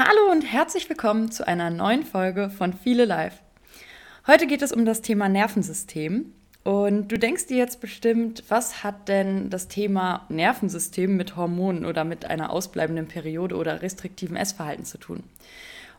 Hallo 0.00 0.30
und 0.30 0.42
herzlich 0.42 0.88
willkommen 0.88 1.32
zu 1.32 1.44
einer 1.44 1.70
neuen 1.70 2.04
Folge 2.04 2.50
von 2.50 2.72
Viele 2.72 3.04
Live. 3.04 3.42
Heute 4.28 4.46
geht 4.46 4.62
es 4.62 4.70
um 4.70 4.84
das 4.84 5.02
Thema 5.02 5.28
Nervensystem. 5.28 6.32
Und 6.62 7.08
du 7.08 7.18
denkst 7.18 7.48
dir 7.48 7.56
jetzt 7.56 7.80
bestimmt, 7.80 8.44
was 8.48 8.84
hat 8.84 9.08
denn 9.08 9.50
das 9.50 9.66
Thema 9.66 10.24
Nervensystem 10.28 11.16
mit 11.16 11.34
Hormonen 11.34 11.84
oder 11.84 12.04
mit 12.04 12.26
einer 12.26 12.50
ausbleibenden 12.50 13.08
Periode 13.08 13.56
oder 13.56 13.82
restriktivem 13.82 14.36
Essverhalten 14.36 14.84
zu 14.84 14.98
tun? 14.98 15.24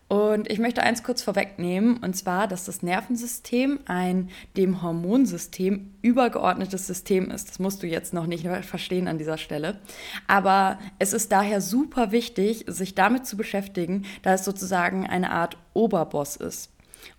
Und 0.10 0.50
ich 0.50 0.58
möchte 0.58 0.82
eins 0.82 1.04
kurz 1.04 1.22
vorwegnehmen, 1.22 1.98
und 1.98 2.16
zwar, 2.16 2.48
dass 2.48 2.66
das 2.66 2.82
Nervensystem 2.82 3.80
ein 3.86 4.30
dem 4.58 4.82
Hormonsystem 4.82 5.94
übergeordnetes 6.02 6.88
System 6.88 7.30
ist. 7.30 7.48
Das 7.48 7.60
musst 7.60 7.84
du 7.84 7.88
jetzt 7.88 8.12
noch 8.12 8.26
nicht 8.26 8.48
verstehen 8.64 9.08
an 9.08 9.20
dieser 9.20 9.38
Stelle. 9.38 9.80
Aber 10.26 10.80
es 10.98 11.14
ist 11.14 11.32
daher 11.32 11.62
super 11.62 12.12
wichtig, 12.12 12.66
sich 12.68 12.96
damit 12.96 13.28
zu 13.28 13.38
beschäftigen, 13.38 14.04
da 14.24 14.34
es 14.34 14.46
sozusagen 14.46 15.06
eine 15.06 15.30
Art 15.30 15.58
Oberboss 15.76 16.38
ist. 16.38 16.72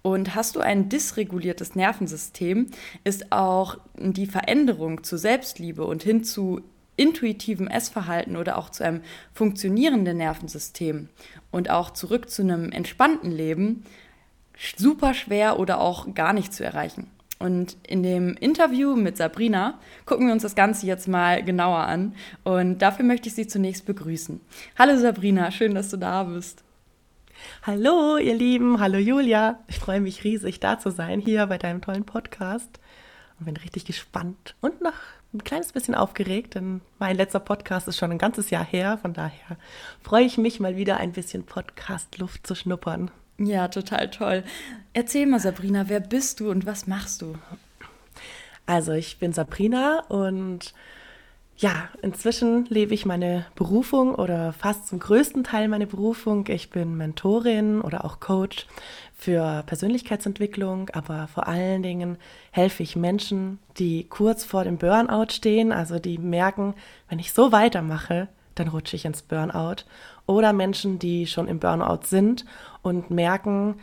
Und 0.02 0.34
hast 0.34 0.56
du 0.56 0.60
ein 0.60 0.88
dysreguliertes 0.88 1.76
Nervensystem, 1.76 2.66
ist 3.04 3.30
auch 3.30 3.78
die 3.96 4.26
Veränderung 4.26 5.04
zu 5.04 5.16
Selbstliebe 5.16 5.84
und 5.84 6.02
hin 6.02 6.24
zu 6.24 6.62
intuitivem 7.00 7.66
Essverhalten 7.66 8.36
oder 8.36 8.58
auch 8.58 8.68
zu 8.68 8.84
einem 8.84 9.00
funktionierenden 9.32 10.18
Nervensystem 10.18 11.08
und 11.50 11.70
auch 11.70 11.90
zurück 11.90 12.28
zu 12.28 12.42
einem 12.42 12.70
entspannten 12.72 13.30
Leben 13.30 13.84
super 14.76 15.14
schwer 15.14 15.58
oder 15.58 15.80
auch 15.80 16.14
gar 16.14 16.34
nicht 16.34 16.52
zu 16.52 16.62
erreichen. 16.62 17.06
Und 17.38 17.78
in 17.86 18.02
dem 18.02 18.34
Interview 18.34 18.96
mit 18.96 19.16
Sabrina 19.16 19.78
gucken 20.04 20.26
wir 20.26 20.34
uns 20.34 20.42
das 20.42 20.54
Ganze 20.54 20.84
jetzt 20.84 21.08
mal 21.08 21.42
genauer 21.42 21.78
an. 21.78 22.14
Und 22.44 22.80
dafür 22.80 23.06
möchte 23.06 23.30
ich 23.30 23.34
Sie 23.34 23.46
zunächst 23.46 23.86
begrüßen. 23.86 24.38
Hallo 24.78 24.98
Sabrina, 24.98 25.50
schön, 25.50 25.74
dass 25.74 25.88
du 25.88 25.96
da 25.96 26.24
bist. 26.24 26.62
Hallo 27.62 28.18
ihr 28.18 28.34
Lieben, 28.34 28.78
hallo 28.78 28.98
Julia. 28.98 29.60
Ich 29.68 29.78
freue 29.78 30.02
mich 30.02 30.22
riesig, 30.22 30.60
da 30.60 30.78
zu 30.78 30.90
sein 30.90 31.20
hier 31.20 31.46
bei 31.46 31.56
deinem 31.56 31.80
tollen 31.80 32.04
Podcast 32.04 32.78
und 33.38 33.46
bin 33.46 33.56
richtig 33.56 33.86
gespannt 33.86 34.54
und 34.60 34.82
noch 34.82 34.92
ein 35.32 35.44
kleines 35.44 35.72
bisschen 35.72 35.94
aufgeregt, 35.94 36.54
denn 36.54 36.80
mein 36.98 37.16
letzter 37.16 37.40
Podcast 37.40 37.86
ist 37.88 37.96
schon 37.96 38.10
ein 38.10 38.18
ganzes 38.18 38.50
Jahr 38.50 38.64
her. 38.64 38.98
Von 39.00 39.12
daher 39.12 39.56
freue 40.02 40.24
ich 40.24 40.38
mich 40.38 40.58
mal 40.58 40.76
wieder 40.76 40.96
ein 40.96 41.12
bisschen 41.12 41.44
Podcast-Luft 41.44 42.46
zu 42.46 42.54
schnuppern. 42.54 43.10
Ja, 43.38 43.68
total 43.68 44.10
toll. 44.10 44.44
Erzähl 44.92 45.26
mal, 45.26 45.40
Sabrina, 45.40 45.88
wer 45.88 46.00
bist 46.00 46.40
du 46.40 46.50
und 46.50 46.66
was 46.66 46.86
machst 46.86 47.22
du? 47.22 47.36
Also, 48.66 48.92
ich 48.92 49.18
bin 49.18 49.32
Sabrina 49.32 50.04
und 50.08 50.74
ja, 51.56 51.88
inzwischen 52.02 52.64
lebe 52.66 52.94
ich 52.94 53.04
meine 53.04 53.46
Berufung 53.54 54.14
oder 54.14 54.52
fast 54.52 54.88
zum 54.88 54.98
größten 54.98 55.44
Teil 55.44 55.68
meine 55.68 55.86
Berufung. 55.86 56.46
Ich 56.48 56.70
bin 56.70 56.96
Mentorin 56.96 57.82
oder 57.82 58.04
auch 58.04 58.18
Coach 58.18 58.66
für 59.20 59.62
Persönlichkeitsentwicklung, 59.66 60.88
aber 60.90 61.28
vor 61.28 61.46
allen 61.46 61.82
Dingen 61.82 62.16
helfe 62.52 62.82
ich 62.82 62.96
Menschen, 62.96 63.58
die 63.76 64.04
kurz 64.04 64.44
vor 64.44 64.64
dem 64.64 64.78
Burnout 64.78 65.30
stehen, 65.30 65.72
also 65.72 65.98
die 65.98 66.16
merken, 66.16 66.74
wenn 67.10 67.18
ich 67.18 67.34
so 67.34 67.52
weitermache, 67.52 68.28
dann 68.54 68.68
rutsche 68.68 68.96
ich 68.96 69.04
ins 69.04 69.20
Burnout. 69.20 69.84
Oder 70.24 70.54
Menschen, 70.54 70.98
die 70.98 71.26
schon 71.26 71.48
im 71.48 71.58
Burnout 71.58 72.04
sind 72.04 72.46
und 72.80 73.10
merken, 73.10 73.74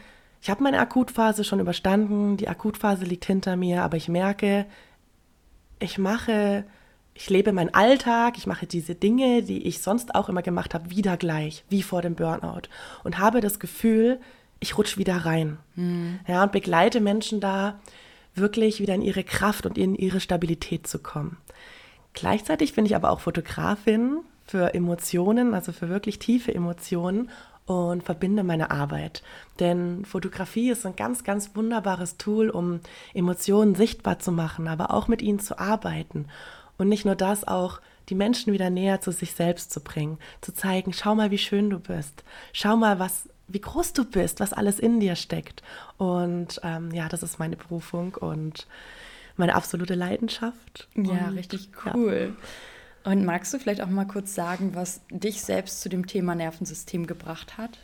ich 0.42 0.50
habe 0.50 0.64
meine 0.64 0.80
Akutphase 0.80 1.44
schon 1.44 1.60
überstanden, 1.60 2.38
die 2.38 2.48
Akutphase 2.48 3.06
liegt 3.06 3.26
hinter 3.26 3.58
mir, 3.58 3.84
aber 3.84 3.98
ich 3.98 4.10
merke, 4.10 4.66
ich 5.78 6.00
mache, 6.00 6.64
ich 7.14 7.30
lebe 7.30 7.54
meinen 7.54 7.76
Alltag, 7.76 8.40
ich 8.40 8.48
mache 8.48 8.66
diese 8.66 8.96
Dinge, 8.96 9.44
die 9.44 9.68
ich 9.68 9.82
sonst 9.82 10.16
auch 10.16 10.30
immer 10.30 10.42
gemacht 10.42 10.74
habe, 10.74 10.90
wieder 10.90 11.16
gleich, 11.16 11.64
wie 11.70 11.84
vor 11.84 12.02
dem 12.02 12.16
Burnout. 12.16 12.70
Und 13.04 13.20
habe 13.20 13.40
das 13.40 13.60
Gefühl, 13.60 14.20
ich 14.60 14.78
rutsche 14.78 14.98
wieder 14.98 15.18
rein. 15.18 15.58
Mhm. 15.76 16.20
Ja, 16.28 16.44
und 16.44 16.52
begleite 16.52 17.02
Menschen 17.02 17.40
da, 17.40 17.80
wirklich 18.38 18.80
wieder 18.80 18.94
in 18.94 19.02
ihre 19.02 19.24
Kraft 19.24 19.66
und 19.66 19.78
in 19.78 19.96
ihre 19.96 20.20
Stabilität 20.20 20.88
zu 20.88 21.00
kommen. 21.00 21.38
Gleichzeitig 22.14 22.74
bin 22.74 22.86
ich 22.86 22.96
aber 22.96 23.12
auch 23.12 23.20
Fotografin 23.20 24.20
für 24.46 24.74
Emotionen, 24.74 25.54
also 25.54 25.72
für 25.72 25.90
wirklich 25.90 26.20
tiefe 26.20 26.54
Emotionen 26.54 27.30
und 27.66 28.04
verbinde 28.04 28.44
meine 28.44 28.72
Arbeit. 28.72 29.22
Denn 29.60 30.06
Fotografie 30.06 30.72
ist 30.72 30.86
ein 30.86 30.96
ganz, 30.96 31.24
ganz 31.24 31.56
wunderbares 31.56 32.18
Tool, 32.18 32.50
um 32.50 32.80
Emotionen 33.14 33.76
sichtbar 33.76 34.20
zu 34.20 34.32
machen, 34.32 34.68
aber 34.68 34.94
auch 34.94 35.08
mit 35.08 35.22
ihnen 35.22 35.40
zu 35.40 35.60
arbeiten. 35.60 36.28
Und 36.78 36.90
nicht 36.90 37.06
nur 37.06 37.16
das, 37.16 37.46
auch 37.46 37.82
die 38.10 38.16
Menschen 38.16 38.54
wieder 38.54 38.70
näher 38.70 39.02
zu 39.02 39.12
sich 39.12 39.34
selbst 39.34 39.72
zu 39.72 39.82
bringen, 39.82 40.18
zu 40.40 40.54
zeigen, 40.54 40.94
schau 40.94 41.14
mal, 41.14 41.30
wie 41.30 41.38
schön 41.38 41.70
du 41.70 41.80
bist, 41.80 42.24
schau 42.54 42.78
mal, 42.78 43.00
was 43.00 43.28
wie 43.48 43.62
groß 43.62 43.94
du 43.94 44.06
bist, 44.06 44.40
was 44.40 44.54
alles 44.54 44.80
in 44.80 45.00
dir 45.00 45.16
steckt. 45.16 45.64
Und 45.98 46.60
ähm, 46.64 46.92
ja, 46.92 47.08
das 47.08 47.24
ist 47.24 47.40
meine 47.40 47.56
Berufung 47.56 48.16
und 48.16 48.68
meine 49.38 49.56
absolute 49.56 49.96
Leidenschaft. 49.96 50.88
Ja, 50.96 51.28
und, 51.28 51.38
richtig 51.38 51.70
cool. 51.86 52.36
Ja. 52.36 53.12
Und 53.12 53.24
magst 53.24 53.54
du 53.54 53.60
vielleicht 53.60 53.82
auch 53.82 53.88
mal 53.88 54.06
kurz 54.06 54.36
sagen, 54.36 54.76
was 54.76 55.02
dich 55.10 55.42
selbst 55.42 55.82
zu 55.82 55.88
dem 55.88 56.08
Thema 56.08 56.36
Nervensystem 56.36 57.08
gebracht 57.08 57.58
hat? 57.58 57.80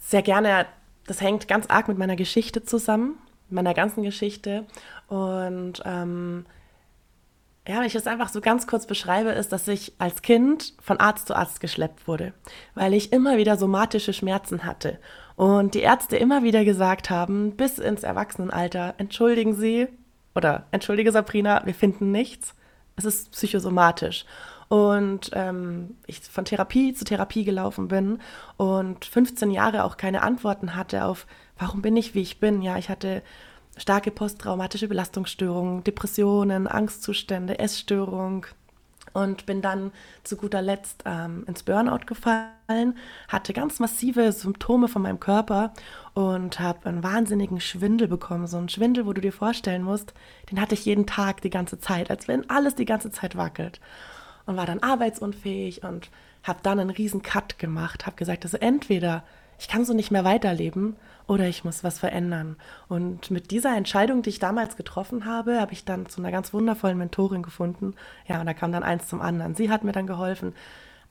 Sehr 0.00 0.22
gerne. 0.22 0.66
Das 1.06 1.20
hängt 1.20 1.46
ganz 1.46 1.66
arg 1.68 1.86
mit 1.86 1.98
meiner 1.98 2.16
Geschichte 2.16 2.64
zusammen, 2.64 3.18
meiner 3.50 3.74
ganzen 3.74 4.02
Geschichte. 4.02 4.66
Und 5.08 5.82
ähm, 5.84 6.46
ja, 7.66 7.78
wenn 7.78 7.86
ich 7.86 7.94
das 7.94 8.06
einfach 8.06 8.28
so 8.28 8.40
ganz 8.42 8.66
kurz 8.66 8.86
beschreibe, 8.86 9.30
ist, 9.30 9.50
dass 9.50 9.66
ich 9.68 9.94
als 9.98 10.20
Kind 10.20 10.74
von 10.82 11.00
Arzt 11.00 11.28
zu 11.28 11.34
Arzt 11.34 11.60
geschleppt 11.60 12.06
wurde, 12.06 12.34
weil 12.74 12.92
ich 12.92 13.12
immer 13.12 13.38
wieder 13.38 13.56
somatische 13.56 14.12
Schmerzen 14.12 14.64
hatte. 14.64 14.98
Und 15.36 15.74
die 15.74 15.80
Ärzte 15.80 16.16
immer 16.16 16.42
wieder 16.42 16.64
gesagt 16.64 17.08
haben, 17.08 17.56
bis 17.56 17.78
ins 17.78 18.02
Erwachsenenalter, 18.02 18.94
entschuldigen 18.98 19.54
Sie 19.54 19.88
oder 20.34 20.66
entschuldige 20.72 21.10
Sabrina, 21.10 21.62
wir 21.64 21.74
finden 21.74 22.12
nichts. 22.12 22.54
Es 22.96 23.06
ist 23.06 23.32
psychosomatisch. 23.32 24.26
Und 24.68 25.30
ähm, 25.32 25.96
ich 26.06 26.20
von 26.20 26.44
Therapie 26.44 26.94
zu 26.94 27.04
Therapie 27.04 27.44
gelaufen 27.44 27.88
bin 27.88 28.18
und 28.56 29.04
15 29.04 29.50
Jahre 29.50 29.84
auch 29.84 29.96
keine 29.96 30.22
Antworten 30.22 30.74
hatte 30.76 31.04
auf, 31.04 31.26
warum 31.58 31.82
bin 31.82 31.96
ich, 31.96 32.14
wie 32.14 32.22
ich 32.22 32.40
bin. 32.40 32.62
Ja, 32.62 32.76
ich 32.78 32.88
hatte 32.88 33.22
starke 33.76 34.10
posttraumatische 34.10 34.88
Belastungsstörungen, 34.88 35.84
Depressionen, 35.84 36.66
Angstzustände, 36.66 37.58
Essstörung 37.58 38.46
und 39.12 39.46
bin 39.46 39.62
dann 39.62 39.92
zu 40.24 40.36
guter 40.36 40.60
Letzt 40.60 41.02
ähm, 41.06 41.44
ins 41.46 41.62
Burnout 41.62 42.06
gefallen, 42.06 42.96
hatte 43.28 43.52
ganz 43.52 43.78
massive 43.78 44.32
Symptome 44.32 44.88
von 44.88 45.02
meinem 45.02 45.20
Körper 45.20 45.72
und 46.14 46.60
habe 46.60 46.88
einen 46.88 47.02
wahnsinnigen 47.02 47.60
Schwindel 47.60 48.08
bekommen. 48.08 48.46
So 48.46 48.56
einen 48.56 48.68
Schwindel, 48.68 49.06
wo 49.06 49.12
du 49.12 49.20
dir 49.20 49.32
vorstellen 49.32 49.82
musst, 49.82 50.14
den 50.50 50.60
hatte 50.60 50.74
ich 50.74 50.84
jeden 50.84 51.06
Tag 51.06 51.42
die 51.42 51.50
ganze 51.50 51.78
Zeit, 51.78 52.10
als 52.10 52.28
wenn 52.28 52.50
alles 52.50 52.74
die 52.74 52.84
ganze 52.84 53.10
Zeit 53.10 53.36
wackelt. 53.36 53.80
Und 54.46 54.56
war 54.56 54.66
dann 54.66 54.82
arbeitsunfähig 54.82 55.84
und 55.84 56.10
habe 56.42 56.58
dann 56.62 56.78
einen 56.78 56.90
riesen 56.90 57.22
Cut 57.22 57.58
gemacht, 57.58 58.06
habe 58.06 58.16
gesagt, 58.16 58.44
also 58.44 58.58
entweder 58.58 59.24
ich 59.64 59.68
kann 59.68 59.86
so 59.86 59.94
nicht 59.94 60.10
mehr 60.10 60.24
weiterleben 60.24 60.94
oder 61.26 61.48
ich 61.48 61.64
muss 61.64 61.82
was 61.82 61.98
verändern. 61.98 62.56
Und 62.86 63.30
mit 63.30 63.50
dieser 63.50 63.74
Entscheidung, 63.74 64.20
die 64.20 64.28
ich 64.28 64.38
damals 64.38 64.76
getroffen 64.76 65.24
habe, 65.24 65.58
habe 65.58 65.72
ich 65.72 65.86
dann 65.86 66.04
zu 66.04 66.20
einer 66.20 66.30
ganz 66.30 66.52
wundervollen 66.52 66.98
Mentorin 66.98 67.42
gefunden. 67.42 67.94
Ja, 68.28 68.40
und 68.40 68.46
da 68.46 68.52
kam 68.52 68.72
dann 68.72 68.82
eins 68.82 69.08
zum 69.08 69.22
anderen. 69.22 69.54
Sie 69.54 69.70
hat 69.70 69.82
mir 69.82 69.92
dann 69.92 70.06
geholfen, 70.06 70.52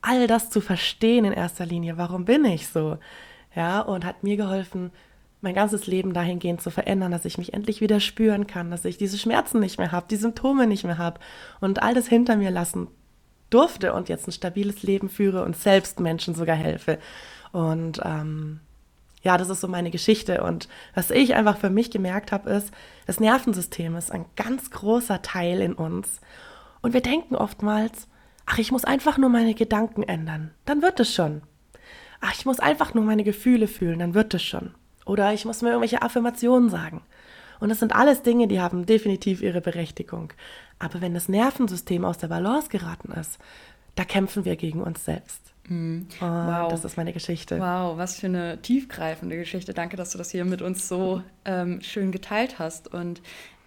all 0.02 0.28
das 0.28 0.50
zu 0.50 0.60
verstehen 0.60 1.24
in 1.24 1.32
erster 1.32 1.66
Linie. 1.66 1.98
Warum 1.98 2.26
bin 2.26 2.44
ich 2.44 2.68
so? 2.68 2.98
Ja, 3.56 3.80
und 3.80 4.04
hat 4.04 4.22
mir 4.22 4.36
geholfen, 4.36 4.92
mein 5.40 5.54
ganzes 5.54 5.88
Leben 5.88 6.14
dahingehend 6.14 6.62
zu 6.62 6.70
verändern, 6.70 7.10
dass 7.10 7.24
ich 7.24 7.38
mich 7.38 7.54
endlich 7.54 7.80
wieder 7.80 7.98
spüren 7.98 8.46
kann, 8.46 8.70
dass 8.70 8.84
ich 8.84 8.98
diese 8.98 9.18
Schmerzen 9.18 9.58
nicht 9.58 9.78
mehr 9.78 9.90
habe, 9.90 10.06
die 10.08 10.16
Symptome 10.16 10.68
nicht 10.68 10.84
mehr 10.84 10.98
habe 10.98 11.18
und 11.60 11.82
all 11.82 11.92
das 11.92 12.06
hinter 12.06 12.36
mir 12.36 12.52
lassen 12.52 12.86
durfte 13.50 13.94
und 13.94 14.08
jetzt 14.08 14.28
ein 14.28 14.32
stabiles 14.32 14.84
Leben 14.84 15.08
führe 15.08 15.44
und 15.44 15.56
selbst 15.56 15.98
Menschen 15.98 16.36
sogar 16.36 16.56
helfe. 16.56 16.98
Und 17.54 18.00
ähm, 18.02 18.58
ja, 19.22 19.38
das 19.38 19.48
ist 19.48 19.60
so 19.60 19.68
meine 19.68 19.92
Geschichte. 19.92 20.42
Und 20.42 20.68
was 20.92 21.12
ich 21.12 21.36
einfach 21.36 21.56
für 21.56 21.70
mich 21.70 21.92
gemerkt 21.92 22.32
habe, 22.32 22.50
ist, 22.50 22.72
das 23.06 23.20
Nervensystem 23.20 23.94
ist 23.94 24.10
ein 24.10 24.24
ganz 24.34 24.72
großer 24.72 25.22
Teil 25.22 25.60
in 25.60 25.72
uns. 25.72 26.20
Und 26.82 26.94
wir 26.94 27.00
denken 27.00 27.36
oftmals, 27.36 28.08
ach, 28.44 28.58
ich 28.58 28.72
muss 28.72 28.84
einfach 28.84 29.18
nur 29.18 29.30
meine 29.30 29.54
Gedanken 29.54 30.02
ändern, 30.02 30.50
dann 30.64 30.82
wird 30.82 30.98
es 30.98 31.14
schon. 31.14 31.42
Ach, 32.20 32.34
ich 32.34 32.44
muss 32.44 32.58
einfach 32.58 32.92
nur 32.92 33.04
meine 33.04 33.22
Gefühle 33.22 33.68
fühlen, 33.68 34.00
dann 34.00 34.14
wird 34.14 34.34
es 34.34 34.42
schon. 34.42 34.74
Oder 35.06 35.32
ich 35.32 35.44
muss 35.44 35.62
mir 35.62 35.68
irgendwelche 35.68 36.02
Affirmationen 36.02 36.70
sagen. 36.70 37.02
Und 37.60 37.68
das 37.68 37.78
sind 37.78 37.94
alles 37.94 38.22
Dinge, 38.22 38.48
die 38.48 38.60
haben 38.60 38.84
definitiv 38.84 39.42
ihre 39.42 39.60
Berechtigung. 39.60 40.32
Aber 40.80 41.00
wenn 41.00 41.14
das 41.14 41.28
Nervensystem 41.28 42.04
aus 42.04 42.18
der 42.18 42.28
Balance 42.28 42.68
geraten 42.68 43.12
ist, 43.12 43.38
da 43.94 44.04
kämpfen 44.04 44.44
wir 44.44 44.56
gegen 44.56 44.82
uns 44.82 45.04
selbst. 45.04 45.53
Mhm. 45.68 46.06
wow. 46.20 46.68
Das 46.68 46.84
ist 46.84 46.96
meine 46.96 47.12
Geschichte. 47.12 47.58
Wow, 47.58 47.96
was 47.96 48.20
für 48.20 48.26
eine 48.26 48.60
tiefgreifende 48.60 49.36
Geschichte. 49.36 49.74
Danke, 49.74 49.96
dass 49.96 50.10
du 50.10 50.18
das 50.18 50.30
hier 50.30 50.44
mit 50.44 50.62
uns 50.62 50.88
so 50.88 51.22
ähm, 51.44 51.80
schön 51.80 52.12
geteilt 52.12 52.58
hast. 52.58 52.92
Und 52.92 53.22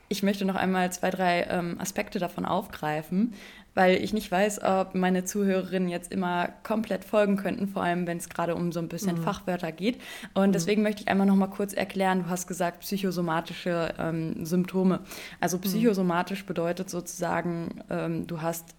ich 0.10 0.24
möchte 0.24 0.46
noch 0.46 0.56
einmal 0.56 0.92
zwei, 0.92 1.10
drei 1.10 1.48
ähm, 1.50 1.80
Aspekte 1.80 2.20
davon 2.20 2.46
aufgreifen, 2.46 3.34
weil 3.74 4.02
ich 4.04 4.14
nicht 4.14 4.32
weiß, 4.32 4.64
ob 4.64 4.96
meine 4.96 5.26
Zuhörerinnen 5.26 5.90
jetzt 5.90 6.12
immer 6.12 6.50
komplett 6.64 7.04
folgen 7.04 7.36
könnten, 7.36 7.68
vor 7.68 7.84
allem 7.84 8.08
wenn 8.08 8.18
es 8.18 8.30
gerade 8.30 8.56
um 8.56 8.72
so 8.72 8.80
ein 8.80 8.88
bisschen 8.88 9.20
mhm. 9.20 9.24
Fachwörter 9.24 9.72
geht. 9.72 10.02
Und 10.34 10.50
mhm. 10.50 10.54
deswegen 10.54 10.82
möchte 10.82 11.02
ich 11.02 11.08
einmal 11.10 11.28
noch 11.28 11.36
mal 11.36 11.48
kurz 11.48 11.74
erklären, 11.74 12.24
du 12.24 12.30
hast 12.30 12.48
gesagt 12.48 12.80
psychosomatische 12.80 13.94
ähm, 14.00 14.46
Symptome. 14.46 15.02
Also 15.40 15.58
mhm. 15.58 15.62
psychosomatisch 15.62 16.46
bedeutet 16.46 16.90
sozusagen, 16.90 17.84
ähm, 17.90 18.28
du 18.28 18.42
hast 18.42 18.76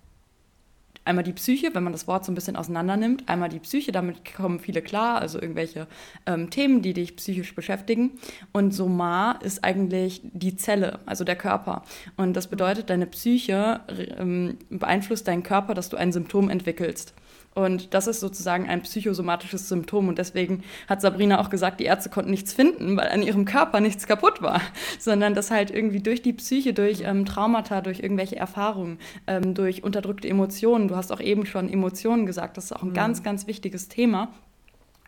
einmal 1.09 1.25
die 1.25 1.33
Psyche, 1.33 1.75
wenn 1.75 1.83
man 1.83 1.93
das 1.93 2.07
Wort 2.07 2.25
so 2.25 2.31
ein 2.31 2.35
bisschen 2.35 2.57
auseinander 2.57 2.97
nimmt, 2.97 3.29
einmal 3.29 3.49
die 3.49 3.59
Psyche, 3.59 3.91
damit 3.91 4.35
kommen 4.35 4.61
viele 4.61 4.83
klar, 4.83 5.21
also 5.21 5.41
irgendwelche 5.41 5.87
ähm, 6.27 6.51
Themen, 6.51 6.83
die 6.83 6.93
dich 6.93 7.17
psychisch 7.17 7.55
beschäftigen. 7.55 8.13
Und 8.53 8.73
Soma 8.73 9.33
ist 9.43 9.65
eigentlich 9.65 10.21
die 10.23 10.57
Zelle, 10.57 11.01
also 11.07 11.25
der 11.25 11.37
Körper. 11.37 11.83
Und 12.17 12.35
das 12.35 12.47
bedeutet, 12.47 12.91
deine 12.91 13.07
Psyche 13.07 13.81
ähm, 14.19 14.59
beeinflusst 14.69 15.27
deinen 15.27 15.43
Körper, 15.43 15.75
dass 15.75 15.89
du 15.89 15.97
ein 15.97 16.13
Symptom 16.13 16.51
entwickelst. 16.51 17.15
Und 17.59 17.93
das 17.93 18.07
ist 18.07 18.21
sozusagen 18.21 18.69
ein 18.69 18.83
psychosomatisches 18.83 19.69
Symptom. 19.69 20.07
Und 20.07 20.19
deswegen 20.19 20.63
hat 20.87 21.01
Sabrina 21.01 21.41
auch 21.41 21.51
gesagt, 21.51 21.81
die 21.81 21.87
Ärzte 21.87 22.09
konnten 22.09 22.31
nichts 22.31 22.53
finden, 22.53 22.97
weil 22.97 23.09
an 23.09 23.21
ihrem 23.21 23.47
Körper 23.47 23.81
nichts 23.81 24.07
kaputt 24.07 24.41
war, 24.41 24.61
sondern 25.01 25.35
dass 25.35 25.51
halt 25.51 25.73
irgendwie 25.73 25.99
durch 25.99 26.23
die 26.23 26.33
Psyche, 26.33 26.73
durch 26.73 27.03
ähm, 27.05 27.27
Traumata, 27.27 27.81
durch 27.81 27.99
irgendwelche 27.99 28.37
Erfahrungen, 28.37 28.99
ähm, 29.27 29.55
durch 29.55 29.83
unterdrückte 29.83 30.29
Emotionen, 30.29 30.87
du 30.87 30.95
hast 30.95 31.11
auch 31.11 31.21
eben 31.21 31.47
schon 31.47 31.69
Emotionen 31.69 32.27
gesagt, 32.27 32.57
das 32.57 32.67
ist 32.67 32.73
auch 32.73 32.85
ein 32.85 32.91
mhm. 32.91 32.95
ganz, 32.95 33.25
ganz 33.25 33.49
wichtiges 33.49 33.89
Thema. 33.89 34.29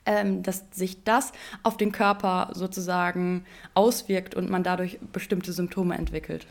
Ähm, 0.04 0.42
dass 0.42 0.64
sich 0.72 1.04
das 1.04 1.30
auf 1.62 1.76
den 1.76 1.92
Körper 1.92 2.50
sozusagen 2.54 3.44
auswirkt 3.74 4.34
und 4.34 4.50
man 4.50 4.64
dadurch 4.64 4.98
bestimmte 5.12 5.52
Symptome 5.52 5.94
entwickelt. 5.94 6.46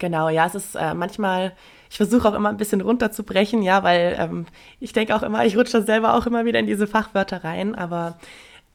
Genau, 0.00 0.28
ja, 0.28 0.46
es 0.46 0.56
ist 0.56 0.74
äh, 0.74 0.94
manchmal 0.94 1.52
ich 1.90 1.96
versuche 1.96 2.28
auch 2.28 2.34
immer 2.34 2.48
ein 2.48 2.56
bisschen 2.56 2.80
runterzubrechen, 2.80 3.62
ja, 3.62 3.82
weil 3.82 4.16
ähm, 4.18 4.46
ich 4.78 4.92
denke 4.92 5.14
auch 5.14 5.24
immer, 5.24 5.44
ich 5.44 5.56
rutsche 5.56 5.82
selber 5.82 6.14
auch 6.14 6.24
immer 6.24 6.44
wieder 6.44 6.60
in 6.60 6.66
diese 6.66 6.86
Fachwörter 6.86 7.42
rein, 7.42 7.74
aber 7.74 8.16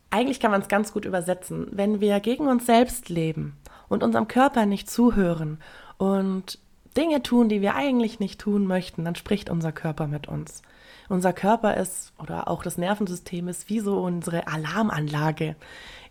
eigentlich 0.09 0.41
kann 0.41 0.51
man 0.51 0.61
es 0.61 0.67
ganz 0.67 0.91
gut 0.91 1.05
übersetzen. 1.05 1.67
Wenn 1.71 2.01
wir 2.01 2.19
gegen 2.19 2.47
uns 2.47 2.65
selbst 2.65 3.07
leben 3.07 3.55
und 3.87 4.03
unserem 4.03 4.27
Körper 4.27 4.65
nicht 4.65 4.89
zuhören 4.89 5.59
und 5.97 6.59
Dinge 6.97 7.23
tun, 7.23 7.47
die 7.47 7.61
wir 7.61 7.75
eigentlich 7.75 8.19
nicht 8.19 8.39
tun 8.39 8.67
möchten, 8.67 9.05
dann 9.05 9.15
spricht 9.15 9.49
unser 9.49 9.71
Körper 9.71 10.07
mit 10.07 10.27
uns. 10.27 10.61
Unser 11.07 11.33
Körper 11.33 11.77
ist 11.77 12.13
oder 12.21 12.49
auch 12.49 12.63
das 12.63 12.77
Nervensystem 12.77 13.47
ist 13.47 13.69
wie 13.69 13.79
so 13.79 13.99
unsere 13.99 14.47
Alarmanlage. 14.47 15.55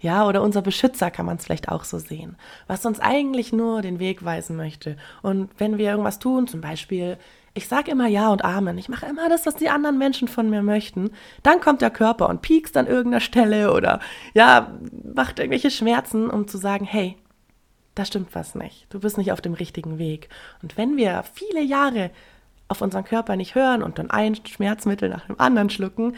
Ja, 0.04 0.26
oder 0.26 0.42
unser 0.42 0.60
Beschützer 0.60 1.10
kann 1.10 1.24
man 1.24 1.38
es 1.38 1.46
vielleicht 1.46 1.70
auch 1.70 1.82
so 1.84 1.98
sehen, 1.98 2.36
was 2.66 2.84
uns 2.84 3.00
eigentlich 3.00 3.54
nur 3.54 3.80
den 3.80 3.98
Weg 3.98 4.22
weisen 4.22 4.54
möchte. 4.54 4.98
Und 5.22 5.48
wenn 5.56 5.78
wir 5.78 5.88
irgendwas 5.88 6.18
tun, 6.18 6.46
zum 6.46 6.60
Beispiel, 6.60 7.16
ich 7.54 7.68
sage 7.68 7.90
immer 7.90 8.06
Ja 8.06 8.28
und 8.28 8.44
Amen, 8.44 8.76
ich 8.76 8.90
mache 8.90 9.06
immer 9.06 9.30
das, 9.30 9.46
was 9.46 9.56
die 9.56 9.70
anderen 9.70 9.96
Menschen 9.96 10.28
von 10.28 10.50
mir 10.50 10.62
möchten, 10.62 11.10
dann 11.42 11.58
kommt 11.60 11.80
der 11.80 11.88
Körper 11.88 12.28
und 12.28 12.42
piekst 12.42 12.76
an 12.76 12.86
irgendeiner 12.86 13.22
Stelle 13.22 13.72
oder 13.72 13.98
ja, 14.34 14.74
macht 15.14 15.38
irgendwelche 15.38 15.70
Schmerzen, 15.70 16.28
um 16.28 16.48
zu 16.48 16.58
sagen, 16.58 16.84
hey, 16.84 17.16
da 17.94 18.04
stimmt 18.04 18.34
was 18.34 18.54
nicht. 18.54 18.86
Du 18.90 19.00
bist 19.00 19.16
nicht 19.16 19.32
auf 19.32 19.40
dem 19.40 19.54
richtigen 19.54 19.96
Weg. 19.96 20.28
Und 20.60 20.76
wenn 20.76 20.98
wir 20.98 21.24
viele 21.32 21.62
Jahre 21.62 22.10
auf 22.68 22.82
unseren 22.82 23.04
Körper 23.04 23.36
nicht 23.36 23.54
hören 23.54 23.82
und 23.82 23.98
dann 23.98 24.10
ein 24.10 24.34
Schmerzmittel 24.34 25.08
nach 25.08 25.24
dem 25.28 25.40
anderen 25.40 25.70
schlucken, 25.70 26.14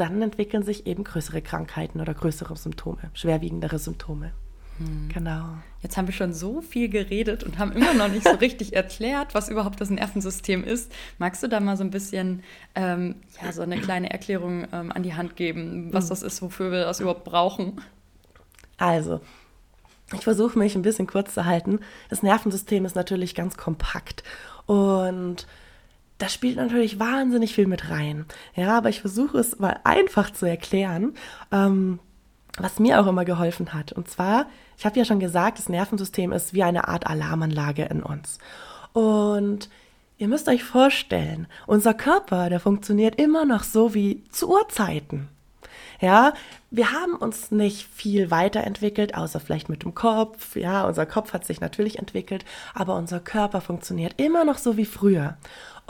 dann 0.00 0.22
entwickeln 0.22 0.62
sich 0.62 0.86
eben 0.86 1.04
größere 1.04 1.42
Krankheiten 1.42 2.00
oder 2.00 2.14
größere 2.14 2.56
Symptome, 2.56 3.10
schwerwiegendere 3.12 3.78
Symptome. 3.78 4.32
Hm. 4.78 5.10
Genau. 5.12 5.44
Jetzt 5.82 5.96
haben 5.96 6.06
wir 6.06 6.14
schon 6.14 6.32
so 6.32 6.62
viel 6.62 6.88
geredet 6.88 7.44
und 7.44 7.58
haben 7.58 7.72
immer 7.72 7.92
noch 7.92 8.08
nicht 8.08 8.26
so 8.26 8.34
richtig 8.36 8.74
erklärt, 8.74 9.34
was 9.34 9.50
überhaupt 9.50 9.80
das 9.80 9.90
Nervensystem 9.90 10.64
ist. 10.64 10.90
Magst 11.18 11.42
du 11.42 11.48
da 11.48 11.60
mal 11.60 11.76
so 11.76 11.84
ein 11.84 11.90
bisschen 11.90 12.42
ähm, 12.74 13.16
ja, 13.42 13.52
so 13.52 13.62
eine 13.62 13.78
kleine 13.78 14.10
Erklärung 14.10 14.66
ähm, 14.72 14.90
an 14.90 15.02
die 15.02 15.14
Hand 15.14 15.36
geben, 15.36 15.92
was 15.92 16.04
hm. 16.04 16.08
das 16.10 16.22
ist, 16.22 16.40
wofür 16.40 16.72
wir 16.72 16.84
das 16.84 17.00
überhaupt 17.00 17.24
brauchen? 17.24 17.80
Also, 18.78 19.20
ich 20.14 20.22
versuche 20.22 20.58
mich 20.58 20.74
ein 20.74 20.82
bisschen 20.82 21.06
kurz 21.06 21.34
zu 21.34 21.44
halten. 21.44 21.80
Das 22.08 22.22
Nervensystem 22.22 22.86
ist 22.86 22.96
natürlich 22.96 23.34
ganz 23.34 23.58
kompakt 23.58 24.24
und 24.66 25.46
da 26.20 26.28
spielt 26.28 26.56
natürlich 26.56 26.98
wahnsinnig 26.98 27.54
viel 27.54 27.66
mit 27.66 27.90
rein. 27.90 28.26
Ja, 28.54 28.76
aber 28.76 28.90
ich 28.90 29.00
versuche 29.00 29.38
es 29.38 29.58
mal 29.58 29.80
einfach 29.84 30.30
zu 30.30 30.44
erklären, 30.46 31.14
ähm, 31.50 31.98
was 32.58 32.78
mir 32.78 33.00
auch 33.00 33.06
immer 33.06 33.24
geholfen 33.24 33.72
hat. 33.72 33.92
Und 33.92 34.08
zwar, 34.10 34.46
ich 34.76 34.84
habe 34.84 34.98
ja 34.98 35.04
schon 35.06 35.18
gesagt, 35.18 35.58
das 35.58 35.70
Nervensystem 35.70 36.32
ist 36.32 36.52
wie 36.52 36.62
eine 36.62 36.88
Art 36.88 37.06
Alarmanlage 37.06 37.84
in 37.84 38.02
uns. 38.02 38.38
Und 38.92 39.70
ihr 40.18 40.28
müsst 40.28 40.48
euch 40.48 40.62
vorstellen, 40.62 41.46
unser 41.66 41.94
Körper, 41.94 42.50
der 42.50 42.60
funktioniert 42.60 43.18
immer 43.18 43.46
noch 43.46 43.62
so 43.62 43.94
wie 43.94 44.22
zu 44.30 44.50
Urzeiten. 44.50 45.28
Ja, 46.00 46.32
wir 46.70 46.92
haben 46.92 47.14
uns 47.14 47.50
nicht 47.50 47.86
viel 47.86 48.30
weiterentwickelt, 48.30 49.14
außer 49.14 49.38
vielleicht 49.38 49.68
mit 49.68 49.82
dem 49.82 49.94
Kopf. 49.94 50.56
Ja, 50.56 50.86
unser 50.86 51.04
Kopf 51.04 51.32
hat 51.34 51.44
sich 51.44 51.60
natürlich 51.60 51.98
entwickelt, 51.98 52.44
aber 52.74 52.96
unser 52.96 53.20
Körper 53.20 53.60
funktioniert 53.60 54.14
immer 54.16 54.44
noch 54.44 54.56
so 54.58 54.76
wie 54.78 54.86
früher. 54.86 55.36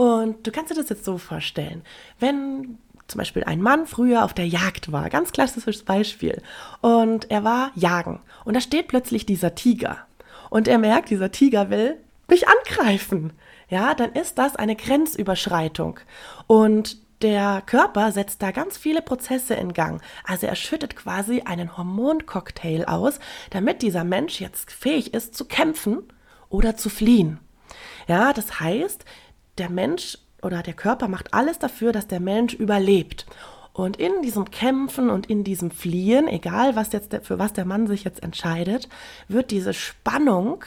Und 0.01 0.47
du 0.47 0.51
kannst 0.51 0.71
dir 0.71 0.77
das 0.77 0.89
jetzt 0.89 1.05
so 1.05 1.19
vorstellen, 1.19 1.83
wenn 2.21 2.79
zum 3.07 3.19
Beispiel 3.19 3.45
ein 3.45 3.61
Mann 3.61 3.85
früher 3.85 4.25
auf 4.25 4.33
der 4.33 4.49
Jagd 4.49 4.93
war, 4.93 5.11
ganz 5.11 5.31
klassisches 5.31 5.83
Beispiel, 5.83 6.41
und 6.81 7.31
er 7.31 7.45
war 7.45 7.71
jagen 7.75 8.21
und 8.47 8.57
da 8.57 8.63
steht 8.63 8.89
plötzlich 8.89 9.27
dieser 9.27 9.55
Tiger 9.55 9.99
und 10.49 10.69
er 10.69 10.79
merkt, 10.79 11.11
dieser 11.11 11.31
Tiger 11.33 11.69
will 11.69 11.99
mich 12.29 12.47
angreifen. 12.49 13.35
Ja, 13.69 13.93
dann 13.93 14.15
ist 14.15 14.39
das 14.39 14.57
eine 14.57 14.75
Grenzüberschreitung 14.75 16.01
und 16.47 16.97
der 17.21 17.63
Körper 17.67 18.11
setzt 18.11 18.41
da 18.41 18.53
ganz 18.53 18.79
viele 18.79 19.03
Prozesse 19.03 19.53
in 19.53 19.75
Gang. 19.75 20.01
Also 20.25 20.47
er 20.47 20.57
schüttet 20.57 20.97
quasi 20.97 21.43
einen 21.43 21.77
Hormoncocktail 21.77 22.87
aus, 22.87 23.21
damit 23.51 23.83
dieser 23.83 24.05
Mensch 24.05 24.41
jetzt 24.41 24.73
fähig 24.73 25.13
ist 25.13 25.35
zu 25.35 25.45
kämpfen 25.45 25.99
oder 26.49 26.75
zu 26.75 26.89
fliehen. 26.89 27.39
Ja, 28.09 28.33
das 28.33 28.61
heißt, 28.61 29.05
der 29.61 29.71
Mensch 29.71 30.19
oder 30.43 30.63
der 30.63 30.75
Körper 30.75 31.07
macht 31.07 31.35
alles 31.35 31.59
dafür, 31.59 31.93
dass 31.93 32.09
der 32.09 32.21
Mensch 32.21 32.55
überlebt. 32.55 33.27
Und 33.73 33.99
in 33.99 34.23
diesem 34.23 34.51
Kämpfen 34.51 35.11
und 35.11 35.27
in 35.27 35.45
diesem 35.45 35.71
Fliehen, 35.71 36.27
egal 36.27 36.75
was 36.75 36.93
jetzt 36.93 37.13
der, 37.13 37.23
für 37.23 37.39
was 37.39 37.53
der 37.53 37.65
Mann 37.65 37.87
sich 37.87 38.05
jetzt 38.05 38.23
entscheidet, 38.23 38.89
wird 39.29 39.51
diese 39.51 39.75
Spannung, 39.75 40.65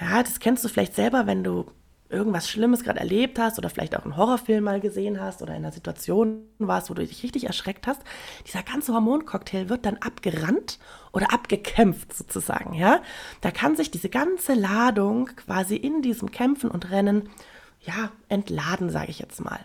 ja, 0.00 0.22
das 0.22 0.40
kennst 0.40 0.64
du 0.64 0.68
vielleicht 0.68 0.94
selber, 0.94 1.26
wenn 1.26 1.44
du 1.44 1.66
irgendwas 2.08 2.48
Schlimmes 2.48 2.82
gerade 2.82 2.98
erlebt 2.98 3.38
hast 3.38 3.58
oder 3.58 3.70
vielleicht 3.70 3.96
auch 3.96 4.04
einen 4.04 4.16
Horrorfilm 4.16 4.64
mal 4.64 4.80
gesehen 4.80 5.20
hast 5.20 5.42
oder 5.42 5.52
in 5.52 5.58
einer 5.58 5.72
Situation 5.72 6.42
warst, 6.58 6.90
wo 6.90 6.94
du 6.94 7.06
dich 7.06 7.22
richtig 7.22 7.44
erschreckt 7.44 7.86
hast, 7.86 8.02
dieser 8.46 8.62
ganze 8.64 8.92
Hormoncocktail 8.92 9.68
wird 9.68 9.86
dann 9.86 9.96
abgerannt 9.98 10.78
oder 11.12 11.32
abgekämpft 11.32 12.12
sozusagen, 12.12 12.74
ja? 12.74 13.00
Da 13.42 13.52
kann 13.52 13.76
sich 13.76 13.90
diese 13.90 14.08
ganze 14.08 14.54
Ladung 14.54 15.26
quasi 15.36 15.76
in 15.76 16.02
diesem 16.02 16.32
Kämpfen 16.32 16.70
und 16.70 16.90
Rennen 16.90 17.28
ja, 17.82 18.10
entladen, 18.28 18.90
sage 18.90 19.10
ich 19.10 19.18
jetzt 19.18 19.40
mal. 19.40 19.60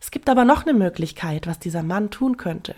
Es 0.00 0.10
gibt 0.10 0.28
aber 0.28 0.44
noch 0.44 0.62
eine 0.62 0.72
Möglichkeit, 0.74 1.46
was 1.46 1.58
dieser 1.58 1.82
Mann 1.82 2.10
tun 2.10 2.36
könnte. 2.36 2.74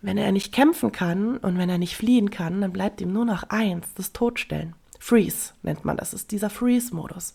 Wenn 0.00 0.18
er 0.18 0.32
nicht 0.32 0.52
kämpfen 0.52 0.92
kann 0.92 1.36
und 1.38 1.58
wenn 1.58 1.68
er 1.68 1.78
nicht 1.78 1.96
fliehen 1.96 2.30
kann, 2.30 2.60
dann 2.60 2.72
bleibt 2.72 3.00
ihm 3.00 3.12
nur 3.12 3.24
noch 3.24 3.44
eins, 3.44 3.92
das 3.94 4.12
Todstellen. 4.12 4.74
Freeze 4.98 5.52
nennt 5.62 5.84
man 5.84 5.96
das, 5.96 6.14
ist 6.14 6.30
dieser 6.30 6.50
Freeze-Modus. 6.50 7.34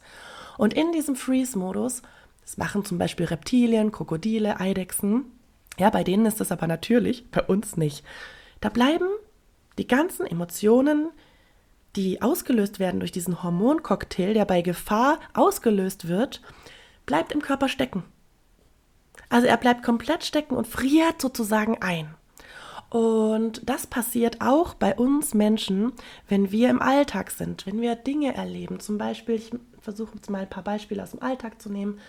Und 0.58 0.74
in 0.74 0.92
diesem 0.92 1.16
Freeze-Modus, 1.16 2.02
das 2.42 2.58
machen 2.58 2.84
zum 2.84 2.98
Beispiel 2.98 3.26
Reptilien, 3.28 3.92
Krokodile, 3.92 4.60
Eidechsen, 4.60 5.26
ja, 5.78 5.90
bei 5.90 6.04
denen 6.04 6.26
ist 6.26 6.40
das 6.40 6.52
aber 6.52 6.68
natürlich, 6.68 7.26
bei 7.32 7.42
uns 7.42 7.78
nicht. 7.78 8.04
Da 8.60 8.70
bleiben 8.70 9.08
die 9.78 9.88
ganzen 9.88 10.26
Emotionen, 10.26 11.10
die 11.96 12.22
ausgelöst 12.22 12.80
werden 12.80 13.00
durch 13.00 13.12
diesen 13.12 13.44
Hormoncocktail, 13.44 14.34
der 14.34 14.46
bei 14.46 14.62
Gefahr 14.62 15.20
ausgelöst 15.34 16.08
wird, 16.08 16.42
bleibt 17.12 17.34
im 17.34 17.42
Körper 17.42 17.68
stecken. 17.68 18.04
Also 19.28 19.46
er 19.46 19.58
bleibt 19.58 19.84
komplett 19.84 20.24
stecken 20.24 20.56
und 20.56 20.66
friert 20.66 21.22
sozusagen 21.22 21.82
ein. 21.82 22.16
Und 22.90 23.70
das 23.70 23.86
passiert 23.86 24.40
auch 24.40 24.76
bei 24.76 24.96
uns 24.96 25.34
Menschen, 25.34 25.92
wenn 26.30 26.54
wir 26.54 26.70
im 26.70 26.82
Alltag 26.82 27.32
sind, 27.32 27.66
wenn 27.66 27.82
wir 27.82 27.96
Dinge 27.98 28.34
erleben. 28.34 28.80
Zum 28.80 28.98
Beispiel, 28.98 29.36
ich 29.36 29.52
versuche 29.82 30.16
jetzt 30.16 30.30
mal 30.30 30.44
ein 30.44 30.50
paar 30.50 30.64
Beispiele 30.64 31.04
aus 31.04 31.12
dem 31.12 31.22
Alltag 31.22 31.62
zu 31.62 31.70
nehmen. 31.70 32.00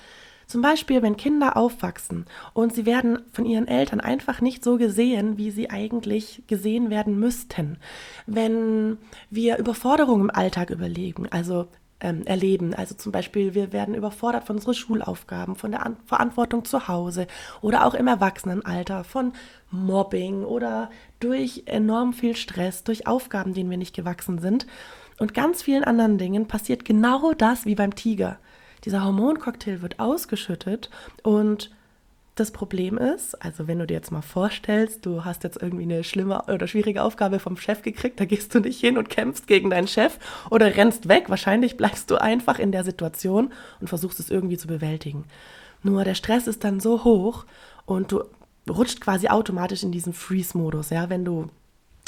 Zum 0.47 0.63
Beispiel, 0.63 1.03
wenn 1.03 1.17
Kinder 1.17 1.57
aufwachsen 1.57 2.27
und 2.55 2.73
sie 2.73 2.87
werden 2.87 3.23
von 3.33 3.45
ihren 3.45 3.67
Eltern 3.67 4.01
einfach 4.01 4.41
nicht 4.41 4.63
so 4.63 4.77
gesehen, 4.77 5.37
wie 5.37 5.51
sie 5.51 5.69
eigentlich 5.69 6.45
gesehen 6.47 6.91
werden 6.91 7.19
müssten. 7.19 7.79
Wenn 8.27 8.99
wir 9.31 9.59
Überforderungen 9.59 10.29
im 10.29 10.31
Alltag 10.31 10.71
überlegen, 10.71 11.27
also 11.29 11.67
ähm, 12.03 12.27
erleben. 12.27 12.75
Also 12.75 12.95
zum 12.95 13.13
Beispiel, 13.13 13.55
wir 13.55 13.73
werden 13.73 13.95
überfordert 13.95 14.45
von 14.45 14.57
unseren 14.57 14.75
Schulaufgaben, 14.75 15.57
von 15.57 15.71
der 15.71 15.87
An 15.87 15.97
Verantwortung 16.05 16.65
zu 16.65 16.89
Hause 16.89 17.27
oder 17.63 17.87
auch 17.87 17.95
im 17.95 18.09
Erwachsenenalter, 18.09 19.05
von 19.05 19.33
Mobbing 19.71 20.45
oder 20.45 20.91
durch 21.21 21.63
enorm 21.67 22.13
viel 22.13 22.37
Stress, 22.37 22.85
durch 22.85 23.07
Aufgaben, 23.07 23.55
denen 23.55 23.71
wir 23.71 23.79
nicht 23.79 23.97
gewachsen 23.97 24.39
sind. 24.39 24.67
und 25.19 25.35
ganz 25.35 25.63
vielen 25.63 25.85
anderen 25.85 26.19
Dingen 26.19 26.49
passiert 26.49 26.85
genau 26.85 27.33
das 27.33 27.65
wie 27.65 27.77
beim 27.77 27.95
Tiger. 27.95 28.39
Dieser 28.85 29.05
Hormoncocktail 29.05 29.83
wird 29.83 30.01
ausgeschüttet 30.01 30.91
und 31.23 31.71
das 32.35 32.51
Problem 32.51 32.97
ist, 32.97 33.35
also 33.43 33.67
wenn 33.67 33.79
du 33.79 33.87
dir 33.87 33.95
jetzt 33.95 34.11
mal 34.11 34.23
vorstellst, 34.23 35.05
du 35.05 35.25
hast 35.25 35.45
jetzt 35.45 35.61
irgendwie 35.61 35.83
eine 35.83 36.03
schlimme 36.03 36.45
oder 36.45 36.67
schwierige 36.67 37.03
Aufgabe 37.03 37.39
vom 37.39 37.59
Chef 37.59 37.83
gekriegt, 37.83 38.19
da 38.21 38.25
gehst 38.25 38.55
du 38.55 38.61
nicht 38.61 38.81
hin 38.81 38.97
und 38.97 39.11
kämpfst 39.11 39.47
gegen 39.47 39.69
deinen 39.69 39.87
Chef 39.87 40.19
oder 40.51 40.75
rennst 40.77 41.09
weg. 41.09 41.29
Wahrscheinlich 41.29 41.77
bleibst 41.77 42.11
du 42.11 42.17
einfach 42.17 42.59
in 42.59 42.73
der 42.73 42.85
Situation 42.85 43.53
und 43.81 43.89
versuchst 43.89 44.19
es 44.19 44.31
irgendwie 44.31 44.57
zu 44.57 44.67
bewältigen. 44.67 45.25
Nur 45.83 46.05
der 46.05 46.15
Stress 46.15 46.47
ist 46.47 46.65
dann 46.65 46.81
so 46.81 47.05
hoch 47.05 47.45
und 47.85 48.13
du 48.13 48.23
rutscht 48.71 49.01
quasi 49.01 49.29
automatisch 49.29 49.83
in 49.83 49.93
diesen 49.93 50.15
Freeze-Modus, 50.15 50.91
ja, 50.91 51.11
wenn 51.11 51.25
du 51.25 51.51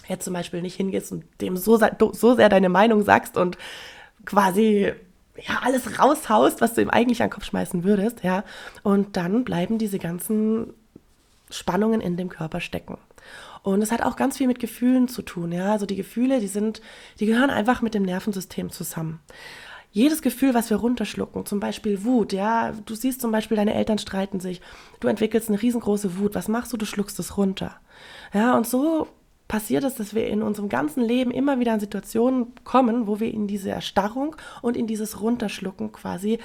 jetzt 0.08 0.24
zum 0.24 0.32
Beispiel 0.32 0.62
nicht 0.62 0.76
hingehst 0.76 1.12
und 1.12 1.24
dem 1.40 1.56
so, 1.56 1.78
so 2.12 2.34
sehr 2.34 2.48
deine 2.48 2.68
Meinung 2.68 3.02
sagst 3.02 3.36
und 3.36 3.58
quasi 4.24 4.92
ja, 5.36 5.60
alles 5.62 5.98
raushaust, 5.98 6.60
was 6.60 6.74
du 6.74 6.82
ihm 6.82 6.90
eigentlich 6.90 7.22
an 7.22 7.28
den 7.28 7.34
Kopf 7.34 7.44
schmeißen 7.44 7.84
würdest, 7.84 8.22
ja. 8.22 8.44
Und 8.82 9.16
dann 9.16 9.44
bleiben 9.44 9.78
diese 9.78 9.98
ganzen 9.98 10.72
Spannungen 11.50 12.00
in 12.00 12.16
dem 12.16 12.28
Körper 12.28 12.60
stecken. 12.60 12.98
Und 13.62 13.82
es 13.82 13.90
hat 13.90 14.02
auch 14.02 14.16
ganz 14.16 14.36
viel 14.36 14.46
mit 14.46 14.58
Gefühlen 14.58 15.08
zu 15.08 15.22
tun, 15.22 15.50
ja. 15.50 15.72
Also 15.72 15.86
die 15.86 15.96
Gefühle, 15.96 16.40
die 16.40 16.46
sind, 16.46 16.80
die 17.18 17.26
gehören 17.26 17.50
einfach 17.50 17.82
mit 17.82 17.94
dem 17.94 18.02
Nervensystem 18.02 18.70
zusammen. 18.70 19.20
Jedes 19.90 20.22
Gefühl, 20.22 20.54
was 20.54 20.70
wir 20.70 20.76
runterschlucken, 20.78 21.46
zum 21.46 21.60
Beispiel 21.60 22.04
Wut, 22.04 22.32
ja, 22.32 22.72
du 22.84 22.94
siehst 22.94 23.20
zum 23.20 23.30
Beispiel, 23.30 23.56
deine 23.56 23.74
Eltern 23.74 23.98
streiten 23.98 24.40
sich, 24.40 24.60
du 24.98 25.06
entwickelst 25.06 25.48
eine 25.48 25.62
riesengroße 25.62 26.18
Wut, 26.18 26.34
was 26.34 26.48
machst 26.48 26.72
du? 26.72 26.76
Du 26.76 26.84
schluckst 26.84 27.18
es 27.20 27.36
runter. 27.36 27.76
Ja, 28.32 28.56
und 28.56 28.66
so 28.66 29.08
passiert 29.48 29.84
es, 29.84 29.96
dass 29.96 30.14
wir 30.14 30.26
in 30.26 30.42
unserem 30.42 30.68
ganzen 30.68 31.02
Leben 31.02 31.30
immer 31.30 31.60
wieder 31.60 31.74
in 31.74 31.80
Situationen 31.80 32.54
kommen, 32.64 33.06
wo 33.06 33.20
wir 33.20 33.32
in 33.32 33.46
diese 33.46 33.70
Erstarrung 33.70 34.36
und 34.62 34.76
in 34.76 34.86
dieses 34.86 35.20
Runterschlucken 35.20 35.92
quasi, 35.92 36.38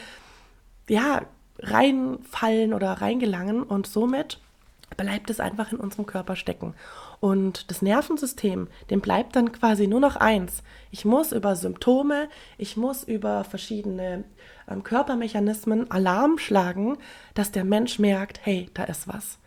ja, 0.87 1.21
reinfallen 1.59 2.73
oder 2.73 2.93
reingelangen 2.93 3.63
und 3.63 3.87
somit 3.87 4.39
bleibt 4.97 5.29
es 5.29 5.39
einfach 5.39 5.71
in 5.71 5.79
unserem 5.79 6.05
Körper 6.05 6.35
stecken. 6.35 6.73
Und 7.19 7.69
das 7.69 7.81
Nervensystem, 7.81 8.67
dem 8.89 9.01
bleibt 9.01 9.35
dann 9.35 9.51
quasi 9.51 9.87
nur 9.87 9.99
noch 9.99 10.15
eins. 10.15 10.63
Ich 10.89 11.05
muss 11.05 11.31
über 11.31 11.55
Symptome, 11.55 12.29
ich 12.57 12.77
muss 12.77 13.03
über 13.03 13.43
verschiedene 13.43 14.23
ähm, 14.69 14.83
Körpermechanismen 14.83 15.91
Alarm 15.91 16.37
schlagen, 16.37 16.97
dass 17.33 17.51
der 17.51 17.65
Mensch 17.65 17.99
merkt, 17.99 18.39
hey, 18.43 18.69
da 18.73 18.83
ist 18.83 19.07
was. 19.07 19.37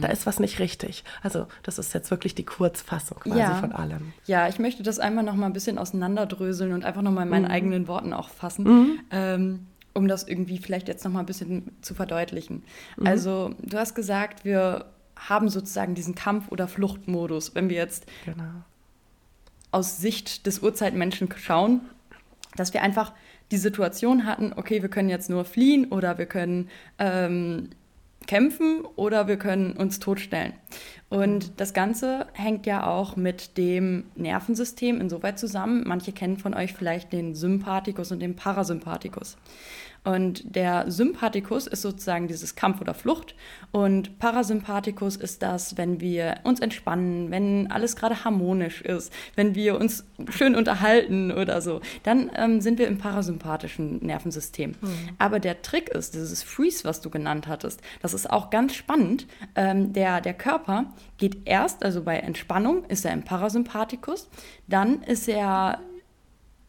Da 0.00 0.08
ist 0.08 0.26
was 0.26 0.40
nicht 0.40 0.58
richtig. 0.58 1.04
Also 1.22 1.46
das 1.62 1.78
ist 1.78 1.92
jetzt 1.94 2.10
wirklich 2.10 2.34
die 2.34 2.44
Kurzfassung 2.44 3.20
quasi 3.20 3.38
ja. 3.38 3.54
von 3.54 3.72
allem. 3.72 4.12
Ja, 4.26 4.48
ich 4.48 4.58
möchte 4.58 4.82
das 4.82 4.98
einmal 4.98 5.24
noch 5.24 5.34
mal 5.34 5.46
ein 5.46 5.52
bisschen 5.52 5.78
auseinanderdröseln 5.78 6.72
und 6.72 6.84
einfach 6.84 7.02
noch 7.02 7.12
mal 7.12 7.22
in 7.22 7.28
meinen 7.28 7.44
mhm. 7.44 7.50
eigenen 7.50 7.88
Worten 7.88 8.12
auch 8.12 8.28
fassen, 8.28 8.64
mhm. 8.64 9.00
ähm, 9.10 9.66
um 9.94 10.08
das 10.08 10.26
irgendwie 10.26 10.58
vielleicht 10.58 10.88
jetzt 10.88 11.04
noch 11.04 11.12
mal 11.12 11.20
ein 11.20 11.26
bisschen 11.26 11.72
zu 11.82 11.94
verdeutlichen. 11.94 12.62
Mhm. 12.96 13.06
Also 13.06 13.54
du 13.62 13.78
hast 13.78 13.94
gesagt, 13.94 14.44
wir 14.44 14.86
haben 15.16 15.48
sozusagen 15.48 15.94
diesen 15.94 16.14
Kampf- 16.14 16.50
oder 16.50 16.68
Fluchtmodus, 16.68 17.54
wenn 17.54 17.68
wir 17.68 17.76
jetzt 17.76 18.06
genau. 18.24 18.44
aus 19.70 19.98
Sicht 19.98 20.46
des 20.46 20.60
Urzeitmenschen 20.60 21.28
schauen, 21.36 21.80
dass 22.56 22.74
wir 22.74 22.82
einfach 22.82 23.12
die 23.50 23.58
Situation 23.58 24.26
hatten, 24.26 24.52
okay, 24.56 24.82
wir 24.82 24.88
können 24.88 25.08
jetzt 25.08 25.30
nur 25.30 25.44
fliehen 25.44 25.86
oder 25.86 26.18
wir 26.18 26.26
können 26.26 26.68
ähm, 26.98 27.68
kämpfen 28.26 28.84
oder 28.96 29.28
wir 29.28 29.36
können 29.36 29.72
uns 29.72 29.98
totstellen. 29.98 30.54
Und 31.08 31.60
das 31.60 31.74
Ganze 31.74 32.26
hängt 32.32 32.64
ja 32.64 32.86
auch 32.86 33.16
mit 33.16 33.58
dem 33.58 34.04
Nervensystem 34.14 35.00
insoweit 35.00 35.38
zusammen. 35.38 35.84
Manche 35.86 36.12
kennen 36.12 36.38
von 36.38 36.54
euch 36.54 36.72
vielleicht 36.72 37.12
den 37.12 37.34
Sympathikus 37.34 38.12
und 38.12 38.20
den 38.20 38.34
Parasympathikus. 38.34 39.36
Und 40.04 40.56
der 40.56 40.90
Sympathikus 40.90 41.66
ist 41.68 41.82
sozusagen 41.82 42.26
dieses 42.26 42.56
Kampf 42.56 42.80
oder 42.80 42.92
Flucht. 42.92 43.36
Und 43.70 44.18
Parasympathikus 44.18 45.16
ist 45.16 45.42
das, 45.42 45.76
wenn 45.76 46.00
wir 46.00 46.40
uns 46.42 46.58
entspannen, 46.58 47.30
wenn 47.30 47.70
alles 47.70 47.94
gerade 47.94 48.24
harmonisch 48.24 48.82
ist, 48.82 49.12
wenn 49.36 49.54
wir 49.54 49.78
uns 49.78 50.04
schön 50.30 50.56
unterhalten 50.56 51.30
oder 51.30 51.60
so. 51.60 51.80
Dann 52.02 52.30
ähm, 52.34 52.60
sind 52.60 52.78
wir 52.78 52.88
im 52.88 52.98
parasympathischen 52.98 54.04
Nervensystem. 54.04 54.74
Mhm. 54.80 54.88
Aber 55.18 55.38
der 55.38 55.62
Trick 55.62 55.88
ist, 55.90 56.14
dieses 56.14 56.42
Freeze, 56.42 56.84
was 56.84 57.00
du 57.00 57.08
genannt 57.08 57.46
hattest, 57.46 57.80
das 58.00 58.12
ist 58.12 58.28
auch 58.28 58.50
ganz 58.50 58.74
spannend. 58.74 59.26
Ähm, 59.54 59.92
der, 59.92 60.20
der 60.20 60.34
Körper 60.34 60.86
geht 61.18 61.46
erst, 61.46 61.84
also 61.84 62.02
bei 62.02 62.16
Entspannung 62.16 62.84
ist 62.86 63.04
er 63.04 63.12
im 63.12 63.22
Parasympathikus, 63.22 64.28
dann 64.66 65.02
ist 65.02 65.28
er 65.28 65.80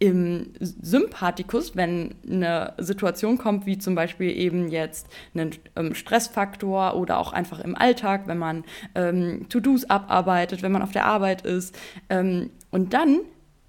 im 0.03 0.47
Sympathikus, 0.59 1.77
wenn 1.77 2.15
eine 2.29 2.73
Situation 2.77 3.37
kommt, 3.37 3.65
wie 3.65 3.77
zum 3.77 3.95
Beispiel 3.95 4.37
eben 4.37 4.67
jetzt 4.67 5.07
ein 5.33 5.51
ähm, 5.77 5.95
Stressfaktor 5.95 6.97
oder 6.97 7.19
auch 7.19 7.31
einfach 7.31 7.61
im 7.61 7.73
Alltag, 7.73 8.23
wenn 8.27 8.37
man 8.37 8.65
ähm, 8.95 9.47
To-Dos 9.47 9.89
abarbeitet, 9.89 10.61
wenn 10.61 10.73
man 10.73 10.81
auf 10.81 10.91
der 10.91 11.05
Arbeit 11.05 11.43
ist. 11.45 11.73
Ähm, 12.09 12.49
und 12.69 12.93
dann 12.93 13.21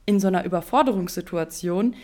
in 0.06 0.18
so 0.18 0.26
einer 0.26 0.44
Überforderungssituation 0.44 1.94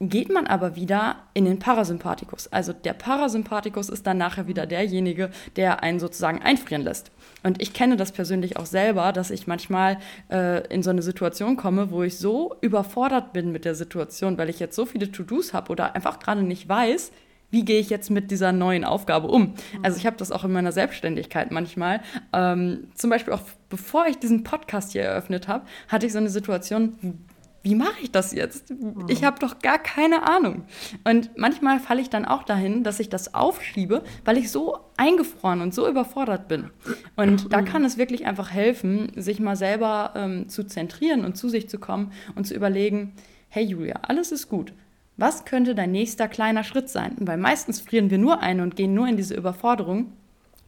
geht 0.00 0.30
man 0.30 0.46
aber 0.46 0.76
wieder 0.76 1.16
in 1.32 1.46
den 1.46 1.58
Parasympathikus. 1.58 2.52
Also 2.52 2.72
der 2.72 2.92
Parasympathikus 2.92 3.88
ist 3.88 4.06
dann 4.06 4.18
nachher 4.18 4.46
wieder 4.46 4.66
derjenige, 4.66 5.30
der 5.56 5.82
einen 5.82 6.00
sozusagen 6.00 6.42
einfrieren 6.42 6.82
lässt. 6.82 7.10
Und 7.42 7.62
ich 7.62 7.72
kenne 7.72 7.96
das 7.96 8.12
persönlich 8.12 8.58
auch 8.58 8.66
selber, 8.66 9.12
dass 9.12 9.30
ich 9.30 9.46
manchmal 9.46 9.98
äh, 10.30 10.66
in 10.68 10.82
so 10.82 10.90
eine 10.90 11.02
Situation 11.02 11.56
komme, 11.56 11.90
wo 11.90 12.02
ich 12.02 12.18
so 12.18 12.56
überfordert 12.60 13.32
bin 13.32 13.52
mit 13.52 13.64
der 13.64 13.74
Situation, 13.74 14.36
weil 14.36 14.50
ich 14.50 14.60
jetzt 14.60 14.76
so 14.76 14.84
viele 14.84 15.10
To-Dos 15.10 15.54
habe 15.54 15.72
oder 15.72 15.94
einfach 15.94 16.18
gerade 16.18 16.42
nicht 16.42 16.68
weiß, 16.68 17.12
wie 17.50 17.64
gehe 17.64 17.78
ich 17.78 17.90
jetzt 17.90 18.10
mit 18.10 18.30
dieser 18.30 18.52
neuen 18.52 18.84
Aufgabe 18.84 19.28
um? 19.28 19.54
Also 19.82 19.96
ich 19.98 20.04
habe 20.04 20.16
das 20.16 20.32
auch 20.32 20.44
in 20.44 20.52
meiner 20.52 20.72
Selbstständigkeit 20.72 21.52
manchmal. 21.52 22.02
Ähm, 22.32 22.88
zum 22.94 23.08
Beispiel 23.08 23.32
auch 23.32 23.42
bevor 23.68 24.06
ich 24.06 24.18
diesen 24.18 24.42
Podcast 24.42 24.92
hier 24.92 25.02
eröffnet 25.02 25.48
habe, 25.48 25.64
hatte 25.88 26.06
ich 26.06 26.12
so 26.12 26.18
eine 26.18 26.28
Situation, 26.28 27.24
wie 27.62 27.74
mache 27.74 28.00
ich 28.02 28.12
das 28.12 28.32
jetzt? 28.32 28.72
Ich 29.08 29.24
habe 29.24 29.40
doch 29.40 29.58
gar 29.58 29.78
keine 29.78 30.22
Ahnung. 30.28 30.66
Und 31.04 31.36
manchmal 31.36 31.80
falle 31.80 32.00
ich 32.00 32.10
dann 32.10 32.24
auch 32.24 32.44
dahin, 32.44 32.84
dass 32.84 33.00
ich 33.00 33.08
das 33.08 33.34
aufschiebe, 33.34 34.02
weil 34.24 34.38
ich 34.38 34.50
so 34.50 34.78
eingefroren 34.96 35.60
und 35.60 35.74
so 35.74 35.88
überfordert 35.88 36.46
bin. 36.46 36.70
Und 37.16 37.52
da 37.52 37.62
kann 37.62 37.84
es 37.84 37.98
wirklich 37.98 38.26
einfach 38.26 38.52
helfen, 38.52 39.10
sich 39.16 39.40
mal 39.40 39.56
selber 39.56 40.12
ähm, 40.14 40.48
zu 40.48 40.64
zentrieren 40.64 41.24
und 41.24 41.36
zu 41.36 41.48
sich 41.48 41.68
zu 41.68 41.78
kommen 41.78 42.12
und 42.36 42.46
zu 42.46 42.54
überlegen, 42.54 43.14
hey 43.48 43.64
Julia, 43.64 43.96
alles 44.02 44.32
ist 44.32 44.48
gut. 44.48 44.72
Was 45.16 45.44
könnte 45.44 45.74
dein 45.74 45.92
nächster 45.92 46.28
kleiner 46.28 46.62
Schritt 46.62 46.90
sein? 46.90 47.16
Weil 47.18 47.38
meistens 47.38 47.80
frieren 47.80 48.10
wir 48.10 48.18
nur 48.18 48.42
ein 48.42 48.60
und 48.60 48.76
gehen 48.76 48.94
nur 48.94 49.08
in 49.08 49.16
diese 49.16 49.34
Überforderung 49.34 50.12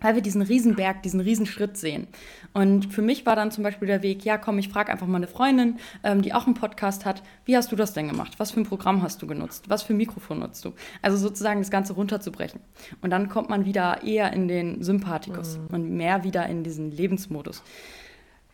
weil 0.01 0.15
wir 0.15 0.23
diesen 0.23 0.43
Riesenberg, 0.43 1.03
diesen 1.03 1.21
Riesenschritt 1.21 1.77
sehen. 1.77 2.07
Und 2.55 2.93
für 2.93 3.03
mich 3.03 3.27
war 3.27 3.37
dann 3.37 3.51
zum 3.51 3.65
Beispiel 3.65 3.89
der 3.89 4.03
Weg, 4.03 4.25
ja 4.25 4.39
komm, 4.39 4.59
ich 4.59 4.69
frage 4.69 4.93
einfach 4.93 5.07
mal 5.07 5.17
eine 5.17 5.29
Freundin, 5.29 5.79
ähm, 6.03 6.23
die 6.23 6.33
auch 6.33 6.47
einen 6.47 6.55
Podcast 6.55 7.05
hat, 7.05 7.23
wie 7.45 7.57
hast 7.57 7.73
du 7.73 7.77
das 7.77 7.93
denn 7.93 8.09
gemacht? 8.09 8.35
Was 8.39 8.53
für 8.53 8.61
ein 8.61 8.67
Programm 8.67 9.03
hast 9.03 9.23
du 9.23 9.27
genutzt? 9.27 9.69
Was 9.69 9.83
für 9.83 9.95
ein 9.95 9.99
Mikrofon 9.99 10.41
nutzt 10.41 10.65
du? 10.65 10.73
Also 11.03 11.17
sozusagen 11.17 11.61
das 11.61 11.71
Ganze 11.71 11.93
runterzubrechen. 11.93 12.61
Und 13.03 13.11
dann 13.11 13.29
kommt 13.29 13.51
man 13.51 13.65
wieder 13.65 14.03
eher 14.03 14.33
in 14.33 14.49
den 14.49 14.83
Sympathikus 14.83 15.59
mhm. 15.59 15.75
und 15.75 15.91
mehr 15.91 16.25
wieder 16.25 16.47
in 16.47 16.65
diesen 16.65 16.91
Lebensmodus. 16.91 17.63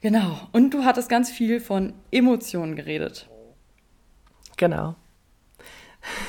Genau. 0.00 0.38
Und 0.52 0.74
du 0.74 0.84
hattest 0.84 1.08
ganz 1.08 1.30
viel 1.30 1.60
von 1.60 1.94
Emotionen 2.10 2.76
geredet. 2.76 3.28
Genau. 4.56 4.96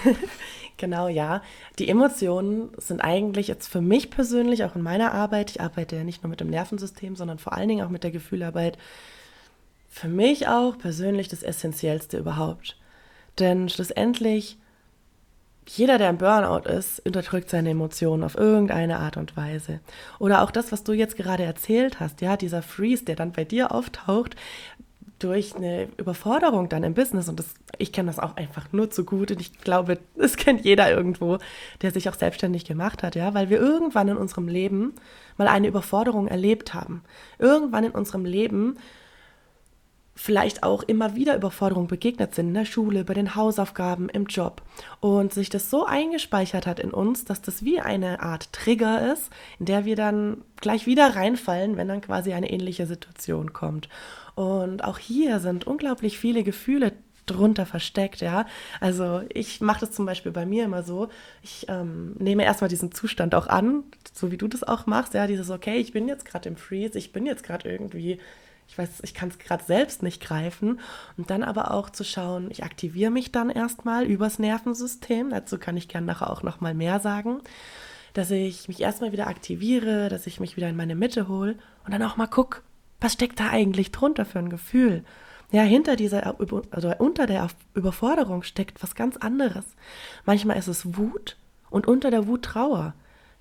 Genau, 0.78 1.08
ja. 1.08 1.42
Die 1.80 1.88
Emotionen 1.88 2.70
sind 2.78 3.00
eigentlich 3.02 3.48
jetzt 3.48 3.68
für 3.68 3.82
mich 3.82 4.10
persönlich, 4.10 4.64
auch 4.64 4.76
in 4.76 4.82
meiner 4.82 5.14
Arbeit, 5.14 5.52
ich 5.52 5.62
arbeite 5.62 5.96
ja 5.96 6.04
nicht 6.04 6.24
nur 6.24 6.30
mit 6.30 6.42
dem 6.42 6.50
Nervensystem, 6.50 7.16
sondern 7.16 7.40
vor 7.40 7.54
allen 7.54 7.70
Dingen 7.70 7.86
auch 7.86 7.90
mit 7.90 8.04
der 8.04 8.12
Gefühlarbeit, 8.12 8.78
für 9.90 10.10
mich 10.10 10.48
auch 10.50 10.78
persönlich 10.78 11.30
das 11.30 11.44
Essentiellste 11.44 12.18
überhaupt. 12.18 12.78
Denn 13.40 13.70
schlussendlich, 13.70 14.58
jeder, 15.68 15.98
der 15.98 16.10
im 16.10 16.18
Burnout 16.18 16.70
ist, 16.70 17.00
unterdrückt 17.06 17.50
seine 17.50 17.70
Emotionen 17.70 18.24
auf 18.24 18.36
irgendeine 18.36 19.00
Art 19.00 19.16
und 19.16 19.38
Weise. 19.38 19.80
Oder 20.20 20.44
auch 20.44 20.52
das, 20.52 20.74
was 20.74 20.84
du 20.84 20.92
jetzt 20.92 21.16
gerade 21.16 21.44
erzählt 21.44 22.02
hast, 22.02 22.20
ja, 22.20 22.36
dieser 22.36 22.62
Freeze, 22.62 23.06
der 23.06 23.16
dann 23.16 23.32
bei 23.32 23.46
dir 23.46 23.72
auftaucht, 23.72 24.36
durch 25.20 25.56
eine 25.56 25.88
Überforderung 25.98 26.68
dann 26.68 26.84
im 26.84 26.94
Business 26.94 27.30
und 27.30 27.40
das, 27.40 27.54
ich 27.78 27.92
kenne 27.94 28.08
das 28.08 28.20
auch 28.20 28.36
einfach 28.36 28.72
nur 28.74 28.90
zu 28.90 29.06
gut 29.06 29.32
und 29.32 29.40
ich 29.40 29.60
glaube, 29.60 30.00
das 30.18 30.36
kennt 30.36 30.66
jeder 30.66 30.92
irgendwo, 30.92 31.38
der 31.82 31.92
sich 31.92 32.10
auch 32.10 32.16
selbstständig 32.16 32.66
gemacht 32.66 33.02
hat, 33.02 33.16
ja, 33.16 33.34
weil 33.34 33.50
wir 33.50 33.60
irgendwann 33.60 34.10
in 34.10 34.18
unserem 34.18 34.48
Leben 34.48 34.94
mal 35.38 35.48
eine 35.48 35.68
Überforderung 35.68 36.28
erlebt 36.28 36.74
haben. 36.74 37.04
Irgendwann 37.40 37.86
in 37.86 37.92
unserem 37.92 38.26
Leben 38.26 38.78
vielleicht 40.16 40.64
auch 40.64 40.82
immer 40.84 41.16
wieder 41.16 41.36
Überforderungen 41.36 41.88
begegnet 41.88 42.34
sind 42.34 42.48
in 42.48 42.54
der 42.54 42.66
Schule, 42.66 43.04
bei 43.04 43.14
den 43.14 43.36
Hausaufgaben, 43.36 44.08
im 44.08 44.26
Job 44.26 44.62
und 45.02 45.34
sich 45.34 45.50
das 45.50 45.70
so 45.70 45.86
eingespeichert 45.86 46.66
hat 46.66 46.80
in 46.80 46.92
uns, 46.92 47.26
dass 47.26 47.42
das 47.42 47.64
wie 47.64 47.82
eine 47.82 48.22
Art 48.22 48.52
Trigger 48.54 49.12
ist, 49.14 49.30
in 49.60 49.66
der 49.66 49.84
wir 49.84 49.98
dann 49.98 50.42
gleich 50.62 50.86
wieder 50.86 51.16
reinfallen, 51.16 51.76
wenn 51.76 51.90
dann 51.90 52.02
quasi 52.02 52.34
eine 52.34 52.50
ähnliche 52.50 52.88
Situation 52.88 53.52
kommt. 53.52 53.90
Und 54.36 54.84
auch 54.84 54.98
hier 54.98 55.40
sind 55.40 55.66
unglaublich 55.66 56.20
viele 56.20 56.44
Gefühle 56.44 56.94
drunter 57.26 57.66
versteckt, 57.66 58.22
ja. 58.22 58.46
Also 58.80 59.22
ich 59.34 59.62
mache 59.62 59.82
das 59.82 59.92
zum 59.92 60.06
Beispiel 60.06 60.32
bei 60.32 60.46
mir 60.46 60.66
immer 60.66 60.84
so, 60.84 61.10
ich 61.42 61.66
ähm, 61.70 62.14
nehme 62.20 62.44
erstmal 62.44 62.70
diesen 62.70 62.92
Zustand 62.92 63.36
auch 63.36 63.48
an, 63.48 63.84
so 64.14 64.32
wie 64.32 64.38
du 64.38 64.48
das 64.48 64.64
auch 64.64 64.86
machst, 64.86 65.14
ja, 65.14 65.28
dieses, 65.28 65.50
okay, 65.50 65.78
ich 65.78 65.92
bin 65.92 66.08
jetzt 66.08 66.26
gerade 66.26 66.50
im 66.50 66.58
Freeze, 66.58 66.98
ich 66.98 67.14
bin 67.14 67.26
jetzt 67.26 67.44
gerade 67.44 67.70
irgendwie, 67.70 68.20
ich 68.68 68.78
weiß, 68.78 69.02
ich 69.04 69.14
kann 69.14 69.30
es 69.30 69.40
gerade 69.40 69.64
selbst 69.64 70.04
nicht 70.04 70.22
greifen. 70.22 70.80
Und 71.18 71.30
dann 71.30 71.44
aber 71.44 71.72
auch 71.72 71.90
zu 71.90 72.04
schauen, 72.04 72.50
ich 72.52 72.64
aktiviere 72.64 73.12
mich 73.12 73.32
dann 73.32 73.50
erstmal 73.50 74.06
übers 74.06 74.40
Nervensystem, 74.40 75.30
dazu 75.30 75.58
kann 75.58 75.78
ich 75.78 75.88
gerne 75.88 76.08
nachher 76.08 76.30
auch 76.30 76.44
nochmal 76.44 76.74
mehr 76.74 77.00
sagen, 77.00 77.42
dass 78.14 78.32
ich 78.32 78.68
mich 78.68 78.82
erstmal 78.82 79.12
wieder 79.12 79.28
aktiviere, 79.28 80.10
dass 80.10 80.28
ich 80.28 80.40
mich 80.40 80.56
wieder 80.58 80.70
in 80.70 80.76
meine 80.76 80.96
Mitte 80.96 81.28
hole 81.28 81.58
und 81.86 81.94
dann 81.94 82.04
auch 82.04 82.18
mal 82.18 82.28
gucke, 82.28 82.62
was 83.06 83.14
steckt 83.14 83.40
da 83.40 83.52
eigentlich 83.52 83.92
drunter 83.92 84.26
für 84.26 84.40
ein 84.40 84.50
Gefühl? 84.50 85.04
Ja, 85.52 85.62
hinter 85.62 85.96
dieser, 85.96 86.36
also 86.72 86.92
unter 86.98 87.28
der 87.28 87.50
Überforderung 87.76 88.42
steckt 88.42 88.82
was 88.82 88.96
ganz 88.96 89.16
anderes. 89.16 89.64
Manchmal 90.26 90.58
ist 90.58 90.68
es 90.68 90.98
Wut 90.98 91.38
und 91.70 91.88
unter 91.88 92.10
der 92.10 92.26
Wut 92.26 92.42
Trauer. 92.42 92.96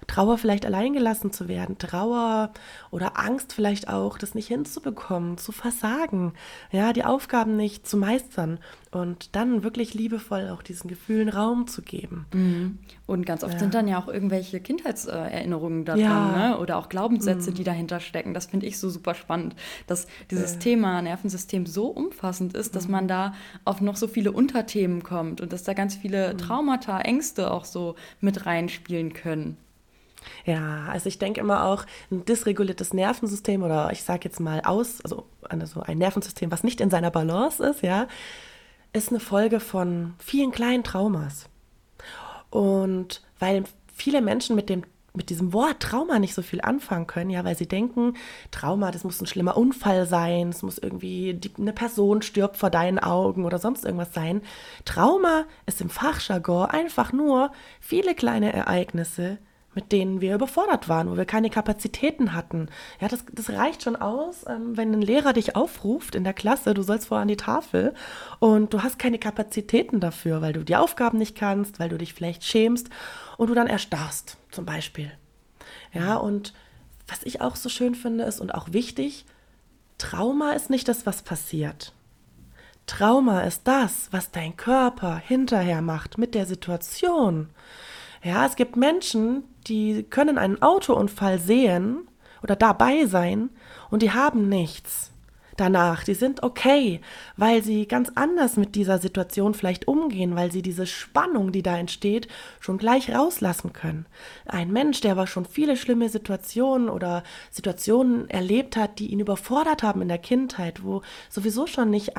Trauer 0.06 0.38
vielleicht 0.38 0.66
alleingelassen 0.66 1.32
zu 1.32 1.48
werden, 1.48 1.78
Trauer 1.78 2.52
oder 2.90 3.18
Angst 3.18 3.52
vielleicht 3.52 3.88
auch, 3.88 4.18
das 4.18 4.34
nicht 4.34 4.48
hinzubekommen, 4.48 5.38
zu 5.38 5.52
versagen, 5.52 6.34
ja, 6.70 6.92
die 6.92 7.04
Aufgaben 7.04 7.56
nicht 7.56 7.86
zu 7.86 7.96
meistern 7.96 8.58
und 8.94 9.34
dann 9.34 9.64
wirklich 9.64 9.94
liebevoll 9.94 10.48
auch 10.50 10.62
diesen 10.62 10.88
Gefühlen 10.88 11.28
Raum 11.28 11.66
zu 11.66 11.82
geben. 11.82 12.26
Mhm. 12.32 12.78
Und 13.06 13.26
ganz 13.26 13.42
oft 13.42 13.54
ja. 13.54 13.58
sind 13.58 13.74
dann 13.74 13.88
ja 13.88 13.98
auch 13.98 14.08
irgendwelche 14.08 14.60
Kindheitserinnerungen 14.60 15.84
da 15.84 15.94
drin 15.94 16.04
ja. 16.04 16.50
ne? 16.50 16.58
oder 16.58 16.76
auch 16.76 16.88
Glaubenssätze, 16.88 17.50
mhm. 17.50 17.54
die 17.54 17.64
dahinter 17.64 18.00
stecken. 18.00 18.34
Das 18.34 18.46
finde 18.46 18.66
ich 18.66 18.78
so 18.78 18.88
super 18.88 19.14
spannend, 19.14 19.56
dass 19.86 20.06
dieses 20.30 20.56
äh. 20.56 20.58
Thema 20.58 21.02
Nervensystem 21.02 21.66
so 21.66 21.86
umfassend 21.86 22.54
ist, 22.54 22.76
dass 22.76 22.86
mhm. 22.86 22.92
man 22.92 23.08
da 23.08 23.34
auf 23.64 23.80
noch 23.80 23.96
so 23.96 24.06
viele 24.06 24.32
Unterthemen 24.32 25.02
kommt 25.02 25.40
und 25.40 25.52
dass 25.52 25.64
da 25.64 25.74
ganz 25.74 25.96
viele 25.96 26.32
mhm. 26.32 26.38
Traumata, 26.38 27.00
Ängste 27.00 27.50
auch 27.50 27.64
so 27.64 27.96
mit 28.20 28.46
reinspielen 28.46 29.12
können. 29.12 29.56
Ja, 30.44 30.86
also 30.90 31.08
ich 31.08 31.18
denke 31.18 31.40
immer 31.40 31.64
auch, 31.64 31.84
ein 32.10 32.24
dysreguliertes 32.24 32.92
Nervensystem 32.94 33.62
oder 33.62 33.90
ich 33.92 34.02
sage 34.02 34.22
jetzt 34.24 34.40
mal 34.40 34.60
aus, 34.62 35.00
also, 35.02 35.26
also 35.42 35.80
ein 35.80 35.98
Nervensystem, 35.98 36.50
was 36.50 36.64
nicht 36.64 36.80
in 36.80 36.90
seiner 36.90 37.10
Balance 37.10 37.64
ist, 37.64 37.82
ja, 37.82 38.08
ist 38.92 39.10
eine 39.10 39.20
Folge 39.20 39.60
von 39.60 40.14
vielen 40.18 40.52
kleinen 40.52 40.84
Traumas. 40.84 41.48
Und 42.50 43.22
weil 43.38 43.64
viele 43.92 44.22
Menschen 44.22 44.56
mit 44.56 44.68
dem 44.68 44.84
mit 45.16 45.30
diesem 45.30 45.52
Wort 45.52 45.80
Trauma 45.80 46.18
nicht 46.18 46.34
so 46.34 46.42
viel 46.42 46.60
anfangen 46.60 47.06
können, 47.06 47.30
ja, 47.30 47.44
weil 47.44 47.56
sie 47.56 47.68
denken, 47.68 48.14
Trauma, 48.50 48.90
das 48.90 49.04
muss 49.04 49.20
ein 49.20 49.26
schlimmer 49.26 49.56
Unfall 49.56 50.06
sein, 50.06 50.48
es 50.48 50.62
muss 50.62 50.78
irgendwie 50.78 51.34
die, 51.34 51.52
eine 51.56 51.72
Person 51.72 52.20
stirbt 52.20 52.56
vor 52.56 52.68
deinen 52.68 52.98
Augen 52.98 53.44
oder 53.44 53.60
sonst 53.60 53.84
irgendwas 53.84 54.12
sein. 54.12 54.42
Trauma 54.84 55.44
ist 55.66 55.80
im 55.80 55.88
Fachjargon 55.88 56.68
einfach 56.68 57.12
nur 57.12 57.52
viele 57.80 58.16
kleine 58.16 58.52
Ereignisse, 58.52 59.38
mit 59.74 59.92
denen 59.92 60.20
wir 60.20 60.34
überfordert 60.34 60.88
waren, 60.88 61.10
wo 61.10 61.16
wir 61.16 61.24
keine 61.24 61.50
Kapazitäten 61.50 62.32
hatten. 62.32 62.68
Ja, 63.00 63.08
das, 63.08 63.24
das 63.32 63.50
reicht 63.50 63.82
schon 63.82 63.96
aus, 63.96 64.44
ähm, 64.48 64.76
wenn 64.76 64.92
ein 64.92 65.02
Lehrer 65.02 65.32
dich 65.32 65.56
aufruft 65.56 66.14
in 66.14 66.24
der 66.24 66.32
Klasse, 66.32 66.74
du 66.74 66.82
sollst 66.82 67.08
vor 67.08 67.18
an 67.18 67.28
die 67.28 67.36
Tafel 67.36 67.94
und 68.38 68.72
du 68.72 68.82
hast 68.82 68.98
keine 68.98 69.18
Kapazitäten 69.18 70.00
dafür, 70.00 70.42
weil 70.42 70.52
du 70.52 70.64
die 70.64 70.76
Aufgaben 70.76 71.18
nicht 71.18 71.36
kannst, 71.36 71.78
weil 71.80 71.88
du 71.88 71.98
dich 71.98 72.14
vielleicht 72.14 72.44
schämst 72.44 72.88
und 73.36 73.48
du 73.48 73.54
dann 73.54 73.66
erstarrst, 73.66 74.36
zum 74.50 74.64
Beispiel. 74.64 75.10
Ja, 75.92 76.16
und 76.16 76.54
was 77.06 77.22
ich 77.22 77.40
auch 77.40 77.56
so 77.56 77.68
schön 77.68 77.94
finde 77.94 78.24
ist 78.24 78.40
und 78.40 78.54
auch 78.54 78.72
wichtig, 78.72 79.26
Trauma 79.98 80.52
ist 80.52 80.70
nicht 80.70 80.88
das, 80.88 81.06
was 81.06 81.22
passiert. 81.22 81.92
Trauma 82.86 83.42
ist 83.42 83.62
das, 83.64 84.08
was 84.10 84.30
dein 84.30 84.56
Körper 84.56 85.16
hinterher 85.16 85.80
macht 85.80 86.18
mit 86.18 86.34
der 86.34 86.46
Situation. 86.46 87.48
Ja, 88.24 88.46
es 88.46 88.56
gibt 88.56 88.76
Menschen, 88.76 89.44
die 89.66 90.02
können 90.02 90.38
einen 90.38 90.62
Autounfall 90.62 91.38
sehen 91.38 92.08
oder 92.42 92.56
dabei 92.56 93.04
sein 93.04 93.50
und 93.90 94.00
die 94.00 94.12
haben 94.12 94.48
nichts 94.48 95.12
danach. 95.58 96.04
Die 96.04 96.14
sind 96.14 96.42
okay, 96.42 97.02
weil 97.36 97.62
sie 97.62 97.86
ganz 97.86 98.10
anders 98.14 98.56
mit 98.56 98.74
dieser 98.74 98.98
Situation 98.98 99.52
vielleicht 99.52 99.88
umgehen, 99.88 100.36
weil 100.36 100.50
sie 100.50 100.62
diese 100.62 100.86
Spannung, 100.86 101.52
die 101.52 101.62
da 101.62 101.76
entsteht, 101.76 102.28
schon 102.60 102.78
gleich 102.78 103.14
rauslassen 103.14 103.74
können. 103.74 104.06
Ein 104.46 104.72
Mensch, 104.72 105.02
der 105.02 105.12
aber 105.12 105.26
schon 105.26 105.44
viele 105.44 105.76
schlimme 105.76 106.08
Situationen 106.08 106.88
oder 106.88 107.22
Situationen 107.50 108.28
erlebt 108.30 108.76
hat, 108.76 108.98
die 108.98 109.08
ihn 109.08 109.20
überfordert 109.20 109.82
haben 109.82 110.00
in 110.00 110.08
der 110.08 110.18
Kindheit, 110.18 110.82
wo 110.82 111.02
sowieso 111.28 111.66
schon 111.66 111.90
nicht 111.90 112.16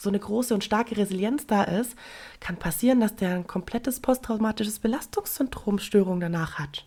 so 0.00 0.10
eine 0.10 0.18
große 0.18 0.54
und 0.54 0.64
starke 0.64 0.96
Resilienz 0.96 1.46
da 1.46 1.64
ist, 1.64 1.96
kann 2.40 2.56
passieren, 2.56 3.00
dass 3.00 3.16
der 3.16 3.34
ein 3.34 3.46
komplettes 3.46 4.00
posttraumatisches 4.00 4.78
Belastungssyndromstörung 4.78 6.20
danach 6.20 6.58
hat. 6.58 6.84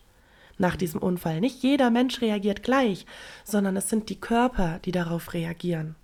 Nach 0.58 0.76
diesem 0.76 1.02
Unfall. 1.02 1.42
Nicht 1.42 1.64
jeder 1.64 1.90
Mensch 1.90 2.22
reagiert 2.22 2.64
gleich, 2.64 3.06
sondern 3.44 3.76
es 3.78 3.90
sind 3.90 4.10
die 4.10 4.20
Körper, 4.20 4.80
die 4.86 4.92
darauf 4.92 5.34
reagieren. 5.34 5.96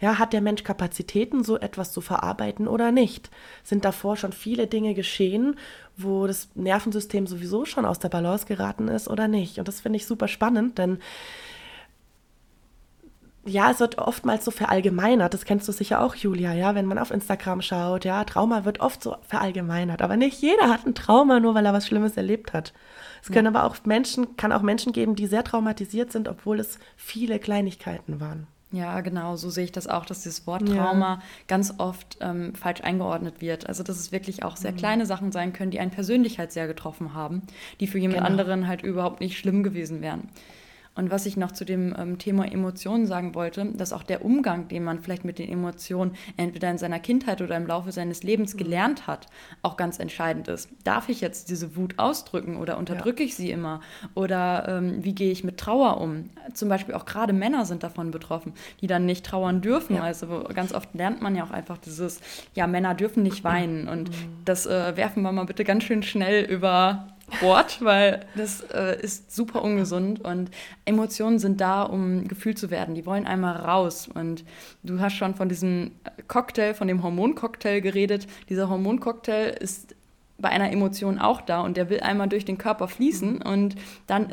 Ja, 0.00 0.18
hat 0.18 0.32
der 0.32 0.40
Mensch 0.40 0.62
Kapazitäten, 0.62 1.44
so 1.44 1.58
etwas 1.58 1.92
zu 1.92 2.00
verarbeiten 2.00 2.68
oder 2.68 2.92
nicht? 2.92 3.30
Sind 3.62 3.84
davor 3.84 4.16
schon 4.16 4.32
viele 4.32 4.66
Dinge 4.66 4.94
geschehen, 4.94 5.56
wo 5.96 6.26
das 6.26 6.48
Nervensystem 6.54 7.26
sowieso 7.26 7.64
schon 7.64 7.84
aus 7.84 7.98
der 7.98 8.08
Balance 8.08 8.46
geraten 8.46 8.88
ist 8.88 9.08
oder 9.08 9.28
nicht? 9.28 9.58
Und 9.58 9.68
das 9.68 9.80
finde 9.80 9.96
ich 9.96 10.06
super 10.06 10.28
spannend, 10.28 10.78
denn 10.78 10.98
ja, 13.46 13.70
es 13.70 13.80
wird 13.80 13.98
oftmals 13.98 14.44
so 14.44 14.50
verallgemeinert. 14.50 15.32
Das 15.32 15.44
kennst 15.44 15.66
du 15.68 15.72
sicher 15.72 16.02
auch, 16.02 16.14
Julia, 16.14 16.52
ja, 16.52 16.74
wenn 16.74 16.86
man 16.86 16.98
auf 16.98 17.10
Instagram 17.10 17.62
schaut, 17.62 18.04
ja, 18.04 18.24
Trauma 18.24 18.64
wird 18.64 18.80
oft 18.80 19.02
so 19.02 19.16
verallgemeinert. 19.26 20.02
Aber 20.02 20.16
nicht 20.16 20.40
jeder 20.40 20.68
hat 20.68 20.86
ein 20.86 20.94
Trauma, 20.94 21.40
nur 21.40 21.54
weil 21.54 21.66
er 21.66 21.72
was 21.72 21.86
Schlimmes 21.86 22.16
erlebt 22.16 22.52
hat. 22.52 22.72
Es 23.22 23.30
können 23.30 23.52
ja. 23.52 23.60
aber 23.60 23.64
auch 23.64 23.76
Menschen, 23.84 24.36
kann 24.36 24.52
auch 24.52 24.62
Menschen 24.62 24.92
geben, 24.92 25.16
die 25.16 25.26
sehr 25.26 25.44
traumatisiert 25.44 26.12
sind, 26.12 26.28
obwohl 26.28 26.60
es 26.60 26.78
viele 26.96 27.38
Kleinigkeiten 27.38 28.20
waren. 28.20 28.46
Ja, 28.72 29.00
genau, 29.00 29.36
so 29.36 29.48
sehe 29.48 29.64
ich 29.64 29.72
das 29.72 29.86
auch, 29.86 30.04
dass 30.04 30.22
dieses 30.22 30.46
Wort 30.46 30.66
Trauma 30.66 31.14
ja. 31.14 31.22
ganz 31.46 31.74
oft 31.78 32.18
ähm, 32.20 32.54
falsch 32.54 32.82
eingeordnet 32.82 33.40
wird. 33.40 33.68
Also, 33.68 33.82
dass 33.82 33.96
es 33.96 34.10
wirklich 34.12 34.42
auch 34.42 34.56
sehr 34.56 34.72
mhm. 34.72 34.76
kleine 34.76 35.06
Sachen 35.06 35.30
sein 35.30 35.52
können, 35.52 35.70
die 35.70 35.78
einen 35.78 35.92
persönlich 35.92 36.38
halt 36.38 36.52
sehr 36.52 36.66
getroffen 36.66 37.14
haben, 37.14 37.42
die 37.78 37.86
für 37.86 37.98
jemand 37.98 38.18
genau. 38.18 38.28
anderen 38.28 38.66
halt 38.66 38.82
überhaupt 38.82 39.20
nicht 39.20 39.38
schlimm 39.38 39.62
gewesen 39.62 40.02
wären. 40.02 40.28
Und 40.96 41.10
was 41.10 41.26
ich 41.26 41.36
noch 41.36 41.52
zu 41.52 41.64
dem 41.64 41.94
ähm, 41.96 42.18
Thema 42.18 42.50
Emotionen 42.50 43.06
sagen 43.06 43.34
wollte, 43.34 43.64
dass 43.74 43.92
auch 43.92 44.02
der 44.02 44.24
Umgang, 44.24 44.68
den 44.68 44.82
man 44.82 45.00
vielleicht 45.00 45.24
mit 45.24 45.38
den 45.38 45.48
Emotionen 45.48 46.16
entweder 46.36 46.70
in 46.70 46.78
seiner 46.78 46.98
Kindheit 46.98 47.42
oder 47.42 47.56
im 47.56 47.66
Laufe 47.66 47.92
seines 47.92 48.22
Lebens 48.22 48.54
mhm. 48.54 48.58
gelernt 48.58 49.06
hat, 49.06 49.26
auch 49.62 49.76
ganz 49.76 49.98
entscheidend 49.98 50.48
ist. 50.48 50.70
Darf 50.84 51.08
ich 51.08 51.20
jetzt 51.20 51.50
diese 51.50 51.76
Wut 51.76 51.98
ausdrücken 51.98 52.56
oder 52.56 52.78
unterdrücke 52.78 53.22
ja. 53.22 53.28
ich 53.28 53.36
sie 53.36 53.50
immer? 53.50 53.80
Oder 54.14 54.66
ähm, 54.68 55.04
wie 55.04 55.14
gehe 55.14 55.30
ich 55.30 55.44
mit 55.44 55.58
Trauer 55.58 56.00
um? 56.00 56.30
Zum 56.54 56.68
Beispiel 56.68 56.94
auch 56.94 57.04
gerade 57.04 57.32
Männer 57.32 57.66
sind 57.66 57.82
davon 57.82 58.10
betroffen, 58.10 58.54
die 58.80 58.86
dann 58.86 59.04
nicht 59.04 59.26
trauern 59.26 59.60
dürfen. 59.60 59.96
Ja. 59.96 60.02
Also 60.02 60.44
ganz 60.54 60.72
oft 60.72 60.94
lernt 60.94 61.20
man 61.20 61.36
ja 61.36 61.44
auch 61.44 61.50
einfach 61.50 61.78
dieses, 61.78 62.20
ja, 62.54 62.66
Männer 62.66 62.94
dürfen 62.94 63.22
nicht 63.22 63.44
weinen. 63.44 63.88
Und 63.88 64.10
mhm. 64.10 64.14
das 64.44 64.66
äh, 64.66 64.96
werfen 64.96 65.22
wir 65.22 65.32
mal 65.32 65.44
bitte 65.44 65.64
ganz 65.64 65.84
schön 65.84 66.02
schnell 66.02 66.44
über 66.44 67.08
Bord, 67.40 67.82
weil 67.82 68.24
das 68.36 68.60
äh, 68.72 69.00
ist 69.00 69.34
super 69.34 69.62
ungesund 69.62 70.24
und 70.24 70.50
Emotionen 70.84 71.38
sind 71.38 71.60
da, 71.60 71.82
um 71.82 72.28
gefühlt 72.28 72.58
zu 72.58 72.70
werden. 72.70 72.94
Die 72.94 73.06
wollen 73.06 73.26
einmal 73.26 73.56
raus 73.56 74.08
und 74.12 74.44
du 74.82 75.00
hast 75.00 75.14
schon 75.14 75.34
von 75.34 75.48
diesem 75.48 75.92
Cocktail, 76.28 76.74
von 76.74 76.88
dem 76.88 77.02
Hormoncocktail 77.02 77.80
geredet. 77.80 78.26
Dieser 78.48 78.68
Hormoncocktail 78.68 79.56
ist 79.60 79.94
bei 80.38 80.50
einer 80.50 80.70
Emotion 80.70 81.18
auch 81.18 81.40
da 81.40 81.62
und 81.62 81.76
der 81.76 81.90
will 81.90 82.00
einmal 82.00 82.28
durch 82.28 82.44
den 82.44 82.58
Körper 82.58 82.88
fließen 82.88 83.42
und 83.42 83.74
dann 84.06 84.28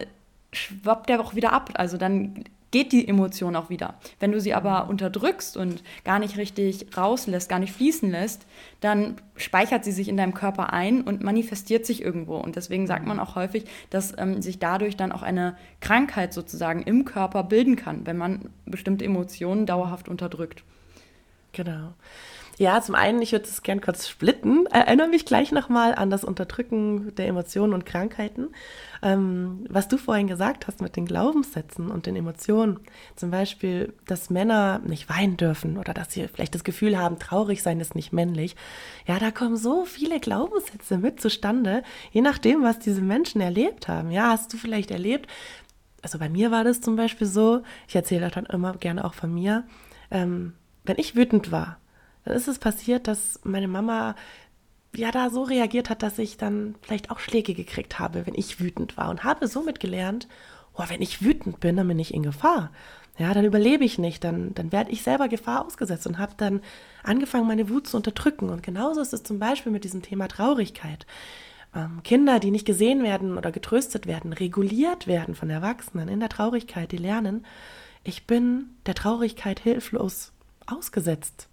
schwappt 0.51 1.09
der 1.09 1.19
auch 1.19 1.35
wieder 1.35 1.53
ab. 1.53 1.71
Also 1.75 1.97
dann 1.97 2.43
geht 2.73 2.91
die 2.91 3.07
Emotion 3.07 3.55
auch 3.55 3.69
wieder. 3.69 3.93
Wenn 4.19 4.31
du 4.31 4.41
sie 4.41 4.55
aber 4.55 4.89
unterdrückst 4.89 5.55
und 5.57 5.83
gar 6.03 6.17
nicht 6.17 6.37
richtig 6.37 6.97
rauslässt, 6.97 7.47
gar 7.47 7.59
nicht 7.59 7.71
fließen 7.71 8.09
lässt, 8.09 8.47
dann 8.81 9.17
speichert 9.35 9.85
sie 9.85 9.91
sich 9.91 10.09
in 10.09 10.17
deinem 10.17 10.33
Körper 10.33 10.73
ein 10.73 11.03
und 11.03 11.23
manifestiert 11.23 11.85
sich 11.85 12.01
irgendwo. 12.01 12.35
Und 12.35 12.55
deswegen 12.55 12.87
sagt 12.87 13.05
man 13.05 13.19
auch 13.19 13.35
häufig, 13.35 13.65
dass 13.91 14.17
ähm, 14.17 14.41
sich 14.41 14.57
dadurch 14.57 14.97
dann 14.97 15.11
auch 15.11 15.21
eine 15.21 15.55
Krankheit 15.81 16.33
sozusagen 16.33 16.81
im 16.81 17.05
Körper 17.05 17.43
bilden 17.43 17.75
kann, 17.75 18.07
wenn 18.07 18.17
man 18.17 18.49
bestimmte 18.65 19.05
Emotionen 19.05 19.67
dauerhaft 19.67 20.09
unterdrückt. 20.09 20.63
Genau. 21.51 21.93
Ja, 22.59 22.79
zum 22.81 22.93
einen, 22.93 23.21
ich 23.21 23.31
würde 23.31 23.45
es 23.45 23.63
gern 23.63 23.81
kurz 23.81 24.07
splitten. 24.07 24.67
Erinnere 24.67 25.07
mich 25.07 25.25
gleich 25.25 25.51
nochmal 25.51 25.95
an 25.95 26.11
das 26.11 26.23
Unterdrücken 26.23 27.15
der 27.15 27.27
Emotionen 27.27 27.73
und 27.73 27.85
Krankheiten. 27.85 28.49
Ähm, 29.01 29.65
was 29.69 29.87
du 29.87 29.97
vorhin 29.97 30.27
gesagt 30.27 30.67
hast 30.67 30.79
mit 30.79 30.95
den 30.95 31.05
Glaubenssätzen 31.07 31.89
und 31.89 32.05
den 32.05 32.15
Emotionen. 32.15 32.79
Zum 33.15 33.31
Beispiel, 33.31 33.93
dass 34.05 34.29
Männer 34.29 34.79
nicht 34.85 35.09
weinen 35.09 35.35
dürfen 35.35 35.79
oder 35.79 35.95
dass 35.95 36.13
sie 36.13 36.27
vielleicht 36.27 36.53
das 36.53 36.63
Gefühl 36.63 36.97
haben, 36.97 37.17
traurig 37.17 37.63
sein 37.63 37.79
ist 37.79 37.95
nicht 37.95 38.13
männlich. 38.13 38.55
Ja, 39.07 39.17
da 39.17 39.31
kommen 39.31 39.57
so 39.57 39.85
viele 39.85 40.19
Glaubenssätze 40.19 40.99
mit 40.99 41.19
zustande, 41.19 41.81
je 42.11 42.21
nachdem, 42.21 42.61
was 42.61 42.77
diese 42.77 43.01
Menschen 43.01 43.41
erlebt 43.41 43.87
haben. 43.87 44.11
Ja, 44.11 44.29
hast 44.29 44.53
du 44.53 44.57
vielleicht 44.57 44.91
erlebt, 44.91 45.27
also 46.03 46.19
bei 46.19 46.29
mir 46.29 46.51
war 46.51 46.63
das 46.63 46.81
zum 46.81 46.95
Beispiel 46.95 47.25
so, 47.25 47.63
ich 47.87 47.95
erzähle 47.95 48.29
dann 48.29 48.45
immer 48.45 48.73
gerne 48.73 49.05
auch 49.05 49.13
von 49.15 49.33
mir, 49.33 49.63
ähm, 50.11 50.53
wenn 50.83 50.97
ich 50.99 51.15
wütend 51.15 51.51
war, 51.51 51.77
dann 52.25 52.35
ist 52.35 52.47
es 52.47 52.59
passiert, 52.59 53.07
dass 53.07 53.39
meine 53.43 53.67
Mama 53.67 54.15
ja 54.95 55.11
da 55.11 55.29
so 55.29 55.43
reagiert 55.43 55.89
hat, 55.89 56.03
dass 56.03 56.19
ich 56.19 56.37
dann 56.37 56.75
vielleicht 56.81 57.11
auch 57.11 57.19
Schläge 57.19 57.53
gekriegt 57.53 57.99
habe, 57.99 58.25
wenn 58.25 58.35
ich 58.35 58.59
wütend 58.59 58.97
war 58.97 59.09
und 59.09 59.23
habe 59.23 59.47
somit 59.47 59.79
gelernt, 59.79 60.27
oh, 60.75 60.83
wenn 60.87 61.01
ich 61.01 61.23
wütend 61.23 61.59
bin, 61.59 61.75
dann 61.75 61.87
bin 61.87 61.99
ich 61.99 62.13
in 62.13 62.23
Gefahr. 62.23 62.71
Ja, 63.17 63.33
dann 63.33 63.45
überlebe 63.45 63.83
ich 63.83 63.99
nicht, 63.99 64.23
dann, 64.23 64.55
dann 64.55 64.71
werde 64.71 64.91
ich 64.91 65.03
selber 65.03 65.27
Gefahr 65.27 65.65
ausgesetzt 65.65 66.07
und 66.07 66.17
habe 66.17 66.33
dann 66.35 66.61
angefangen, 67.03 67.47
meine 67.47 67.69
Wut 67.69 67.87
zu 67.87 67.97
unterdrücken. 67.97 68.49
Und 68.49 68.63
genauso 68.63 69.01
ist 69.01 69.13
es 69.13 69.21
zum 69.21 69.37
Beispiel 69.37 69.71
mit 69.71 69.83
diesem 69.83 70.01
Thema 70.01 70.27
Traurigkeit. 70.27 71.05
Ähm, 71.75 72.01
Kinder, 72.03 72.39
die 72.39 72.49
nicht 72.49 72.65
gesehen 72.65 73.03
werden 73.03 73.37
oder 73.37 73.51
getröstet 73.51 74.07
werden, 74.07 74.33
reguliert 74.33 75.05
werden 75.05 75.35
von 75.35 75.49
Erwachsenen 75.51 76.07
in 76.07 76.19
der 76.19 76.29
Traurigkeit, 76.29 76.91
die 76.91 76.97
lernen, 76.97 77.45
ich 78.03 78.25
bin 78.25 78.71
der 78.85 78.95
Traurigkeit 78.95 79.59
hilflos 79.59 80.33
ausgesetzt. 80.65 81.47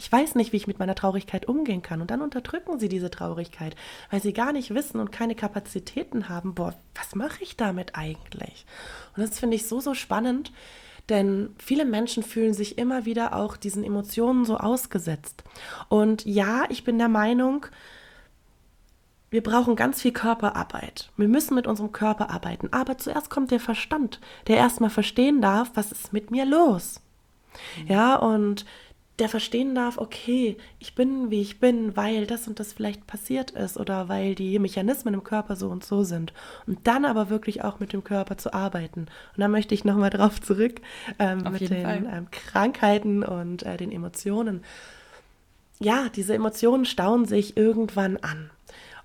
Ich 0.00 0.10
weiß 0.10 0.34
nicht, 0.34 0.52
wie 0.52 0.56
ich 0.56 0.66
mit 0.66 0.78
meiner 0.78 0.94
Traurigkeit 0.94 1.46
umgehen 1.46 1.82
kann. 1.82 2.00
Und 2.00 2.10
dann 2.10 2.22
unterdrücken 2.22 2.78
sie 2.78 2.88
diese 2.88 3.10
Traurigkeit, 3.10 3.76
weil 4.10 4.22
sie 4.22 4.32
gar 4.32 4.52
nicht 4.52 4.74
wissen 4.74 4.98
und 4.98 5.12
keine 5.12 5.34
Kapazitäten 5.34 6.30
haben. 6.30 6.54
Boah, 6.54 6.74
was 6.94 7.14
mache 7.14 7.42
ich 7.42 7.58
damit 7.58 7.96
eigentlich? 7.96 8.64
Und 9.14 9.22
das 9.22 9.38
finde 9.38 9.56
ich 9.56 9.66
so, 9.66 9.78
so 9.78 9.92
spannend, 9.92 10.52
denn 11.10 11.54
viele 11.58 11.84
Menschen 11.84 12.22
fühlen 12.22 12.54
sich 12.54 12.78
immer 12.78 13.04
wieder 13.04 13.36
auch 13.36 13.58
diesen 13.58 13.84
Emotionen 13.84 14.46
so 14.46 14.56
ausgesetzt. 14.56 15.44
Und 15.90 16.24
ja, 16.24 16.64
ich 16.70 16.82
bin 16.82 16.96
der 16.96 17.08
Meinung, 17.08 17.66
wir 19.28 19.42
brauchen 19.42 19.76
ganz 19.76 20.00
viel 20.00 20.12
Körperarbeit. 20.12 21.10
Wir 21.18 21.28
müssen 21.28 21.54
mit 21.54 21.66
unserem 21.66 21.92
Körper 21.92 22.30
arbeiten. 22.30 22.72
Aber 22.72 22.96
zuerst 22.96 23.28
kommt 23.28 23.50
der 23.50 23.60
Verstand, 23.60 24.18
der 24.46 24.56
erstmal 24.56 24.88
verstehen 24.88 25.42
darf, 25.42 25.72
was 25.74 25.92
ist 25.92 26.14
mit 26.14 26.30
mir 26.30 26.46
los. 26.46 27.02
Ja, 27.86 28.16
und 28.16 28.64
der 29.20 29.28
verstehen 29.28 29.74
darf, 29.74 29.98
okay, 29.98 30.56
ich 30.78 30.94
bin, 30.94 31.30
wie 31.30 31.42
ich 31.42 31.60
bin, 31.60 31.96
weil 31.96 32.26
das 32.26 32.48
und 32.48 32.58
das 32.58 32.72
vielleicht 32.72 33.06
passiert 33.06 33.50
ist 33.50 33.76
oder 33.78 34.08
weil 34.08 34.34
die 34.34 34.58
Mechanismen 34.58 35.14
im 35.14 35.22
Körper 35.22 35.56
so 35.56 35.68
und 35.68 35.84
so 35.84 36.02
sind. 36.02 36.32
Und 36.66 36.86
dann 36.86 37.04
aber 37.04 37.28
wirklich 37.28 37.62
auch 37.62 37.80
mit 37.80 37.92
dem 37.92 38.02
Körper 38.02 38.38
zu 38.38 38.54
arbeiten. 38.54 39.00
Und 39.00 39.40
da 39.40 39.48
möchte 39.48 39.74
ich 39.74 39.84
nochmal 39.84 40.10
drauf 40.10 40.40
zurück 40.40 40.80
ähm, 41.18 41.44
mit 41.52 41.68
den 41.68 41.86
ähm, 41.86 42.30
Krankheiten 42.30 43.22
und 43.22 43.62
äh, 43.62 43.76
den 43.76 43.92
Emotionen. 43.92 44.64
Ja, 45.78 46.08
diese 46.14 46.34
Emotionen 46.34 46.84
stauen 46.84 47.26
sich 47.26 47.56
irgendwann 47.56 48.16
an. 48.18 48.50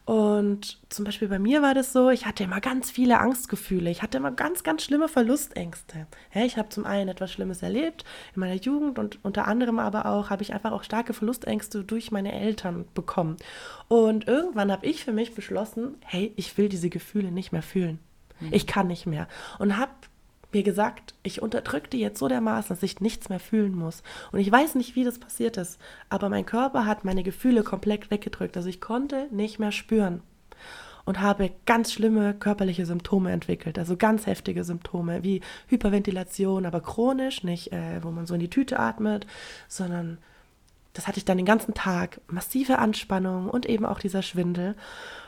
Und 0.05 0.79
zum 0.89 1.03
Beispiel 1.03 1.27
bei 1.27 1.39
mir 1.39 1.63
war 1.63 1.73
das 1.73 1.91
so, 1.91 2.11
ich 2.11 2.27
hatte 2.27 2.43
immer 2.43 2.61
ganz 2.61 2.91
viele 2.91 3.19
Angstgefühle. 3.19 3.89
Ich 3.89 4.03
hatte 4.03 4.19
immer 4.19 4.31
ganz, 4.31 4.63
ganz 4.63 4.83
schlimme 4.83 5.07
Verlustängste. 5.07 6.05
Ich 6.33 6.57
habe 6.57 6.69
zum 6.69 6.85
einen 6.85 7.09
etwas 7.09 7.31
Schlimmes 7.31 7.63
erlebt 7.63 8.05
in 8.35 8.41
meiner 8.41 8.53
Jugend 8.53 8.99
und 8.99 9.17
unter 9.25 9.47
anderem 9.47 9.79
aber 9.79 10.05
auch 10.05 10.29
habe 10.29 10.43
ich 10.43 10.53
einfach 10.53 10.73
auch 10.73 10.83
starke 10.83 11.13
Verlustängste 11.13 11.83
durch 11.83 12.11
meine 12.11 12.33
Eltern 12.33 12.85
bekommen. 12.93 13.37
Und 13.87 14.27
irgendwann 14.27 14.71
habe 14.71 14.85
ich 14.85 15.03
für 15.03 15.11
mich 15.11 15.33
beschlossen, 15.33 15.95
hey, 16.05 16.31
ich 16.35 16.55
will 16.59 16.69
diese 16.69 16.89
Gefühle 16.89 17.31
nicht 17.31 17.51
mehr 17.51 17.63
fühlen. 17.63 17.97
Mhm. 18.39 18.49
Ich 18.51 18.67
kann 18.67 18.87
nicht 18.87 19.07
mehr. 19.07 19.27
Und 19.57 19.77
habe 19.77 19.91
mir 20.55 20.63
gesagt, 20.63 21.13
ich 21.21 21.41
unterdrücke 21.41 21.89
die 21.89 21.99
jetzt 21.99 22.17
so 22.17 22.27
dermaßen, 22.27 22.69
dass 22.69 22.81
ich 22.81 23.01
nichts 23.01 23.29
mehr 23.29 23.39
fühlen 23.39 23.75
muss. 23.75 24.01
Und 24.31 24.39
ich 24.39 24.51
weiß 24.51 24.75
nicht, 24.75 24.95
wie 24.95 25.03
das 25.03 25.19
passiert 25.19 25.57
ist, 25.57 25.79
aber 26.09 26.29
mein 26.29 26.45
Körper 26.45 26.85
hat 26.85 27.05
meine 27.05 27.23
Gefühle 27.23 27.63
komplett 27.63 28.09
weggedrückt. 28.09 28.57
Also 28.57 28.69
ich 28.69 28.81
konnte 28.81 29.27
nicht 29.31 29.59
mehr 29.59 29.71
spüren 29.71 30.21
und 31.05 31.21
habe 31.21 31.51
ganz 31.65 31.93
schlimme 31.93 32.33
körperliche 32.33 32.85
Symptome 32.85 33.31
entwickelt, 33.31 33.77
also 33.77 33.95
ganz 33.95 34.25
heftige 34.25 34.63
Symptome 34.63 35.23
wie 35.23 35.41
Hyperventilation, 35.67 36.65
aber 36.65 36.81
chronisch, 36.81 37.43
nicht 37.43 37.71
äh, 37.71 38.03
wo 38.03 38.09
man 38.09 38.25
so 38.25 38.33
in 38.33 38.39
die 38.39 38.49
Tüte 38.49 38.79
atmet, 38.79 39.27
sondern 39.67 40.17
das 40.93 41.07
hatte 41.07 41.17
ich 41.17 41.25
dann 41.25 41.37
den 41.37 41.45
ganzen 41.45 41.73
Tag, 41.73 42.21
massive 42.27 42.79
Anspannung 42.79 43.49
und 43.49 43.67
eben 43.67 43.85
auch 43.85 43.99
dieser 43.99 44.21
Schwindel. 44.21 44.75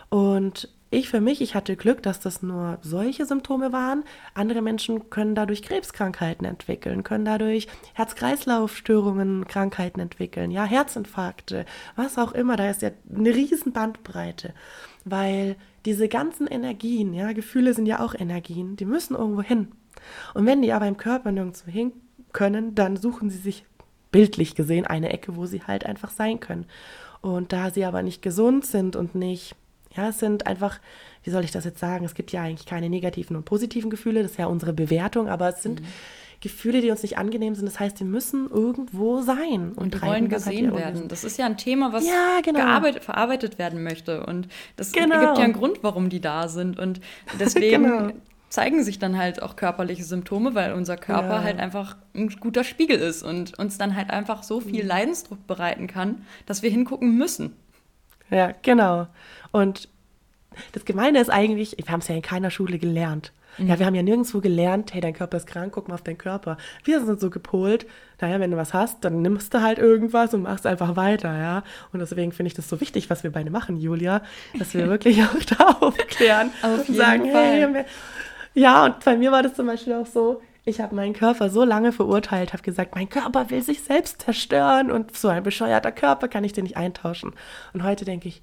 Und 0.09 0.69
ich 0.89 1.09
für 1.09 1.19
mich, 1.19 1.41
ich 1.41 1.53
hatte 1.53 1.75
Glück, 1.75 2.01
dass 2.01 2.19
das 2.19 2.41
nur 2.41 2.77
solche 2.81 3.25
Symptome 3.25 3.73
waren. 3.73 4.03
Andere 4.33 4.61
Menschen 4.61 5.09
können 5.09 5.35
dadurch 5.35 5.61
Krebskrankheiten 5.61 6.45
entwickeln, 6.45 7.03
können 7.03 7.25
dadurch 7.25 7.67
Herz-Kreislauf-Störungen, 7.93 9.47
Krankheiten 9.47 9.99
entwickeln, 9.99 10.49
ja, 10.49 10.63
Herzinfarkte, 10.63 11.65
was 11.95 12.17
auch 12.17 12.31
immer. 12.31 12.55
Da 12.55 12.69
ist 12.69 12.81
ja 12.81 12.91
eine 13.13 13.35
riesen 13.35 13.73
Bandbreite, 13.73 14.53
weil 15.03 15.57
diese 15.85 16.07
ganzen 16.07 16.47
Energien, 16.47 17.13
ja, 17.13 17.33
Gefühle 17.33 17.73
sind 17.73 17.85
ja 17.85 17.99
auch 17.99 18.13
Energien, 18.13 18.77
die 18.77 18.85
müssen 18.85 19.15
irgendwo 19.15 19.41
hin. 19.41 19.69
Und 20.33 20.45
wenn 20.45 20.61
die 20.61 20.71
aber 20.71 20.87
im 20.87 20.97
Körper 20.97 21.31
nirgendwo 21.31 21.69
hin 21.69 21.91
können, 22.31 22.75
dann 22.75 22.97
suchen 22.97 23.29
sie 23.29 23.39
sich 23.39 23.65
bildlich 24.11 24.55
gesehen 24.55 24.85
eine 24.85 25.11
Ecke, 25.11 25.35
wo 25.35 25.45
sie 25.45 25.63
halt 25.63 25.85
einfach 25.85 26.11
sein 26.11 26.39
können. 26.39 26.65
Und 27.21 27.51
da 27.51 27.71
sie 27.71 27.83
aber 27.83 28.03
nicht 28.03 28.21
gesund 28.21 28.65
sind 28.65 28.95
und 28.95 29.15
nicht 29.15 29.55
ja, 29.95 30.09
es 30.09 30.19
sind 30.19 30.47
einfach, 30.47 30.79
wie 31.23 31.29
soll 31.29 31.43
ich 31.43 31.51
das 31.51 31.65
jetzt 31.65 31.79
sagen? 31.79 32.05
Es 32.05 32.13
gibt 32.13 32.31
ja 32.31 32.43
eigentlich 32.43 32.65
keine 32.65 32.89
negativen 32.89 33.35
und 33.35 33.45
positiven 33.45 33.89
Gefühle, 33.89 34.23
das 34.23 34.31
ist 34.31 34.37
ja 34.37 34.47
unsere 34.47 34.73
Bewertung, 34.73 35.27
aber 35.29 35.49
es 35.49 35.63
sind 35.63 35.81
mhm. 35.81 35.87
Gefühle, 36.39 36.81
die 36.81 36.91
uns 36.91 37.01
nicht 37.01 37.17
angenehm 37.17 37.55
sind. 37.55 37.65
Das 37.65 37.79
heißt, 37.79 37.99
die 37.99 38.03
müssen 38.03 38.49
irgendwo 38.49 39.21
sein 39.21 39.71
und, 39.75 39.95
und 39.95 40.01
wollen 40.03 40.29
gesehen 40.29 40.75
werden. 40.75 41.07
Das 41.07 41.23
ist 41.23 41.37
ja 41.37 41.45
ein 41.45 41.57
Thema, 41.57 41.93
was 41.93 42.05
ja, 42.05 42.41
genau. 42.43 42.59
verarbeitet 43.01 43.57
werden 43.57 43.81
möchte. 43.83 44.25
Und 44.25 44.47
das 44.75 44.91
genau. 44.91 45.19
gibt 45.19 45.37
ja 45.39 45.43
einen 45.43 45.53
Grund, 45.53 45.79
warum 45.81 46.09
die 46.09 46.21
da 46.21 46.47
sind. 46.47 46.77
Und 46.77 47.01
deswegen 47.39 47.83
genau. 47.83 48.11
zeigen 48.49 48.83
sich 48.83 48.99
dann 48.99 49.17
halt 49.17 49.41
auch 49.41 49.55
körperliche 49.55 50.03
Symptome, 50.03 50.53
weil 50.53 50.73
unser 50.73 50.95
Körper 50.95 51.37
ja. 51.37 51.43
halt 51.43 51.59
einfach 51.59 51.97
ein 52.13 52.29
guter 52.39 52.63
Spiegel 52.63 52.99
ist 52.99 53.23
und 53.23 53.57
uns 53.57 53.79
dann 53.79 53.95
halt 53.95 54.11
einfach 54.11 54.43
so 54.43 54.59
viel 54.59 54.83
mhm. 54.83 54.89
Leidensdruck 54.89 55.47
bereiten 55.47 55.87
kann, 55.87 56.23
dass 56.45 56.61
wir 56.61 56.69
hingucken 56.69 57.17
müssen. 57.17 57.55
Ja, 58.29 58.53
genau. 58.61 59.07
Und 59.51 59.89
das 60.73 60.85
Gemeine 60.85 61.19
ist 61.19 61.29
eigentlich, 61.29 61.75
wir 61.77 61.91
haben 61.91 61.99
es 62.01 62.07
ja 62.07 62.15
in 62.15 62.21
keiner 62.21 62.51
Schule 62.51 62.79
gelernt. 62.79 63.31
Mhm. 63.57 63.67
Ja, 63.67 63.79
wir 63.79 63.85
haben 63.85 63.95
ja 63.95 64.03
nirgendwo 64.03 64.39
gelernt, 64.39 64.93
hey, 64.93 65.01
dein 65.01 65.13
Körper 65.13 65.37
ist 65.37 65.47
krank, 65.47 65.73
guck 65.73 65.87
mal 65.87 65.95
auf 65.95 66.03
deinen 66.03 66.17
Körper. 66.17 66.57
Wir 66.83 67.03
sind 67.03 67.19
so 67.19 67.29
gepolt, 67.29 67.85
naja, 68.19 68.39
wenn 68.39 68.51
du 68.51 68.57
was 68.57 68.73
hast, 68.73 69.03
dann 69.03 69.21
nimmst 69.21 69.53
du 69.53 69.61
halt 69.61 69.79
irgendwas 69.79 70.33
und 70.33 70.43
machst 70.43 70.65
einfach 70.65 70.95
weiter, 70.95 71.37
ja. 71.37 71.63
Und 71.91 71.99
deswegen 71.99 72.31
finde 72.31 72.47
ich 72.47 72.53
das 72.53 72.69
so 72.69 72.81
wichtig, 72.81 73.09
was 73.09 73.23
wir 73.23 73.31
beide 73.31 73.49
machen, 73.49 73.77
Julia, 73.77 74.21
dass 74.57 74.73
wir 74.73 74.87
wirklich 74.89 75.23
auch 75.23 75.43
da 75.57 75.65
aufklären 75.79 76.51
auf 76.61 76.87
und 76.87 76.95
sagen, 76.95 77.31
Fall. 77.31 77.75
hey, 77.75 77.85
ja, 78.53 78.85
und 78.85 79.03
bei 79.03 79.15
mir 79.15 79.31
war 79.31 79.43
das 79.43 79.53
zum 79.53 79.67
Beispiel 79.67 79.93
auch 79.93 80.07
so, 80.07 80.41
ich 80.67 80.81
habe 80.81 80.93
meinen 80.95 81.13
Körper 81.13 81.49
so 81.49 81.63
lange 81.63 81.93
verurteilt, 81.93 82.51
habe 82.51 82.61
gesagt, 82.61 82.93
mein 82.93 83.07
Körper 83.07 83.49
will 83.49 83.61
sich 83.61 83.81
selbst 83.83 84.21
zerstören 84.21 84.91
und 84.91 85.15
so 85.15 85.29
ein 85.29 85.43
bescheuerter 85.43 85.93
Körper 85.93 86.27
kann 86.27 86.43
ich 86.43 86.51
den 86.51 86.65
nicht 86.65 86.75
eintauschen. 86.75 87.33
Und 87.73 87.83
heute 87.83 88.03
denke 88.03 88.27
ich, 88.27 88.41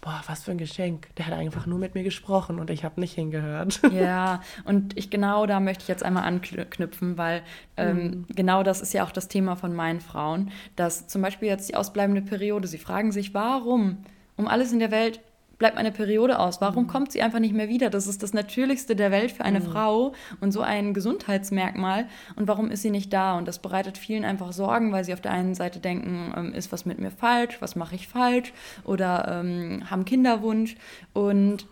boah, 0.00 0.22
was 0.26 0.44
für 0.44 0.52
ein 0.52 0.58
Geschenk. 0.58 1.08
Der 1.16 1.26
hat 1.26 1.34
einfach 1.34 1.66
nur 1.66 1.78
mit 1.78 1.94
mir 1.96 2.04
gesprochen 2.04 2.60
und 2.60 2.70
ich 2.70 2.84
habe 2.84 3.00
nicht 3.00 3.14
hingehört. 3.14 3.80
Ja, 3.92 4.42
und 4.64 4.96
ich 4.96 5.10
genau 5.10 5.46
da 5.46 5.60
möchte 5.60 5.82
ich 5.82 5.88
jetzt 5.88 6.02
einmal 6.02 6.24
anknüpfen, 6.24 7.16
weil 7.18 7.42
ähm, 7.76 7.96
mhm. 7.96 8.26
genau 8.28 8.62
das 8.62 8.80
ist 8.80 8.92
ja 8.92 9.04
auch 9.04 9.12
das 9.12 9.28
Thema 9.28 9.56
von 9.56 9.74
meinen 9.74 10.00
Frauen, 10.00 10.50
dass 10.76 11.08
zum 11.08 11.22
Beispiel 11.22 11.48
jetzt 11.48 11.68
die 11.68 11.74
ausbleibende 11.74 12.22
Periode, 12.22 12.68
sie 12.68 12.78
fragen 12.78 13.12
sich, 13.12 13.34
warum 13.34 14.04
um 14.36 14.46
alles 14.46 14.72
in 14.72 14.78
der 14.78 14.90
Welt 14.90 15.20
bleibt 15.58 15.76
meine 15.76 15.92
Periode 15.92 16.38
aus? 16.38 16.60
Warum 16.60 16.84
mhm. 16.84 16.88
kommt 16.88 17.12
sie 17.12 17.22
einfach 17.22 17.38
nicht 17.38 17.54
mehr 17.54 17.68
wieder? 17.68 17.90
Das 17.90 18.06
ist 18.06 18.22
das 18.22 18.32
Natürlichste 18.32 18.96
der 18.96 19.10
Welt 19.10 19.32
für 19.32 19.44
eine 19.44 19.60
mhm. 19.60 19.64
Frau 19.64 20.12
und 20.40 20.52
so 20.52 20.60
ein 20.60 20.94
Gesundheitsmerkmal. 20.94 22.06
Und 22.36 22.48
warum 22.48 22.70
ist 22.70 22.82
sie 22.82 22.90
nicht 22.90 23.12
da? 23.12 23.36
Und 23.36 23.48
das 23.48 23.58
bereitet 23.58 23.98
vielen 23.98 24.24
einfach 24.24 24.52
Sorgen, 24.52 24.92
weil 24.92 25.04
sie 25.04 25.12
auf 25.12 25.20
der 25.20 25.32
einen 25.32 25.54
Seite 25.54 25.80
denken, 25.80 26.32
ähm, 26.36 26.52
ist 26.52 26.72
was 26.72 26.86
mit 26.86 26.98
mir 26.98 27.10
falsch? 27.10 27.56
Was 27.60 27.76
mache 27.76 27.94
ich 27.94 28.08
falsch? 28.08 28.52
Oder 28.84 29.40
ähm, 29.40 29.90
haben 29.90 30.04
Kinderwunsch. 30.04 30.76
Und 31.12 31.66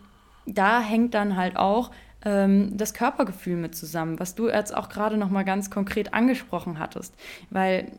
da 0.47 0.81
hängt 0.81 1.15
dann 1.15 1.37
halt 1.37 1.57
auch 1.57 1.91
ähm, 2.25 2.77
das 2.77 2.95
Körpergefühl 2.95 3.57
mit 3.57 3.75
zusammen, 3.75 4.19
was 4.19 4.35
du 4.35 4.49
jetzt 4.49 4.77
auch 4.77 4.89
gerade 4.89 5.17
noch 5.17 5.31
mal 5.31 5.45
ganz 5.45 5.71
konkret 5.71 6.15
angesprochen 6.15 6.79
hattest, 6.79 7.15
weil 7.51 7.93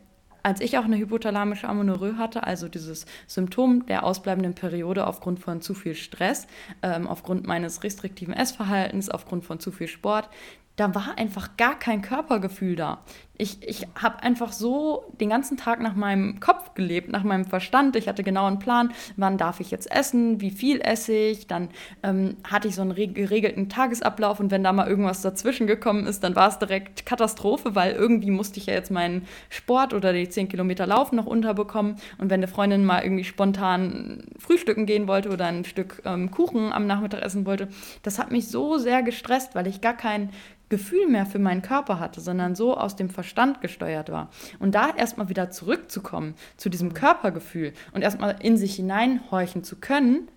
als 0.44 0.60
ich 0.60 0.78
auch 0.78 0.84
eine 0.84 0.98
hypothalamische 0.98 1.68
Amenorrhoe 1.68 2.18
hatte, 2.18 2.44
also 2.44 2.68
dieses 2.68 3.06
Symptom 3.26 3.86
der 3.86 4.04
ausbleibenden 4.04 4.54
Periode 4.54 5.06
aufgrund 5.06 5.40
von 5.40 5.62
zu 5.62 5.74
viel 5.74 5.94
Stress, 5.94 6.46
ähm, 6.82 7.08
aufgrund 7.08 7.46
meines 7.46 7.82
restriktiven 7.82 8.34
Essverhaltens, 8.34 9.08
aufgrund 9.08 9.44
von 9.44 9.58
zu 9.58 9.72
viel 9.72 9.88
Sport, 9.88 10.28
da 10.76 10.94
war 10.94 11.16
einfach 11.16 11.56
gar 11.56 11.78
kein 11.78 12.02
Körpergefühl 12.02 12.76
da. 12.76 13.02
Ich, 13.36 13.66
ich 13.66 13.88
habe 14.00 14.22
einfach 14.22 14.52
so 14.52 15.12
den 15.20 15.28
ganzen 15.28 15.56
Tag 15.56 15.80
nach 15.80 15.96
meinem 15.96 16.38
Kopf 16.38 16.74
gelebt, 16.74 17.10
nach 17.10 17.24
meinem 17.24 17.44
Verstand. 17.44 17.96
Ich 17.96 18.06
hatte 18.06 18.22
genau 18.22 18.46
einen 18.46 18.60
Plan, 18.60 18.92
wann 19.16 19.38
darf 19.38 19.58
ich 19.58 19.72
jetzt 19.72 19.90
essen, 19.90 20.40
wie 20.40 20.52
viel 20.52 20.80
esse 20.80 21.12
ich. 21.12 21.48
Dann 21.48 21.70
ähm, 22.04 22.36
hatte 22.48 22.68
ich 22.68 22.76
so 22.76 22.82
einen 22.82 22.94
geregelten 22.94 23.68
Tagesablauf 23.68 24.38
und 24.38 24.52
wenn 24.52 24.62
da 24.62 24.72
mal 24.72 24.86
irgendwas 24.86 25.20
dazwischen 25.20 25.66
gekommen 25.66 26.06
ist, 26.06 26.22
dann 26.22 26.36
war 26.36 26.48
es 26.48 26.60
direkt 26.60 27.06
Katastrophe, 27.06 27.74
weil 27.74 27.94
irgendwie 27.94 28.30
musste 28.30 28.60
ich 28.60 28.66
ja 28.66 28.74
jetzt 28.74 28.92
meinen 28.92 29.26
Sport 29.48 29.94
oder 29.94 30.12
die 30.12 30.28
10 30.28 30.48
Kilometer 30.48 30.86
Laufen 30.86 31.16
noch 31.16 31.26
unterbekommen. 31.26 31.96
Und 32.18 32.30
wenn 32.30 32.38
eine 32.38 32.48
Freundin 32.48 32.84
mal 32.84 33.02
irgendwie 33.02 33.24
spontan 33.24 34.28
frühstücken 34.38 34.86
gehen 34.86 35.08
wollte 35.08 35.30
oder 35.30 35.46
ein 35.46 35.64
Stück 35.64 36.02
ähm, 36.04 36.30
Kuchen 36.30 36.72
am 36.72 36.86
Nachmittag 36.86 37.22
essen 37.22 37.46
wollte, 37.46 37.66
das 38.04 38.20
hat 38.20 38.30
mich 38.30 38.46
so 38.46 38.78
sehr 38.78 39.02
gestresst, 39.02 39.56
weil 39.56 39.66
ich 39.66 39.80
gar 39.80 39.96
kein 39.96 40.30
Gefühl 40.70 41.06
mehr 41.08 41.26
für 41.26 41.38
meinen 41.38 41.62
Körper 41.62 42.00
hatte, 42.00 42.20
sondern 42.20 42.54
so 42.54 42.76
aus 42.76 42.96
dem 42.96 43.10
Verstand 43.10 43.23
Verstand 43.24 43.62
gesteuert 43.62 44.12
war. 44.12 44.28
Und 44.58 44.74
da 44.74 44.90
erstmal 44.94 45.30
wieder 45.30 45.50
zurückzukommen 45.50 46.34
zu 46.58 46.68
diesem 46.68 46.92
Körpergefühl 46.92 47.72
und 47.92 48.02
erstmal 48.02 48.36
in 48.40 48.58
sich 48.58 48.76
hineinhorchen 48.76 49.64
zu 49.64 49.76
können, 49.76 50.28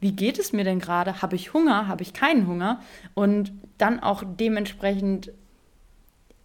wie 0.00 0.12
geht 0.12 0.38
es 0.38 0.52
mir 0.52 0.64
denn 0.64 0.78
gerade? 0.78 1.22
Habe 1.22 1.36
ich 1.36 1.54
Hunger? 1.54 1.88
Habe 1.88 2.02
ich 2.02 2.12
keinen 2.12 2.46
Hunger? 2.46 2.80
Und 3.14 3.52
dann 3.78 4.00
auch 4.00 4.22
dementsprechend, 4.26 5.32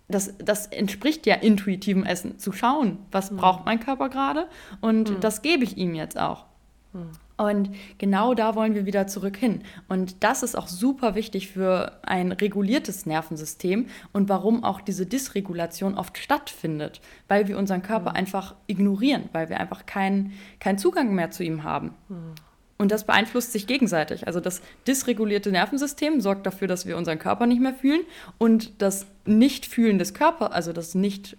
das, 0.07 0.33
das 0.37 0.67
entspricht 0.67 1.25
ja 1.25 1.35
intuitivem 1.35 2.05
Essen, 2.05 2.39
zu 2.39 2.53
schauen, 2.53 2.99
was 3.11 3.31
mhm. 3.31 3.37
braucht 3.37 3.65
mein 3.65 3.81
Körper 3.81 4.07
gerade 4.07 4.47
und 4.79 5.09
mhm. 5.09 5.19
das 5.19 5.41
gebe 5.41 5.65
ich 5.65 5.77
ihm 5.77 5.93
jetzt 5.93 6.17
auch. 6.17 6.45
Mhm. 6.93 7.11
Und 7.39 7.69
genau 7.97 8.33
da 8.33 8.53
wollen 8.55 8.75
wir 8.75 8.85
wieder 8.85 9.07
zurück 9.07 9.37
hin. 9.37 9.61
Und 9.87 10.25
das 10.25 10.43
ist 10.43 10.57
auch 10.57 10.67
super 10.67 11.15
wichtig 11.15 11.47
für 11.47 11.93
ein 12.03 12.33
reguliertes 12.33 13.05
Nervensystem 13.05 13.85
und 14.11 14.27
warum 14.27 14.65
auch 14.65 14.81
diese 14.81 15.05
Dysregulation 15.05 15.97
oft 15.97 16.17
stattfindet, 16.17 16.99
weil 17.29 17.47
wir 17.47 17.57
unseren 17.57 17.81
Körper 17.81 18.09
mhm. 18.09 18.17
einfach 18.17 18.55
ignorieren, 18.67 19.29
weil 19.31 19.49
wir 19.49 19.57
einfach 19.57 19.85
keinen 19.85 20.33
kein 20.59 20.77
Zugang 20.77 21.15
mehr 21.15 21.31
zu 21.31 21.45
ihm 21.45 21.63
haben. 21.63 21.93
Mhm. 22.09 22.35
Und 22.77 22.91
das 22.91 23.05
beeinflusst 23.05 23.53
sich 23.53 23.67
gegenseitig. 23.67 24.27
Also 24.27 24.41
das 24.41 24.61
dysregulierte 24.85 25.49
Nervensystem 25.49 26.19
sorgt 26.19 26.45
dafür, 26.45 26.67
dass 26.67 26.85
wir 26.85 26.97
unseren 26.97 27.19
Körper 27.19 27.45
nicht 27.45 27.61
mehr 27.61 27.73
fühlen 27.73 28.01
und 28.37 28.81
das 28.81 29.05
Nicht-Fühlen 29.25 29.97
des 29.97 30.13
Körpers, 30.13 30.51
also 30.51 30.73
das 30.73 30.93
nicht, 30.93 31.37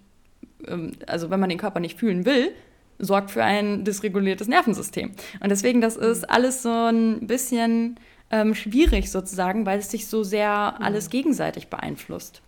ähm, 0.67 0.93
also 1.07 1.29
wenn 1.29 1.41
man 1.41 1.51
den 1.51 1.59
Körper 1.59 1.81
nicht 1.81 1.99
fühlen 1.99 2.25
will, 2.25 2.53
sorgt 3.01 3.31
für 3.31 3.43
ein 3.43 3.85
dysreguliertes 3.85 4.49
Nervensystem. 4.49 5.13
Und 5.41 5.51
deswegen, 5.51 5.81
das 5.81 5.97
ist 5.97 6.29
alles 6.29 6.63
so 6.63 6.71
ein 6.71 7.27
bisschen 7.27 7.99
ähm, 8.31 8.55
schwierig 8.55 9.11
sozusagen, 9.11 9.67
weil 9.67 9.79
es 9.81 9.91
sich 9.91 10.07
so 10.07 10.23
sehr 10.23 10.81
alles 10.81 11.11
gegenseitig 11.11 11.69
beeinflusst. 11.69 12.43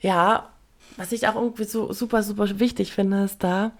Ja, 0.00 0.50
was 0.96 1.12
ich 1.12 1.26
auch 1.26 1.34
irgendwie 1.34 1.64
so 1.64 1.92
super, 1.92 2.22
super 2.22 2.58
wichtig 2.58 2.92
finde, 2.92 3.24
ist 3.24 3.42
da, 3.42 3.72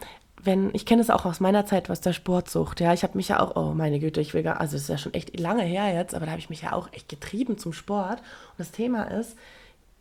wenn, 0.43 0.71
ich 0.75 0.87
kenne 0.87 1.03
es 1.03 1.11
auch 1.11 1.25
aus 1.25 1.41
meiner 1.41 1.67
Zeit 1.67 1.91
aus 1.91 2.01
der 2.01 2.13
Sportsucht, 2.13 2.81
ja, 2.81 2.93
ich 2.93 3.03
habe 3.03 3.17
mich 3.17 3.29
ja 3.29 3.41
auch, 3.41 3.57
oh 3.57 3.75
meine 3.75 3.99
Güte, 3.99 4.21
ich 4.21 4.35
will 4.35 4.43
gar, 4.43 4.61
also 4.61 4.77
es 4.77 4.83
ist 4.83 4.89
ja 4.89 4.99
schon 4.99 5.15
echt 5.15 5.39
lange 5.39 5.63
her 5.63 5.93
jetzt, 5.93 6.15
aber 6.15 6.27
da 6.27 6.33
habe 6.33 6.41
ich 6.41 6.51
mich 6.51 6.63
ja 6.63 6.73
auch 6.73 6.93
echt 6.93 7.09
getrieben 7.09 7.59
zum 7.59 7.73
Sport. 7.73 8.19
Und 8.19 8.59
das 8.59 8.71
Thema 8.71 9.05
ist, 9.05 9.37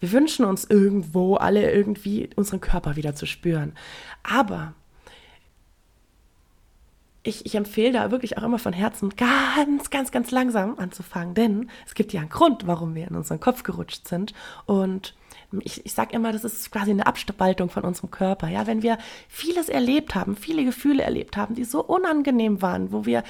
wir 0.05 0.11
wünschen 0.11 0.45
uns 0.45 0.65
irgendwo 0.65 1.35
alle 1.35 1.71
irgendwie 1.71 2.29
unseren 2.35 2.61
Körper 2.61 2.95
wieder 2.95 3.15
zu 3.15 3.25
spüren. 3.25 3.73
Aber 4.21 4.75
ich, 7.23 7.43
ich, 7.47 7.55
empfehle 7.55 7.93
da 7.93 8.11
wirklich 8.11 8.37
auch 8.37 8.43
immer 8.43 8.59
von 8.59 8.71
Herzen 8.71 9.09
ganz, 9.17 9.89
ganz, 9.89 10.11
ganz 10.11 10.29
langsam 10.29 10.77
anzufangen, 10.77 11.33
denn 11.33 11.71
es 11.87 11.95
gibt 11.95 12.13
ja 12.13 12.21
einen 12.21 12.29
Grund, 12.29 12.67
warum 12.67 12.93
wir 12.93 13.07
in 13.07 13.15
unseren 13.15 13.39
Kopf 13.39 13.63
gerutscht 13.63 14.07
sind. 14.07 14.35
Und 14.67 15.15
ich, 15.61 15.83
ich 15.87 15.93
sage 15.93 16.13
immer, 16.13 16.31
das 16.31 16.43
ist 16.43 16.71
quasi 16.71 16.91
eine 16.91 17.07
Abspaltung 17.07 17.71
von 17.71 17.81
unserem 17.81 18.11
Körper. 18.11 18.47
Ja, 18.47 18.67
wenn 18.67 18.83
wir 18.83 18.99
vieles 19.27 19.69
erlebt 19.69 20.13
haben, 20.13 20.35
viele 20.35 20.65
Gefühle 20.65 21.01
erlebt 21.01 21.35
haben, 21.35 21.55
die 21.55 21.63
so 21.63 21.83
unangenehm 21.83 22.61
waren, 22.61 22.91
wo 22.91 23.07
wir 23.07 23.23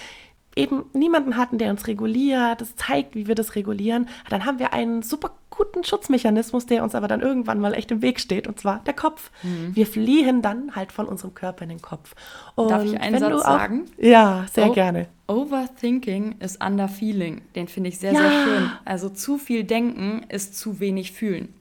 eben 0.55 0.85
niemanden 0.93 1.37
hatten, 1.37 1.57
der 1.57 1.69
uns 1.69 1.87
reguliert, 1.87 2.61
das 2.61 2.75
zeigt, 2.75 3.15
wie 3.15 3.27
wir 3.27 3.35
das 3.35 3.55
regulieren, 3.55 4.07
dann 4.29 4.45
haben 4.45 4.59
wir 4.59 4.73
einen 4.73 5.01
super 5.01 5.31
guten 5.49 5.83
Schutzmechanismus, 5.83 6.65
der 6.65 6.83
uns 6.83 6.95
aber 6.95 7.07
dann 7.07 7.21
irgendwann 7.21 7.59
mal 7.59 7.73
echt 7.73 7.91
im 7.91 8.01
Weg 8.01 8.19
steht, 8.19 8.47
und 8.47 8.59
zwar 8.59 8.79
der 8.85 8.93
Kopf. 8.93 9.31
Mhm. 9.43 9.75
Wir 9.75 9.85
fliehen 9.85 10.41
dann 10.41 10.75
halt 10.75 10.91
von 10.91 11.07
unserem 11.07 11.33
Körper 11.33 11.63
in 11.63 11.69
den 11.69 11.81
Kopf. 11.81 12.15
Und 12.55 12.71
Darf 12.71 12.83
ich 12.83 12.99
einen 12.99 13.19
Satz 13.19 13.33
auch, 13.33 13.43
sagen? 13.43 13.85
Ja, 13.97 14.45
sehr 14.51 14.69
o 14.69 14.73
gerne. 14.73 15.07
Overthinking 15.27 16.35
ist 16.39 16.63
underfeeling. 16.63 17.41
Den 17.55 17.67
finde 17.67 17.89
ich 17.89 17.99
sehr, 17.99 18.13
ja. 18.13 18.19
sehr 18.19 18.43
schön. 18.43 18.71
Also 18.85 19.09
zu 19.09 19.37
viel 19.37 19.63
denken 19.63 20.25
ist 20.29 20.57
zu 20.57 20.79
wenig 20.79 21.11
fühlen. 21.11 21.53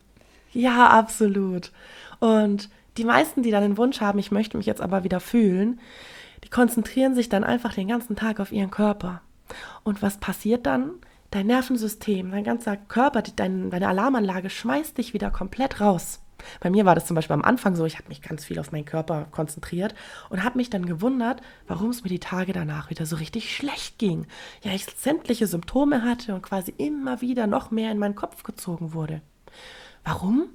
Ja, 0.52 0.88
absolut. 0.88 1.72
Und 2.20 2.68
die 2.96 3.04
meisten, 3.04 3.42
die 3.42 3.50
dann 3.50 3.62
den 3.62 3.76
Wunsch 3.76 4.00
haben, 4.00 4.18
ich 4.18 4.30
möchte 4.30 4.56
mich 4.56 4.66
jetzt 4.66 4.80
aber 4.80 5.02
wieder 5.02 5.20
fühlen, 5.20 5.80
die 6.44 6.50
konzentrieren 6.50 7.14
sich 7.14 7.28
dann 7.28 7.44
einfach 7.44 7.74
den 7.74 7.88
ganzen 7.88 8.16
Tag 8.16 8.40
auf 8.40 8.52
ihren 8.52 8.70
Körper. 8.70 9.22
Und 9.82 10.02
was 10.02 10.18
passiert 10.18 10.66
dann? 10.66 10.90
Dein 11.30 11.46
Nervensystem, 11.46 12.30
dein 12.30 12.44
ganzer 12.44 12.76
Körper, 12.76 13.22
dein, 13.22 13.70
deine 13.70 13.88
Alarmanlage 13.88 14.50
schmeißt 14.50 14.96
dich 14.96 15.14
wieder 15.14 15.30
komplett 15.30 15.80
raus. 15.80 16.20
Bei 16.60 16.70
mir 16.70 16.84
war 16.84 16.94
das 16.94 17.06
zum 17.06 17.14
Beispiel 17.14 17.34
am 17.34 17.42
Anfang 17.42 17.74
so, 17.74 17.86
ich 17.86 17.96
habe 17.96 18.08
mich 18.08 18.22
ganz 18.22 18.44
viel 18.44 18.58
auf 18.58 18.72
meinen 18.72 18.84
Körper 18.84 19.26
konzentriert 19.30 19.94
und 20.30 20.44
habe 20.44 20.58
mich 20.58 20.70
dann 20.70 20.86
gewundert, 20.86 21.40
warum 21.66 21.90
es 21.90 22.04
mir 22.04 22.10
die 22.10 22.20
Tage 22.20 22.52
danach 22.52 22.90
wieder 22.90 23.06
so 23.06 23.16
richtig 23.16 23.54
schlecht 23.54 23.98
ging. 23.98 24.26
Ja, 24.62 24.72
ich 24.72 24.84
sämtliche 24.84 25.46
Symptome 25.46 26.02
hatte 26.02 26.34
und 26.34 26.42
quasi 26.42 26.74
immer 26.76 27.20
wieder 27.20 27.46
noch 27.46 27.70
mehr 27.70 27.90
in 27.90 27.98
meinen 27.98 28.14
Kopf 28.14 28.42
gezogen 28.42 28.92
wurde. 28.92 29.22
Warum? 30.04 30.48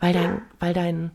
Weil 0.00 0.12
dein, 0.12 0.42
weil 0.58 0.72
dein 0.74 1.10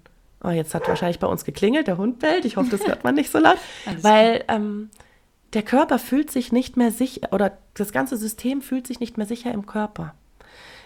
Oh, 0.46 0.52
jetzt 0.52 0.76
hat 0.76 0.88
wahrscheinlich 0.88 1.20
bei 1.20 1.28
uns 1.28 1.44
geklingelt, 1.44 1.88
der 1.88 1.98
Hund 1.98 2.20
bellt. 2.20 2.46
Ich 2.46 2.58
hoffe, 2.58 2.70
das 2.70 2.86
hört 2.86 3.04
man 3.04 3.16
nicht 3.16 3.32
so 3.32 3.40
laut. 3.40 3.58
weil 4.02 4.44
ähm, 4.48 4.90
der 5.54 5.64
Körper 5.64 5.98
fühlt 6.00 6.30
sich 6.30 6.52
nicht 6.52 6.78
mehr 6.78 6.92
sicher 6.92 7.30
oder 7.32 7.58
das 7.74 7.92
ganze 7.92 8.18
System 8.18 8.62
fühlt 8.62 8.86
sich 8.86 9.00
nicht 9.00 9.18
mehr 9.18 9.26
sicher 9.26 9.52
im 9.52 9.66
Körper. 9.66 10.14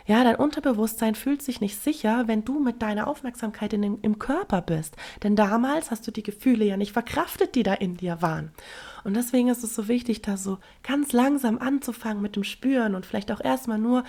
Ja, 0.05 0.23
dein 0.23 0.37
Unterbewusstsein 0.37 1.13
fühlt 1.13 1.43
sich 1.43 1.61
nicht 1.61 1.83
sicher, 1.83 2.23
wenn 2.27 2.43
du 2.43 2.59
mit 2.59 2.81
deiner 2.81 3.07
Aufmerksamkeit 3.07 3.73
in 3.73 3.83
dem, 3.83 3.99
im 4.01 4.17
Körper 4.17 4.61
bist. 4.61 4.95
Denn 5.21 5.35
damals 5.35 5.91
hast 5.91 6.07
du 6.07 6.11
die 6.11 6.23
Gefühle 6.23 6.65
ja 6.65 6.77
nicht 6.77 6.93
verkraftet, 6.93 7.53
die 7.53 7.61
da 7.61 7.75
in 7.75 7.95
dir 7.95 8.19
waren. 8.21 8.51
Und 9.03 9.15
deswegen 9.15 9.49
ist 9.49 9.63
es 9.63 9.75
so 9.75 9.87
wichtig, 9.87 10.23
da 10.23 10.35
so 10.35 10.57
ganz 10.81 11.11
langsam 11.13 11.59
anzufangen 11.59 12.23
mit 12.23 12.35
dem 12.35 12.43
Spüren 12.43 12.95
und 12.95 13.05
vielleicht 13.05 13.31
auch 13.31 13.39
erstmal 13.39 13.77
nur 13.77 14.03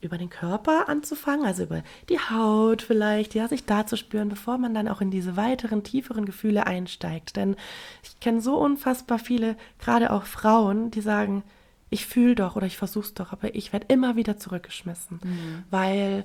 über 0.00 0.18
den 0.18 0.30
Körper 0.30 0.88
anzufangen, 0.88 1.44
also 1.44 1.64
über 1.64 1.82
die 2.08 2.18
Haut 2.18 2.82
vielleicht, 2.82 3.34
ja, 3.34 3.48
sich 3.48 3.64
da 3.66 3.86
zu 3.86 3.96
spüren, 3.96 4.28
bevor 4.28 4.58
man 4.58 4.74
dann 4.74 4.88
auch 4.88 5.00
in 5.00 5.10
diese 5.10 5.36
weiteren, 5.36 5.84
tieferen 5.84 6.24
Gefühle 6.24 6.66
einsteigt. 6.66 7.36
Denn 7.36 7.56
ich 8.02 8.18
kenne 8.20 8.40
so 8.40 8.56
unfassbar 8.56 9.18
viele, 9.18 9.56
gerade 9.78 10.12
auch 10.12 10.24
Frauen, 10.24 10.90
die 10.90 11.02
sagen, 11.02 11.42
ich 11.90 12.06
fühle 12.06 12.36
doch 12.36 12.56
oder 12.56 12.66
ich 12.66 12.76
versuch's 12.76 13.14
doch, 13.14 13.32
aber 13.32 13.54
ich 13.54 13.72
werde 13.72 13.86
immer 13.88 14.16
wieder 14.16 14.38
zurückgeschmissen, 14.38 15.20
mhm. 15.22 15.64
weil 15.70 16.24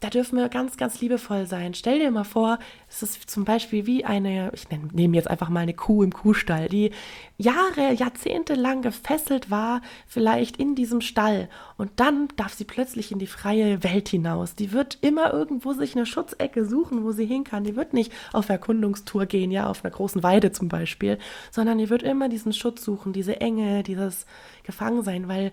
da 0.00 0.10
dürfen 0.10 0.36
wir 0.36 0.50
ganz, 0.50 0.76
ganz 0.76 1.00
liebevoll 1.00 1.46
sein. 1.46 1.72
Stell 1.72 1.98
dir 1.98 2.10
mal 2.10 2.24
vor, 2.24 2.58
es 2.88 3.02
ist 3.02 3.30
zum 3.30 3.46
Beispiel 3.46 3.86
wie 3.86 4.04
eine, 4.04 4.52
ich 4.54 4.68
nehme 4.70 5.16
jetzt 5.16 5.30
einfach 5.30 5.48
mal 5.48 5.60
eine 5.60 5.72
Kuh 5.72 6.02
im 6.02 6.12
Kuhstall, 6.12 6.68
die 6.68 6.90
Jahre, 7.38 7.94
Jahrzehnte 7.94 8.54
lang 8.54 8.82
gefesselt 8.82 9.50
war, 9.50 9.80
vielleicht 10.06 10.58
in 10.58 10.74
diesem 10.74 11.00
Stall. 11.00 11.48
Und 11.78 11.92
dann 11.96 12.28
darf 12.36 12.52
sie 12.52 12.64
plötzlich 12.64 13.10
in 13.10 13.18
die 13.18 13.26
freie 13.26 13.82
Welt 13.82 14.10
hinaus. 14.10 14.54
Die 14.54 14.72
wird 14.72 14.98
immer 15.00 15.32
irgendwo 15.32 15.72
sich 15.72 15.96
eine 15.96 16.04
Schutzecke 16.04 16.66
suchen, 16.66 17.02
wo 17.02 17.12
sie 17.12 17.26
hin 17.26 17.44
kann. 17.44 17.64
Die 17.64 17.76
wird 17.76 17.94
nicht 17.94 18.12
auf 18.34 18.50
Erkundungstour 18.50 19.24
gehen, 19.24 19.50
ja, 19.50 19.66
auf 19.66 19.82
einer 19.82 19.94
großen 19.94 20.22
Weide 20.22 20.52
zum 20.52 20.68
Beispiel, 20.68 21.18
sondern 21.50 21.78
die 21.78 21.88
wird 21.88 22.02
immer 22.02 22.28
diesen 22.28 22.52
Schutz 22.52 22.84
suchen, 22.84 23.14
diese 23.14 23.40
Enge, 23.40 23.82
dieses 23.82 24.26
Gefangensein, 24.62 25.26
weil 25.26 25.52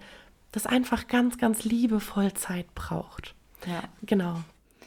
das 0.51 0.65
einfach 0.65 1.07
ganz, 1.07 1.37
ganz 1.37 1.63
liebevoll 1.63 2.33
Zeit 2.33 2.75
braucht. 2.75 3.35
Ja. 3.67 3.83
Genau. 4.05 4.41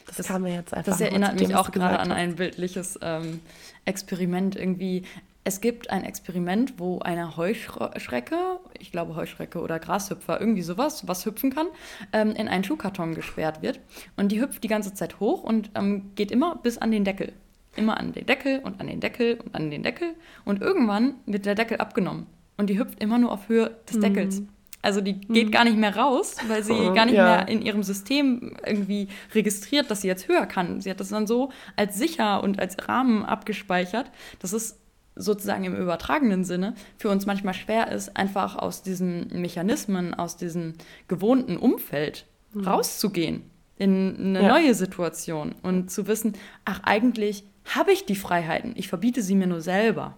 Das, 0.07 0.17
das 0.17 0.27
kam 0.27 0.43
mir 0.43 0.53
jetzt 0.53 0.73
einfach. 0.73 0.91
Das 0.91 1.01
erinnert 1.01 1.39
mich 1.39 1.53
auch 1.55 1.71
gerade 1.71 1.99
an 1.99 2.11
ein 2.11 2.35
bildliches 2.35 2.97
ähm, 3.01 3.41
Experiment 3.85 4.55
irgendwie. 4.55 5.03
Es 5.43 5.61
gibt 5.61 5.89
ein 5.89 6.03
Experiment, 6.03 6.73
wo 6.77 6.99
eine 6.99 7.37
Heuschrecke, 7.37 8.59
ich 8.79 8.91
glaube 8.91 9.15
Heuschrecke 9.15 9.61
oder 9.61 9.79
Grashüpfer, 9.79 10.41
irgendwie 10.41 10.61
sowas, 10.61 11.07
was 11.07 11.25
hüpfen 11.25 11.53
kann, 11.53 11.67
ähm, 12.11 12.31
in 12.31 12.49
einen 12.49 12.65
Schuhkarton 12.65 13.15
gesperrt 13.15 13.61
wird. 13.61 13.79
Und 14.17 14.33
die 14.33 14.41
hüpft 14.41 14.63
die 14.63 14.67
ganze 14.67 14.93
Zeit 14.93 15.21
hoch 15.21 15.43
und 15.43 15.71
ähm, 15.75 16.11
geht 16.15 16.31
immer 16.31 16.57
bis 16.57 16.77
an 16.77 16.91
den 16.91 17.05
Deckel. 17.05 17.31
Immer 17.77 17.97
an 17.97 18.11
den 18.11 18.25
Deckel 18.25 18.59
und 18.59 18.81
an 18.81 18.87
den 18.87 18.99
Deckel 18.99 19.39
und 19.39 19.55
an 19.55 19.71
den 19.71 19.83
Deckel. 19.83 20.15
Und 20.43 20.61
irgendwann 20.61 21.13
wird 21.25 21.45
der 21.45 21.55
Deckel 21.55 21.77
abgenommen. 21.77 22.25
Und 22.57 22.69
die 22.69 22.79
hüpft 22.79 23.01
immer 23.01 23.17
nur 23.17 23.31
auf 23.31 23.47
Höhe 23.47 23.77
des 23.89 23.99
Deckels. 23.99 24.41
Mhm. 24.41 24.49
Also 24.87 25.01
die 25.01 25.19
geht 25.19 25.47
mhm. 25.47 25.51
gar 25.51 25.65
nicht 25.65 25.75
mehr 25.75 25.97
raus, 25.97 26.37
weil 26.47 26.63
sie 26.63 26.71
oh, 26.71 26.93
gar 26.93 27.05
nicht 27.05 27.15
ja. 27.15 27.25
mehr 27.25 27.47
in 27.49 27.61
ihrem 27.61 27.83
System 27.83 28.55
irgendwie 28.65 29.09
registriert, 29.35 29.91
dass 29.91 29.99
sie 29.99 30.07
jetzt 30.07 30.29
höher 30.29 30.45
kann. 30.45 30.79
Sie 30.79 30.89
hat 30.89 31.01
das 31.01 31.09
dann 31.09 31.27
so 31.27 31.51
als 31.75 31.97
sicher 31.97 32.41
und 32.41 32.57
als 32.57 32.77
Rahmen 32.87 33.25
abgespeichert, 33.25 34.09
dass 34.39 34.53
es 34.53 34.79
sozusagen 35.13 35.65
im 35.65 35.75
übertragenen 35.75 36.45
Sinne 36.45 36.73
für 36.95 37.09
uns 37.09 37.25
manchmal 37.25 37.53
schwer 37.53 37.91
ist, 37.91 38.15
einfach 38.15 38.55
aus 38.55 38.81
diesen 38.81 39.27
Mechanismen, 39.41 40.13
aus 40.13 40.37
diesem 40.37 40.75
gewohnten 41.09 41.57
Umfeld 41.57 42.25
mhm. 42.53 42.65
rauszugehen 42.65 43.41
in 43.77 44.15
eine 44.17 44.41
ja. 44.41 44.47
neue 44.47 44.73
Situation 44.73 45.53
und 45.63 45.91
zu 45.91 46.07
wissen, 46.07 46.31
ach 46.63 46.79
eigentlich 46.83 47.43
habe 47.75 47.91
ich 47.91 48.05
die 48.05 48.15
Freiheiten, 48.15 48.71
ich 48.77 48.87
verbiete 48.87 49.21
sie 49.21 49.35
mir 49.35 49.47
nur 49.47 49.59
selber. 49.59 50.15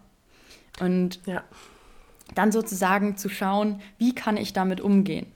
Und 0.79 1.21
ja 1.25 1.43
dann 2.35 2.51
sozusagen 2.51 3.17
zu 3.17 3.29
schauen, 3.29 3.81
wie 3.97 4.13
kann 4.13 4.37
ich 4.37 4.53
damit 4.53 4.81
umgehen. 4.81 5.27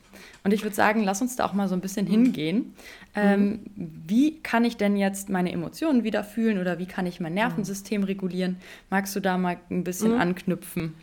Und 0.44 0.54
ich 0.54 0.64
würde 0.64 0.76
sagen, 0.76 1.04
lass 1.04 1.22
uns 1.22 1.36
da 1.36 1.46
auch 1.46 1.54
mal 1.54 1.70
so 1.70 1.76
ein 1.76 1.82
bisschen 1.82 2.06
hingehen. 2.06 2.74
Ähm, 3.16 3.62
wie 3.76 4.42
kann 4.42 4.66
ich 4.66 4.76
denn 4.76 4.98
jetzt 4.98 5.30
meine 5.30 5.52
Emotionen 5.52 6.04
wieder 6.04 6.24
fühlen 6.24 6.60
oder 6.60 6.80
wie 6.80 6.86
kann 6.86 7.06
ich 7.06 7.20
mein 7.20 7.34
Nervensystem 7.34 8.04
regulieren? 8.04 8.58
Magst 8.90 9.16
du 9.16 9.20
da 9.20 9.38
mal 9.38 9.58
ein 9.70 9.84
bisschen 9.84 10.14
mhm. 10.16 10.22
anknüpfen? 10.22 10.96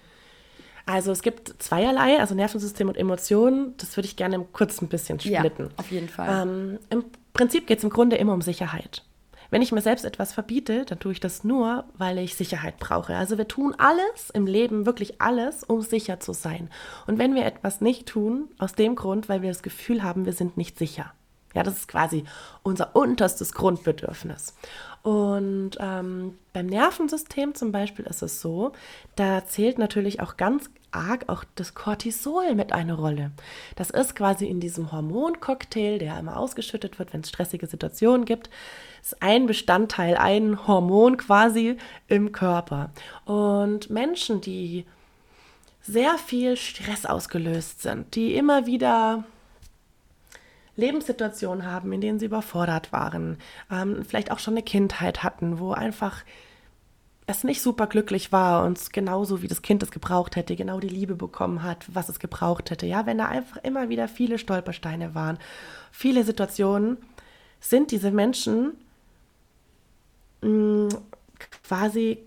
Also 0.87 1.12
es 1.12 1.22
gibt 1.22 1.55
zweierlei, 1.62 2.18
also 2.18 2.35
Nervensystem 2.35 2.88
und 2.88 2.96
Emotionen. 2.96 3.74
Das 3.79 3.96
würde 3.96 4.07
ich 4.07 4.16
gerne 4.16 4.44
kurz 4.53 4.83
ein 4.83 4.88
bisschen 4.88 5.20
splitten. 5.20 5.66
Ja, 5.66 5.72
auf 5.76 5.90
jeden 5.90 6.09
Fall. 6.09 6.46
Ähm, 6.46 6.79
Im 6.90 7.05
Prinzip 7.33 7.66
geht 7.66 7.79
es 7.79 7.85
im 7.85 7.90
Grunde 7.90 8.16
immer 8.16 8.35
um 8.35 8.42
Sicherheit. 8.42 9.05
Wenn 9.51 9.63
ich 9.63 9.73
mir 9.73 9.81
selbst 9.81 10.05
etwas 10.05 10.33
verbiete, 10.33 10.85
dann 10.85 11.01
tue 11.01 11.13
ich 11.13 11.21
das 11.21 11.43
nur, 11.43 11.85
weil 11.99 12.19
ich 12.19 12.37
Sicherheit 12.37 12.79
brauche. 12.79 13.17
Also 13.17 13.37
wir 13.37 13.49
tun 13.49 13.75
alles 13.79 14.31
im 14.31 14.47
Leben, 14.47 14.87
wirklich 14.87 15.21
alles, 15.21 15.65
um 15.65 15.81
sicher 15.83 16.21
zu 16.21 16.33
sein. 16.33 16.71
Und 17.07 17.19
wenn 17.19 17.35
wir 17.35 17.45
etwas 17.45 17.81
nicht 17.81 18.07
tun, 18.07 18.49
aus 18.59 18.75
dem 18.75 18.95
Grund, 18.95 19.29
weil 19.29 19.43
wir 19.43 19.51
das 19.51 19.63
Gefühl 19.63 20.03
haben, 20.03 20.25
wir 20.25 20.33
sind 20.33 20.57
nicht 20.57 20.79
sicher. 20.79 21.13
Ja, 21.55 21.63
das 21.63 21.79
ist 21.79 21.89
quasi 21.89 22.25
unser 22.63 22.95
unterstes 22.95 23.53
Grundbedürfnis. 23.53 24.55
Und 25.03 25.73
ähm, 25.81 26.39
beim 26.53 26.67
Nervensystem 26.67 27.55
zum 27.55 27.73
Beispiel 27.73 28.05
ist 28.05 28.23
es 28.23 28.41
so, 28.41 28.73
da 29.17 29.45
zählt 29.47 29.79
natürlich 29.79 30.21
auch 30.21 30.37
ganz 30.37 30.71
arg 30.93 31.29
auch 31.29 31.45
das 31.55 31.75
Cortisol 31.75 32.55
mit 32.55 32.73
eine 32.73 32.95
Rolle. 32.95 33.31
Das 33.77 33.91
ist 33.91 34.15
quasi 34.15 34.47
in 34.47 34.61
diesem 34.61 34.93
Hormoncocktail, 34.93 35.99
der 35.99 36.19
immer 36.19 36.37
ausgeschüttet 36.37 36.99
wird, 36.99 37.13
wenn 37.13 37.23
es 37.23 37.29
stressige 37.29 37.67
Situationen 37.67 38.25
gibt, 38.25 38.51
ist 39.03 39.23
ein 39.23 39.47
Bestandteil, 39.47 40.17
ein 40.17 40.67
Hormon 40.67 41.17
quasi 41.17 41.77
im 42.09 42.33
Körper. 42.33 42.91
Und 43.25 43.89
Menschen, 43.89 44.41
die 44.41 44.85
sehr 45.81 46.19
viel 46.19 46.57
Stress 46.57 47.07
ausgelöst 47.07 47.83
sind, 47.83 48.15
die 48.15 48.35
immer 48.35 48.67
wieder 48.67 49.25
Lebenssituationen 50.81 51.66
haben, 51.66 51.93
in 51.93 52.01
denen 52.01 52.19
sie 52.19 52.27
überfordert 52.27 52.93
waren, 52.93 53.38
ähm, 53.71 54.05
vielleicht 54.05 54.33
auch 54.33 54.38
schon 54.38 54.55
eine 54.55 54.62
Kindheit 54.62 55.23
hatten, 55.23 55.59
wo 55.59 55.73
einfach 55.73 56.25
es 57.27 57.45
nicht 57.45 57.62
super 57.62 57.87
glücklich 57.87 58.33
war 58.33 58.64
und 58.64 58.93
genauso 58.93 59.43
wie 59.43 59.49
das 59.49 59.62
Kind 59.62 59.83
es 59.83 59.90
gebraucht 59.90 60.37
hätte, 60.37 60.57
genau 60.57 60.81
die 60.81 60.88
Liebe 60.88 61.14
bekommen 61.14 61.62
hat, 61.62 61.87
was 61.95 62.09
es 62.09 62.19
gebraucht 62.19 62.71
hätte. 62.71 62.87
Ja, 62.87 63.07
wenn 63.07 63.19
da 63.19 63.27
einfach 63.27 63.59
immer 63.59 63.88
wieder 63.88 64.09
viele 64.09 64.38
Stolpersteine 64.38 65.14
waren, 65.14 65.38
viele 65.93 66.25
Situationen, 66.25 66.99
sind 67.61 67.90
diese 67.90 68.11
Menschen 68.11 68.73
mh, 70.43 70.49
mm, 70.49 70.88
quasi 71.62 72.19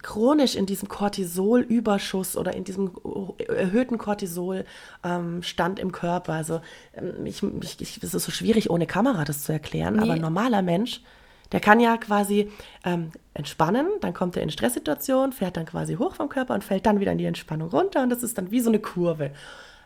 chronisch 0.00 0.56
in 0.56 0.66
diesem 0.66 0.88
Cortisolüberschuss 0.88 2.36
oder 2.36 2.54
in 2.54 2.64
diesem 2.64 2.92
erhöhten 3.48 3.98
Cortisolstand 3.98 5.78
ähm, 5.78 5.82
im 5.82 5.92
Körper. 5.92 6.32
Also 6.32 6.60
ähm, 6.94 7.26
ich, 7.26 7.42
ich, 7.42 7.80
ich, 7.80 8.02
es 8.02 8.14
ist 8.14 8.24
so 8.24 8.32
schwierig, 8.32 8.70
ohne 8.70 8.86
Kamera 8.86 9.24
das 9.24 9.44
zu 9.44 9.52
erklären, 9.52 9.96
nee. 9.96 10.02
aber 10.02 10.12
ein 10.12 10.20
normaler 10.20 10.62
Mensch, 10.62 11.02
der 11.52 11.60
kann 11.60 11.80
ja 11.80 11.98
quasi 11.98 12.50
ähm, 12.84 13.12
entspannen, 13.34 13.86
dann 14.00 14.14
kommt 14.14 14.36
er 14.36 14.42
in 14.42 14.50
Stresssituation, 14.50 15.32
fährt 15.32 15.58
dann 15.58 15.66
quasi 15.66 15.96
hoch 15.96 16.14
vom 16.14 16.30
Körper 16.30 16.54
und 16.54 16.64
fällt 16.64 16.86
dann 16.86 17.00
wieder 17.00 17.12
in 17.12 17.18
die 17.18 17.26
Entspannung 17.26 17.68
runter 17.68 18.02
und 18.02 18.08
das 18.08 18.22
ist 18.22 18.38
dann 18.38 18.50
wie 18.50 18.60
so 18.60 18.70
eine 18.70 18.78
Kurve. 18.78 19.32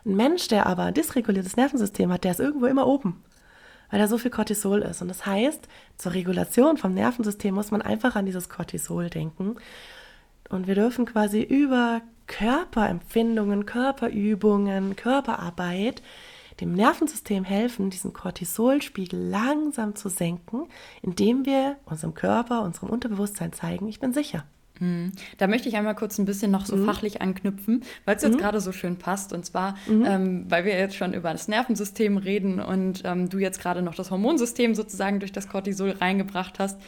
Ein 0.05 0.15
Mensch, 0.15 0.47
der 0.47 0.67
aber 0.67 0.83
ein 0.83 0.93
dysreguliertes 0.93 1.57
Nervensystem 1.57 2.13
hat, 2.13 2.23
der 2.23 2.31
ist 2.31 2.39
irgendwo 2.39 2.67
immer 2.67 2.87
oben 2.87 3.21
weil 3.89 3.99
da 3.99 4.07
so 4.07 4.17
viel 4.17 4.31
Cortisol 4.31 4.81
ist. 4.81 5.01
Und 5.01 5.07
das 5.07 5.25
heißt, 5.25 5.67
zur 5.97 6.13
Regulation 6.13 6.77
vom 6.77 6.93
Nervensystem 6.93 7.53
muss 7.53 7.71
man 7.71 7.81
einfach 7.81 8.15
an 8.15 8.25
dieses 8.25 8.49
Cortisol 8.49 9.09
denken. 9.09 9.55
Und 10.49 10.67
wir 10.67 10.75
dürfen 10.75 11.05
quasi 11.05 11.41
über 11.41 12.01
Körperempfindungen, 12.27 13.65
Körperübungen, 13.65 14.95
Körperarbeit 14.95 16.01
dem 16.59 16.73
Nervensystem 16.73 17.43
helfen, 17.43 17.89
diesen 17.89 18.13
Cortisolspiegel 18.13 19.19
langsam 19.19 19.95
zu 19.95 20.09
senken, 20.09 20.67
indem 21.01 21.45
wir 21.45 21.77
unserem 21.85 22.13
Körper, 22.13 22.63
unserem 22.63 22.89
Unterbewusstsein 22.89 23.53
zeigen, 23.53 23.87
ich 23.87 23.99
bin 23.99 24.13
sicher. 24.13 24.43
Mhm. 24.79 25.11
Da 25.37 25.47
möchte 25.47 25.69
ich 25.69 25.75
einmal 25.75 25.95
kurz 25.95 26.17
ein 26.17 26.25
bisschen 26.25 26.51
noch 26.51 26.65
so 26.65 26.75
mhm. 26.75 26.85
fachlich 26.85 27.21
anknüpfen, 27.21 27.83
weil 28.05 28.15
es 28.15 28.23
jetzt 28.23 28.35
mhm. 28.35 28.39
gerade 28.39 28.61
so 28.61 28.71
schön 28.71 28.97
passt. 28.97 29.33
Und 29.33 29.45
zwar, 29.45 29.75
mhm. 29.87 30.05
ähm, 30.05 30.45
weil 30.49 30.65
wir 30.65 30.77
jetzt 30.77 30.95
schon 30.95 31.13
über 31.13 31.31
das 31.31 31.47
Nervensystem 31.47 32.17
reden 32.17 32.59
und 32.59 33.03
ähm, 33.05 33.29
du 33.29 33.39
jetzt 33.39 33.59
gerade 33.59 33.81
noch 33.81 33.95
das 33.95 34.11
Hormonsystem 34.11 34.75
sozusagen 34.75 35.19
durch 35.19 35.31
das 35.31 35.49
Cortisol 35.49 35.91
reingebracht 35.91 36.59
hast 36.59 36.79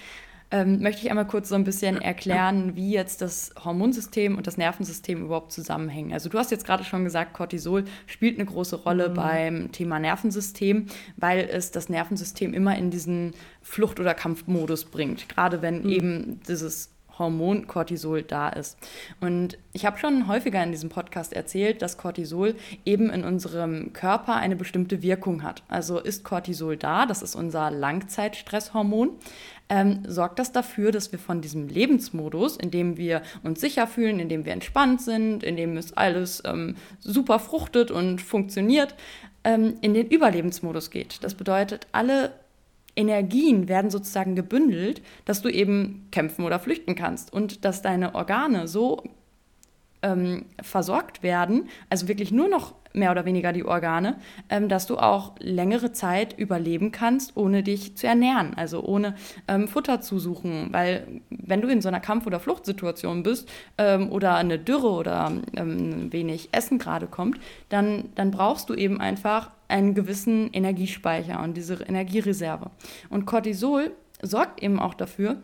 ähm, 0.51 0.81
möchte 0.81 1.03
ich 1.03 1.09
einmal 1.09 1.27
kurz 1.27 1.49
so 1.49 1.55
ein 1.55 1.63
bisschen 1.63 2.01
erklären, 2.01 2.75
wie 2.75 2.91
jetzt 2.91 3.21
das 3.21 3.51
Hormonsystem 3.63 4.35
und 4.37 4.47
das 4.47 4.57
Nervensystem 4.57 5.23
überhaupt 5.23 5.51
zusammenhängen. 5.51 6.11
Also 6.11 6.29
du 6.29 6.39
hast 6.39 6.49
jetzt 6.49 6.65
gerade 6.65 6.83
schon 6.83 7.03
gesagt, 7.03 7.33
Cortisol 7.33 7.85
spielt 8.07 8.39
eine 8.39 8.45
große 8.45 8.77
Rolle 8.77 9.09
mhm. 9.09 9.13
beim 9.13 9.71
Thema 9.71 9.99
Nervensystem, 9.99 10.87
weil 11.17 11.47
es 11.51 11.71
das 11.71 11.89
Nervensystem 11.89 12.53
immer 12.53 12.77
in 12.77 12.89
diesen 12.89 13.33
Flucht- 13.61 13.99
oder 13.99 14.15
Kampfmodus 14.15 14.85
bringt. 14.85 15.29
Gerade 15.29 15.61
wenn 15.61 15.83
mhm. 15.83 15.89
eben 15.89 16.39
dieses 16.47 16.89
Hormon 17.19 17.67
Cortisol 17.67 18.23
da 18.23 18.49
ist. 18.49 18.77
Und 19.19 19.57
ich 19.73 19.85
habe 19.85 19.99
schon 19.99 20.27
häufiger 20.27 20.63
in 20.63 20.71
diesem 20.71 20.89
Podcast 20.89 21.33
erzählt, 21.33 21.81
dass 21.81 21.97
Cortisol 21.97 22.55
eben 22.85 23.09
in 23.09 23.23
unserem 23.23 23.93
Körper 23.93 24.37
eine 24.37 24.55
bestimmte 24.55 25.01
Wirkung 25.03 25.43
hat. 25.43 25.61
Also 25.67 25.99
ist 25.99 26.23
Cortisol 26.23 26.77
da, 26.77 27.05
das 27.05 27.21
ist 27.21 27.35
unser 27.35 27.69
Langzeitstresshormon, 27.69 29.11
ähm, 29.69 30.03
sorgt 30.07 30.39
das 30.39 30.51
dafür, 30.51 30.91
dass 30.91 31.11
wir 31.11 31.19
von 31.19 31.41
diesem 31.41 31.67
Lebensmodus, 31.67 32.57
in 32.57 32.71
dem 32.71 32.97
wir 32.97 33.21
uns 33.43 33.61
sicher 33.61 33.87
fühlen, 33.87 34.19
in 34.19 34.27
dem 34.27 34.45
wir 34.45 34.53
entspannt 34.53 35.01
sind, 35.01 35.43
in 35.43 35.55
dem 35.55 35.77
es 35.77 35.93
alles 35.93 36.41
ähm, 36.45 36.75
super 36.99 37.39
fruchtet 37.39 37.91
und 37.91 38.21
funktioniert, 38.21 38.95
ähm, 39.43 39.75
in 39.81 39.93
den 39.93 40.07
Überlebensmodus 40.07 40.89
geht. 40.89 41.23
Das 41.23 41.35
bedeutet, 41.35 41.87
alle 41.91 42.33
Energien 42.95 43.67
werden 43.67 43.91
sozusagen 43.91 44.35
gebündelt, 44.35 45.01
dass 45.25 45.41
du 45.41 45.49
eben 45.49 46.07
kämpfen 46.11 46.45
oder 46.45 46.59
flüchten 46.59 46.95
kannst 46.95 47.31
und 47.31 47.63
dass 47.63 47.81
deine 47.81 48.15
Organe 48.15 48.67
so 48.67 49.03
ähm, 50.01 50.45
versorgt 50.61 51.23
werden, 51.23 51.69
also 51.89 52.07
wirklich 52.07 52.31
nur 52.31 52.49
noch 52.49 52.73
mehr 52.93 53.11
oder 53.11 53.25
weniger 53.25 53.53
die 53.53 53.65
Organe, 53.65 54.17
ähm, 54.49 54.69
dass 54.69 54.87
du 54.87 54.97
auch 54.97 55.33
längere 55.39 55.91
Zeit 55.91 56.37
überleben 56.37 56.91
kannst, 56.91 57.37
ohne 57.37 57.63
dich 57.63 57.95
zu 57.95 58.07
ernähren, 58.07 58.53
also 58.55 58.83
ohne 58.83 59.15
ähm, 59.47 59.67
Futter 59.67 60.01
zu 60.01 60.19
suchen. 60.19 60.69
Weil 60.71 61.21
wenn 61.29 61.61
du 61.61 61.67
in 61.67 61.81
so 61.81 61.87
einer 61.87 61.99
Kampf- 61.99 62.27
oder 62.27 62.39
Fluchtsituation 62.39 63.23
bist 63.23 63.49
ähm, 63.77 64.11
oder 64.11 64.35
eine 64.35 64.57
Dürre 64.57 64.89
oder 64.89 65.31
ähm, 65.55 66.11
wenig 66.11 66.49
Essen 66.51 66.79
gerade 66.79 67.07
kommt, 67.07 67.39
dann, 67.69 68.09
dann 68.15 68.31
brauchst 68.31 68.69
du 68.69 68.73
eben 68.73 68.99
einfach 68.99 69.51
einen 69.67 69.93
gewissen 69.93 70.51
Energiespeicher 70.51 71.41
und 71.43 71.55
diese 71.55 71.75
Energiereserve. 71.75 72.71
Und 73.09 73.25
Cortisol 73.25 73.91
sorgt 74.21 74.63
eben 74.63 74.79
auch 74.79 74.95
dafür, 74.95 75.37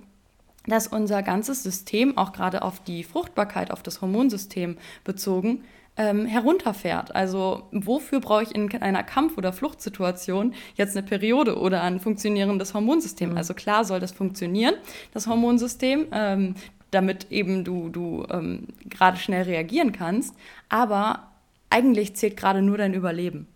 dass 0.68 0.88
unser 0.88 1.22
ganzes 1.22 1.62
System, 1.62 2.18
auch 2.18 2.34
gerade 2.34 2.64
auf 2.64 2.84
die 2.84 3.04
Fruchtbarkeit, 3.04 3.72
auf 3.72 3.84
das 3.84 4.02
Hormonsystem 4.02 4.78
bezogen, 5.04 5.64
ähm, 5.98 6.26
herunterfährt. 6.26 7.16
Also 7.16 7.64
wofür 7.72 8.20
brauche 8.20 8.44
ich 8.44 8.54
in 8.54 8.72
einer 8.82 9.04
Kampf- 9.04 9.38
oder 9.38 9.54
Fluchtsituation 9.54 10.54
jetzt 10.76 10.96
eine 10.96 11.06
Periode 11.06 11.58
oder 11.58 11.82
ein 11.84 12.00
funktionierendes 12.00 12.74
Hormonsystem? 12.74 13.32
Mhm. 13.32 13.38
Also 13.38 13.54
klar 13.54 13.86
soll 13.86 14.00
das 14.00 14.12
funktionieren, 14.12 14.76
das 15.14 15.28
Hormonsystem, 15.28 16.08
ähm, 16.12 16.56
damit 16.92 17.32
eben 17.32 17.64
du, 17.64 17.90
du 17.90 18.26
ähm, 18.30 18.68
gerade 18.90 19.18
schnell 19.18 19.44
reagieren 19.44 19.92
kannst, 19.92 20.36
aber 20.70 21.32
eigentlich 21.70 22.16
zählt 22.16 22.38
gerade 22.38 22.62
nur 22.62 22.78
dein 22.78 22.94
Überleben. 22.94 23.48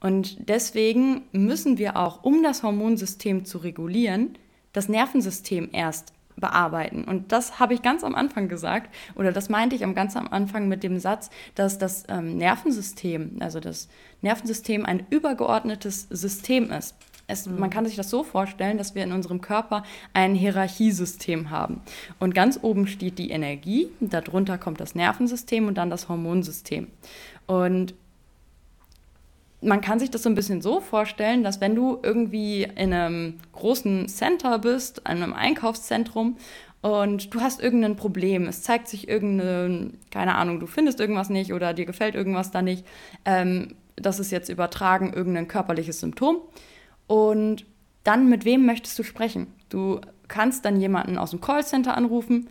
Und 0.00 0.48
deswegen 0.48 1.22
müssen 1.32 1.78
wir 1.78 1.96
auch, 1.96 2.22
um 2.22 2.42
das 2.42 2.62
Hormonsystem 2.62 3.44
zu 3.44 3.58
regulieren, 3.58 4.36
das 4.72 4.88
Nervensystem 4.88 5.70
erst 5.72 6.12
bearbeiten. 6.40 7.04
Und 7.04 7.32
das 7.32 7.58
habe 7.58 7.74
ich 7.74 7.82
ganz 7.82 8.04
am 8.04 8.14
Anfang 8.14 8.48
gesagt, 8.48 8.94
oder 9.14 9.32
das 9.32 9.48
meinte 9.48 9.76
ich 9.76 9.84
am 9.84 9.94
ganz 9.94 10.16
am 10.16 10.28
Anfang 10.28 10.68
mit 10.68 10.82
dem 10.82 10.98
Satz, 10.98 11.30
dass 11.54 11.78
das 11.78 12.04
ähm, 12.08 12.36
Nervensystem, 12.36 13.36
also 13.40 13.60
das 13.60 13.88
Nervensystem 14.22 14.84
ein 14.84 15.06
übergeordnetes 15.10 16.08
System 16.10 16.70
ist. 16.70 16.94
Es, 17.28 17.46
mhm. 17.46 17.60
Man 17.60 17.70
kann 17.70 17.86
sich 17.86 17.94
das 17.94 18.10
so 18.10 18.24
vorstellen, 18.24 18.78
dass 18.78 18.94
wir 18.94 19.04
in 19.04 19.12
unserem 19.12 19.40
Körper 19.40 19.84
ein 20.14 20.34
Hierarchiesystem 20.34 21.50
haben. 21.50 21.82
Und 22.18 22.34
ganz 22.34 22.58
oben 22.62 22.86
steht 22.86 23.18
die 23.18 23.30
Energie, 23.30 23.90
darunter 24.00 24.58
kommt 24.58 24.80
das 24.80 24.94
Nervensystem 24.94 25.68
und 25.68 25.76
dann 25.76 25.90
das 25.90 26.08
Hormonsystem. 26.08 26.88
Und 27.46 27.94
man 29.60 29.80
kann 29.80 29.98
sich 29.98 30.10
das 30.10 30.22
so 30.22 30.28
ein 30.28 30.34
bisschen 30.34 30.62
so 30.62 30.80
vorstellen, 30.80 31.42
dass 31.42 31.60
wenn 31.60 31.74
du 31.74 31.98
irgendwie 32.02 32.62
in 32.62 32.92
einem 32.92 33.34
großen 33.52 34.08
Center 34.08 34.58
bist, 34.58 35.06
einem 35.06 35.32
Einkaufszentrum 35.32 36.36
und 36.80 37.34
du 37.34 37.40
hast 37.40 37.60
irgendein 37.60 37.96
Problem, 37.96 38.46
es 38.46 38.62
zeigt 38.62 38.86
sich 38.86 39.08
irgendeine, 39.08 39.90
keine 40.10 40.36
Ahnung, 40.36 40.60
du 40.60 40.66
findest 40.66 41.00
irgendwas 41.00 41.28
nicht 41.28 41.52
oder 41.52 41.74
dir 41.74 41.86
gefällt 41.86 42.14
irgendwas 42.14 42.52
da 42.52 42.62
nicht, 42.62 42.86
ähm, 43.24 43.74
das 43.96 44.20
ist 44.20 44.30
jetzt 44.30 44.48
übertragen 44.48 45.12
irgendein 45.12 45.48
körperliches 45.48 45.98
Symptom. 46.00 46.36
Und 47.08 47.66
dann 48.04 48.28
mit 48.28 48.44
wem 48.44 48.64
möchtest 48.64 48.96
du 48.98 49.02
sprechen? 49.02 49.48
Du 49.70 50.00
kannst 50.28 50.64
dann 50.64 50.80
jemanden 50.80 51.18
aus 51.18 51.30
dem 51.30 51.40
Callcenter 51.40 51.96
anrufen 51.96 52.48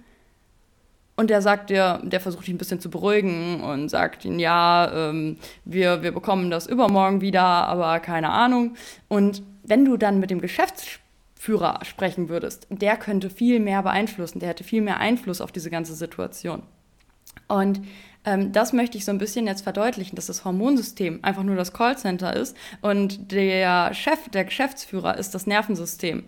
und 1.18 1.32
der 1.32 1.42
sagt 1.42 1.72
dir, 1.72 2.00
der 2.04 2.22
versucht 2.22 2.46
dich 2.46 2.54
ein 2.54 2.60
bisschen 2.60 2.80
zu 2.80 2.92
beruhigen 2.92 3.62
und 3.62 3.90
sagt 3.90 4.24
ihnen, 4.24 4.40
ja, 4.40 5.10
ähm, 5.10 5.38
wir, 5.66 6.04
wir 6.04 6.12
bekommen 6.12 6.52
das 6.52 6.68
übermorgen 6.68 7.22
wieder, 7.22 7.42
aber 7.44 8.00
keine 8.00 8.30
Ahnung. 8.30 8.76
Und 9.08 9.42
wenn 9.64 9.84
du 9.84 9.98
dann 9.98 10.20
mit 10.20 10.30
dem 10.30 10.40
Geschäftsführer 10.40 11.80
sprechen 11.84 12.30
würdest, 12.30 12.68
der 12.70 12.98
könnte 12.98 13.32
viel 13.32 13.60
mehr 13.60 13.82
beeinflussen, 13.82 14.40
der 14.40 14.50
hätte 14.50 14.64
viel 14.64 14.82
mehr 14.82 15.00
Einfluss 15.00 15.42
auf 15.42 15.52
diese 15.52 15.72
ganze 15.72 15.96
Situation. 15.96 16.62
Und 17.48 17.82
ähm, 18.24 18.52
das 18.52 18.72
möchte 18.72 19.00
ich 19.00 19.06
so 19.06 19.12
ein 19.12 19.18
bisschen 19.18 19.48
jetzt 19.48 19.64
verdeutlichen, 19.64 20.16
dass 20.16 20.28
das 20.28 20.46
Hormonsystem 20.46 21.20
einfach 21.24 21.44
nur 21.44 21.56
das 21.56 21.74
Callcenter 21.74 22.36
ist 22.36 22.56
und 22.82 23.32
der 23.32 23.94
Chef, 23.96 24.30
der 24.30 24.46
Geschäftsführer 24.46 25.18
ist 25.18 25.34
das 25.34 25.48
Nervensystem 25.48 26.26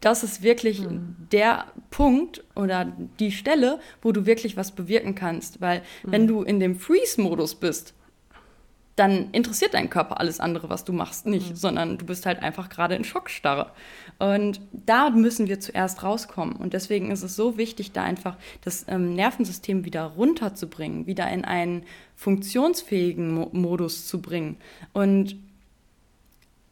das 0.00 0.22
ist 0.22 0.42
wirklich 0.42 0.80
mhm. 0.80 1.16
der 1.32 1.66
Punkt 1.90 2.44
oder 2.54 2.92
die 3.18 3.32
Stelle, 3.32 3.80
wo 4.02 4.12
du 4.12 4.26
wirklich 4.26 4.56
was 4.56 4.72
bewirken 4.72 5.14
kannst. 5.14 5.60
Weil 5.60 5.80
mhm. 6.02 6.12
wenn 6.12 6.26
du 6.26 6.42
in 6.42 6.60
dem 6.60 6.76
Freeze-Modus 6.76 7.56
bist, 7.56 7.94
dann 8.98 9.30
interessiert 9.30 9.74
dein 9.74 9.90
Körper 9.90 10.18
alles 10.18 10.40
andere, 10.40 10.70
was 10.70 10.84
du 10.84 10.92
machst, 10.92 11.26
nicht, 11.26 11.50
mhm. 11.50 11.56
sondern 11.56 11.98
du 11.98 12.06
bist 12.06 12.26
halt 12.26 12.42
einfach 12.42 12.68
gerade 12.68 12.96
in 12.96 13.04
Schockstarre. 13.04 13.70
Und 14.18 14.60
da 14.72 15.10
müssen 15.10 15.46
wir 15.46 15.60
zuerst 15.60 16.02
rauskommen. 16.02 16.56
Und 16.56 16.72
deswegen 16.72 17.12
ist 17.12 17.22
es 17.22 17.36
so 17.36 17.56
wichtig, 17.56 17.92
da 17.92 18.02
einfach 18.02 18.36
das 18.64 18.84
ähm, 18.88 19.14
Nervensystem 19.14 19.84
wieder 19.84 20.02
runterzubringen, 20.04 21.06
wieder 21.06 21.30
in 21.30 21.44
einen 21.44 21.84
funktionsfähigen 22.16 23.32
Mo 23.32 23.50
Modus 23.52 24.08
zu 24.08 24.20
bringen. 24.20 24.56
Und 24.92 25.36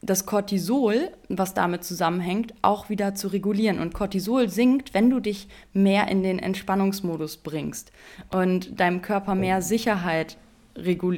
das 0.06 0.26
Cortisol, 0.26 1.10
was 1.28 1.54
damit 1.54 1.84
zusammenhängt, 1.84 2.54
auch 2.62 2.88
wieder 2.88 3.14
zu 3.14 3.28
regulieren. 3.28 3.78
Und 3.78 3.94
Cortisol 3.94 4.48
sinkt, 4.48 4.94
wenn 4.94 5.10
du 5.10 5.20
dich 5.20 5.48
mehr 5.72 6.08
in 6.08 6.22
den 6.22 6.38
Entspannungsmodus 6.38 7.38
bringst 7.38 7.92
und 8.30 8.80
deinem 8.80 9.02
Körper 9.02 9.34
mehr 9.34 9.62
Sicherheit 9.62 10.38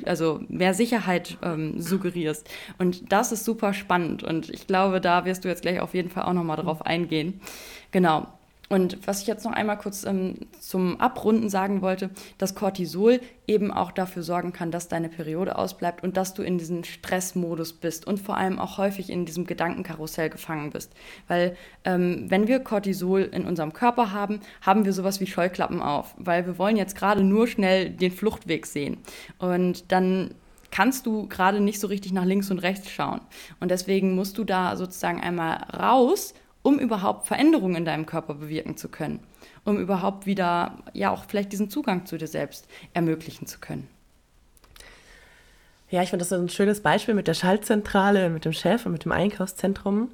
also 0.05 0.41
mehr 0.47 0.73
Sicherheit 0.73 1.37
ähm, 1.43 1.81
suggerierst. 1.81 2.49
Und 2.79 3.11
das 3.11 3.33
ist 3.33 3.45
super 3.45 3.75
spannend. 3.75 4.23
Und 4.23 4.51
ich 4.51 4.69
glaube, 4.69 5.01
da 5.01 5.25
wirst 5.25 5.45
du 5.45 5.49
jetzt 5.49 5.63
gleich 5.63 5.81
auf 5.81 5.95
jeden 5.95 6.11
Fall 6.11 6.23
auch 6.23 6.33
nochmal 6.33 6.59
drauf 6.59 6.87
eingehen. 6.87 7.41
Genau. 7.91 8.29
Und 8.69 9.07
was 9.07 9.23
ich 9.23 9.27
jetzt 9.27 9.45
noch 9.45 9.53
einmal 9.53 9.79
kurz 9.79 10.05
ähm, 10.05 10.35
zum 10.61 11.01
Abrunden 11.01 11.49
sagen 11.49 11.81
wollte, 11.81 12.11
dass 12.37 12.55
Cortisol 12.55 13.21
eben 13.47 13.71
auch 13.73 13.93
dafür 13.93 14.23
sorgen 14.23 14.53
kann, 14.53 14.71
dass 14.71 14.89
deine 14.89 15.09
Periode 15.09 15.57
ausbleibt 15.57 16.03
und 16.05 16.17
dass 16.17 16.35
du 16.35 16.43
in 16.43 16.59
diesem 16.59 16.85
Stressmodus 16.85 17.73
bist 17.73 18.07
und 18.07 18.21
vor 18.21 18.37
allem 18.37 18.59
auch 18.59 18.77
häufig 18.77 19.09
in 19.09 19.25
diesem 19.25 19.47
Gedankenkarussell 19.47 20.29
gefangen 20.29 20.71
bist. 20.71 20.93
Weil 21.29 21.57
ähm, 21.85 22.27
wenn 22.29 22.47
wir 22.47 22.61
Cortisol 22.61 23.23
in 23.23 23.47
unserem 23.47 23.73
Körper 23.73 24.13
haben, 24.13 24.41
haben 24.61 24.85
wir 24.85 24.93
sowas 24.93 25.21
wie 25.21 25.27
Scheuklappen 25.27 25.81
auf, 25.81 26.15
weil 26.19 26.45
wir 26.47 26.59
wollen 26.59 26.77
jetzt 26.77 26.97
gerade 26.97 27.25
nur 27.25 27.47
schnell 27.47 27.89
den 27.91 28.13
Fluchtweg 28.13 28.67
sehen. 28.67 28.99
Und 29.39 29.91
dann 29.91 30.35
kannst 30.71 31.07
du 31.07 31.27
gerade 31.27 31.61
nicht 31.61 31.81
so 31.81 31.87
richtig 31.87 32.13
nach 32.13 32.27
links 32.27 32.51
und 32.51 32.59
rechts 32.59 32.91
schauen. 32.91 33.23
Und 33.61 33.71
deswegen 33.71 34.15
musst 34.15 34.37
du 34.37 34.45
da 34.45 34.77
sozusagen 34.77 35.21
einmal 35.21 35.57
raus 35.75 36.35
um 36.69 36.79
überhaupt 36.79 37.27
Veränderungen 37.27 37.77
in 37.77 37.85
deinem 37.87 38.05
Körper 38.05 38.35
bewirken 38.35 38.77
zu 38.77 38.91
können, 38.91 39.21
um 39.65 39.79
überhaupt 39.79 40.27
wieder, 40.27 40.77
ja, 40.93 41.11
auch 41.11 41.25
vielleicht 41.27 41.51
diesen 41.51 41.71
Zugang 41.71 42.05
zu 42.05 42.19
dir 42.19 42.27
selbst 42.27 42.69
ermöglichen 42.93 43.47
zu 43.47 43.59
können. 43.59 43.89
Ja, 45.89 46.03
ich 46.03 46.11
finde 46.11 46.27
das 46.27 46.33
ein 46.35 46.51
schönes 46.51 46.83
Beispiel 46.83 47.15
mit 47.15 47.27
der 47.27 47.33
Schaltzentrale, 47.33 48.29
mit 48.29 48.45
dem 48.45 48.53
Chef 48.53 48.85
und 48.85 48.93
mit 48.93 49.07
dem 49.07 49.13
Einkaufszentrum. 49.13 50.11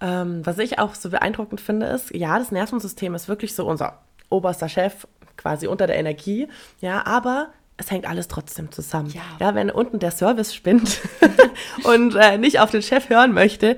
Ähm, 0.00 0.46
was 0.46 0.58
ich 0.58 0.78
auch 0.78 0.94
so 0.94 1.10
beeindruckend 1.10 1.60
finde, 1.60 1.86
ist, 1.86 2.14
ja, 2.14 2.38
das 2.38 2.52
Nervensystem 2.52 3.12
ist 3.16 3.26
wirklich 3.26 3.56
so 3.56 3.66
unser 3.66 3.98
oberster 4.28 4.68
Chef, 4.68 5.08
quasi 5.36 5.66
unter 5.66 5.88
der 5.88 5.98
Energie, 5.98 6.46
ja, 6.80 7.04
aber 7.04 7.48
es 7.78 7.90
hängt 7.90 8.08
alles 8.08 8.28
trotzdem 8.28 8.70
zusammen. 8.70 9.10
Ja, 9.10 9.22
ja 9.40 9.54
wenn 9.56 9.70
unten 9.70 9.98
der 9.98 10.12
Service 10.12 10.54
spinnt 10.54 11.00
und 11.82 12.14
äh, 12.14 12.38
nicht 12.38 12.60
auf 12.60 12.70
den 12.70 12.82
Chef 12.82 13.08
hören 13.08 13.32
möchte, 13.32 13.76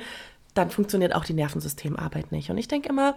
dann 0.55 0.71
funktioniert 0.71 1.15
auch 1.15 1.25
die 1.25 1.35
Nervensystemarbeit 1.35 2.33
nicht. 2.33 2.51
Und 2.51 2.59
ich 2.59 2.69
denke 2.69 2.89
immer, 2.89 3.17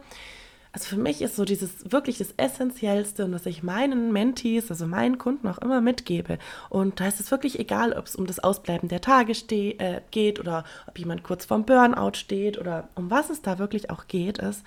also 0.75 0.87
für 0.87 0.97
mich 0.97 1.21
ist 1.21 1.37
so 1.37 1.45
dieses 1.45 1.89
wirklich 1.89 2.17
das 2.17 2.33
Essentiellste 2.35 3.23
und 3.23 3.31
was 3.31 3.45
ich 3.45 3.63
meinen 3.63 4.11
Mentees, 4.11 4.69
also 4.69 4.85
meinen 4.85 5.17
Kunden 5.17 5.47
auch 5.47 5.57
immer 5.59 5.79
mitgebe. 5.79 6.37
Und 6.69 6.99
da 6.99 7.07
ist 7.07 7.21
es 7.21 7.31
wirklich 7.31 7.59
egal, 7.59 7.93
ob 7.93 8.07
es 8.07 8.15
um 8.17 8.27
das 8.27 8.39
Ausbleiben 8.39 8.89
der 8.89 8.99
Tage 8.99 9.31
äh, 9.31 10.01
geht 10.11 10.37
oder 10.37 10.65
ob 10.85 10.99
jemand 10.99 11.23
kurz 11.23 11.45
vorm 11.45 11.65
Burnout 11.65 12.15
steht 12.15 12.57
oder 12.57 12.89
um 12.95 13.09
was 13.09 13.29
es 13.29 13.41
da 13.41 13.57
wirklich 13.57 13.89
auch 13.89 14.07
geht, 14.07 14.39
ist 14.39 14.65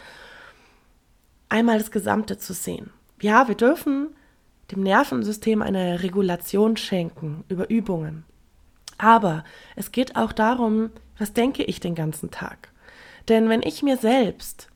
einmal 1.51 1.77
das 1.77 1.91
Gesamte 1.91 2.39
zu 2.39 2.55
sehen. 2.55 2.91
Ja, 3.21 3.47
wir 3.47 3.55
dürfen 3.55 4.09
dem 4.71 4.83
Nervensystem 4.83 5.61
eine 5.61 6.03
Regulation 6.03 6.79
schenken 6.79 7.45
über 7.49 7.69
Übungen. 7.69 8.25
Aber 8.97 9.45
es 9.77 9.93
geht 9.93 10.17
auch 10.17 10.33
darum, 10.33 10.89
was 11.19 11.33
denke 11.33 11.63
ich 11.65 11.81
den 11.81 11.95
ganzen 11.95 12.31
Tag? 12.31 12.71
Denn 13.29 13.49
wenn 13.49 13.63
ich 13.63 13.83
mir 13.83 13.97
selbst, 13.97 14.69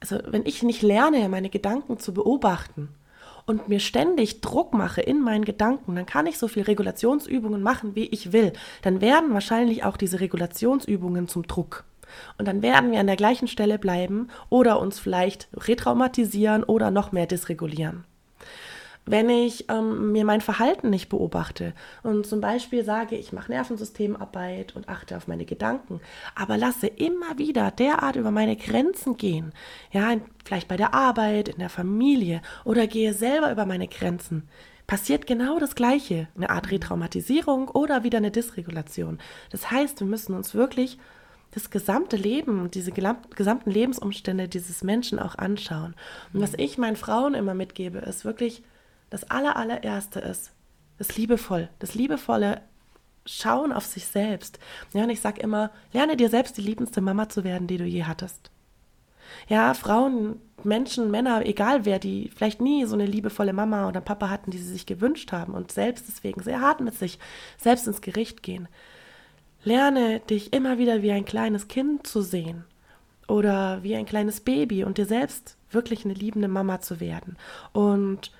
also 0.00 0.18
wenn 0.26 0.44
ich 0.44 0.62
nicht 0.62 0.82
lerne, 0.82 1.28
meine 1.28 1.48
Gedanken 1.48 1.98
zu 1.98 2.12
beobachten 2.12 2.88
und 3.46 3.68
mir 3.68 3.80
ständig 3.80 4.40
Druck 4.40 4.74
mache 4.74 5.00
in 5.00 5.20
meinen 5.22 5.44
Gedanken, 5.44 5.94
dann 5.94 6.06
kann 6.06 6.26
ich 6.26 6.38
so 6.38 6.48
viel 6.48 6.64
Regulationsübungen 6.64 7.62
machen, 7.62 7.94
wie 7.94 8.06
ich 8.06 8.32
will. 8.32 8.52
Dann 8.82 9.00
werden 9.00 9.32
wahrscheinlich 9.32 9.84
auch 9.84 9.96
diese 9.96 10.20
Regulationsübungen 10.20 11.28
zum 11.28 11.46
Druck. 11.46 11.84
Und 12.38 12.46
dann 12.46 12.62
werden 12.62 12.92
wir 12.92 13.00
an 13.00 13.06
der 13.06 13.16
gleichen 13.16 13.48
Stelle 13.48 13.78
bleiben 13.78 14.28
oder 14.48 14.80
uns 14.80 14.98
vielleicht 14.98 15.48
retraumatisieren 15.54 16.64
oder 16.64 16.90
noch 16.90 17.12
mehr 17.12 17.26
dysregulieren 17.26 18.04
wenn 19.06 19.30
ich 19.30 19.70
ähm, 19.70 20.12
mir 20.12 20.24
mein 20.24 20.40
Verhalten 20.40 20.90
nicht 20.90 21.08
beobachte 21.08 21.72
und 22.02 22.26
zum 22.26 22.40
Beispiel 22.40 22.84
sage, 22.84 23.16
ich 23.16 23.32
mache 23.32 23.52
Nervensystemarbeit 23.52 24.74
und 24.74 24.88
achte 24.88 25.16
auf 25.16 25.28
meine 25.28 25.44
Gedanken, 25.44 26.00
aber 26.34 26.56
lasse 26.56 26.88
immer 26.88 27.38
wieder 27.38 27.70
derart 27.70 28.16
über 28.16 28.32
meine 28.32 28.56
Grenzen 28.56 29.16
gehen, 29.16 29.52
ja, 29.92 30.16
vielleicht 30.44 30.68
bei 30.68 30.76
der 30.76 30.92
Arbeit, 30.92 31.48
in 31.48 31.58
der 31.58 31.70
Familie 31.70 32.42
oder 32.64 32.86
gehe 32.86 33.14
selber 33.14 33.50
über 33.52 33.64
meine 33.64 33.88
Grenzen, 33.88 34.48
passiert 34.86 35.26
genau 35.26 35.58
das 35.58 35.74
Gleiche, 35.74 36.28
eine 36.36 36.50
Art 36.50 36.70
Retraumatisierung 36.70 37.68
oder 37.68 38.04
wieder 38.04 38.18
eine 38.18 38.30
Dysregulation. 38.30 39.18
Das 39.50 39.70
heißt, 39.70 40.00
wir 40.00 40.06
müssen 40.06 40.34
uns 40.34 40.54
wirklich 40.54 40.98
das 41.52 41.70
gesamte 41.70 42.16
Leben 42.16 42.60
und 42.60 42.74
diese 42.74 42.92
gesamten 42.92 43.70
Lebensumstände 43.70 44.48
dieses 44.48 44.84
Menschen 44.84 45.18
auch 45.18 45.36
anschauen. 45.36 45.94
Und 46.32 46.42
was 46.42 46.52
mhm. 46.52 46.58
ich 46.58 46.76
meinen 46.76 46.96
Frauen 46.96 47.34
immer 47.34 47.54
mitgebe, 47.54 47.98
ist 47.98 48.24
wirklich, 48.24 48.62
das 49.10 49.24
aller, 49.30 49.56
allererste 49.56 50.20
ist, 50.20 50.52
das 50.98 51.16
liebevoll, 51.16 51.68
das 51.78 51.94
liebevolle 51.94 52.62
Schauen 53.26 53.72
auf 53.72 53.84
sich 53.84 54.06
selbst. 54.06 54.58
Ja, 54.92 55.02
und 55.02 55.10
ich 55.10 55.20
sage 55.20 55.40
immer, 55.40 55.70
lerne 55.92 56.16
dir 56.16 56.28
selbst 56.28 56.56
die 56.56 56.62
liebendste 56.62 57.00
Mama 57.00 57.28
zu 57.28 57.42
werden, 57.42 57.66
die 57.66 57.76
du 57.76 57.84
je 57.84 58.04
hattest. 58.04 58.50
Ja, 59.48 59.74
Frauen, 59.74 60.40
Menschen, 60.62 61.10
Männer, 61.10 61.44
egal 61.44 61.84
wer, 61.84 61.98
die 61.98 62.30
vielleicht 62.34 62.60
nie 62.60 62.84
so 62.84 62.94
eine 62.94 63.06
liebevolle 63.06 63.52
Mama 63.52 63.88
oder 63.88 64.00
Papa 64.00 64.30
hatten, 64.30 64.50
die 64.50 64.58
sie 64.58 64.72
sich 64.72 64.86
gewünscht 64.86 65.32
haben 65.32 65.54
und 65.54 65.72
selbst 65.72 66.06
deswegen 66.08 66.42
sehr 66.42 66.60
hart 66.60 66.80
mit 66.80 66.94
sich 66.94 67.18
selbst 67.58 67.86
ins 67.86 68.00
Gericht 68.00 68.42
gehen. 68.42 68.68
Lerne 69.64 70.20
dich 70.20 70.52
immer 70.52 70.78
wieder 70.78 71.02
wie 71.02 71.10
ein 71.10 71.24
kleines 71.24 71.66
Kind 71.66 72.06
zu 72.06 72.22
sehen 72.22 72.64
oder 73.26 73.82
wie 73.82 73.96
ein 73.96 74.06
kleines 74.06 74.40
Baby 74.40 74.84
und 74.84 74.98
dir 74.98 75.06
selbst 75.06 75.56
wirklich 75.70 76.04
eine 76.04 76.14
liebende 76.14 76.48
Mama 76.48 76.80
zu 76.80 77.00
werden. 77.00 77.36
Und 77.72 78.30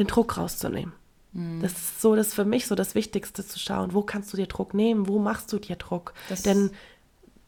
den 0.00 0.08
Druck 0.08 0.36
rauszunehmen. 0.36 0.92
Mhm. 1.32 1.60
Das 1.62 1.72
ist 1.72 2.00
so, 2.00 2.16
das 2.16 2.28
ist 2.28 2.34
für 2.34 2.44
mich 2.44 2.66
so 2.66 2.74
das 2.74 2.94
Wichtigste 2.94 3.46
zu 3.46 3.58
schauen, 3.58 3.94
wo 3.94 4.02
kannst 4.02 4.32
du 4.32 4.36
dir 4.36 4.46
Druck 4.46 4.74
nehmen, 4.74 5.08
wo 5.08 5.18
machst 5.18 5.52
du 5.52 5.58
dir 5.58 5.76
Druck? 5.76 6.14
Das 6.28 6.42
Denn 6.42 6.70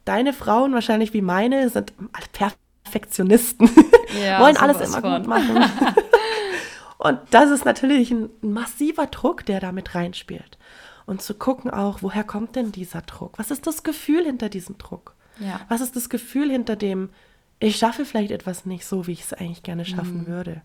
deine 0.04 0.32
Frauen, 0.32 0.72
wahrscheinlich 0.72 1.12
wie 1.12 1.22
meine, 1.22 1.68
sind 1.68 1.92
Perfektionisten, 2.32 3.70
ja, 4.24 4.40
wollen 4.40 4.56
alles 4.56 4.80
immer 4.80 5.00
von. 5.00 5.16
gut 5.16 5.26
machen. 5.26 5.64
Und 6.98 7.18
das 7.30 7.50
ist 7.50 7.64
natürlich 7.64 8.12
ein 8.12 8.30
massiver 8.42 9.06
Druck, 9.06 9.44
der 9.44 9.58
da 9.58 9.72
mit 9.72 9.94
reinspielt. 9.96 10.56
Und 11.04 11.20
zu 11.20 11.34
gucken 11.34 11.68
auch, 11.70 11.98
woher 12.02 12.22
kommt 12.22 12.54
denn 12.54 12.70
dieser 12.70 13.02
Druck? 13.02 13.40
Was 13.40 13.50
ist 13.50 13.66
das 13.66 13.82
Gefühl 13.82 14.24
hinter 14.24 14.48
diesem 14.48 14.78
Druck? 14.78 15.16
Ja. 15.40 15.60
Was 15.68 15.80
ist 15.80 15.96
das 15.96 16.08
Gefühl 16.08 16.48
hinter 16.48 16.76
dem, 16.76 17.10
ich 17.58 17.76
schaffe 17.76 18.04
vielleicht 18.04 18.30
etwas 18.30 18.66
nicht 18.66 18.86
so, 18.86 19.08
wie 19.08 19.12
ich 19.12 19.22
es 19.22 19.32
eigentlich 19.32 19.64
gerne 19.64 19.84
schaffen 19.84 20.22
mhm. 20.22 20.26
würde? 20.28 20.62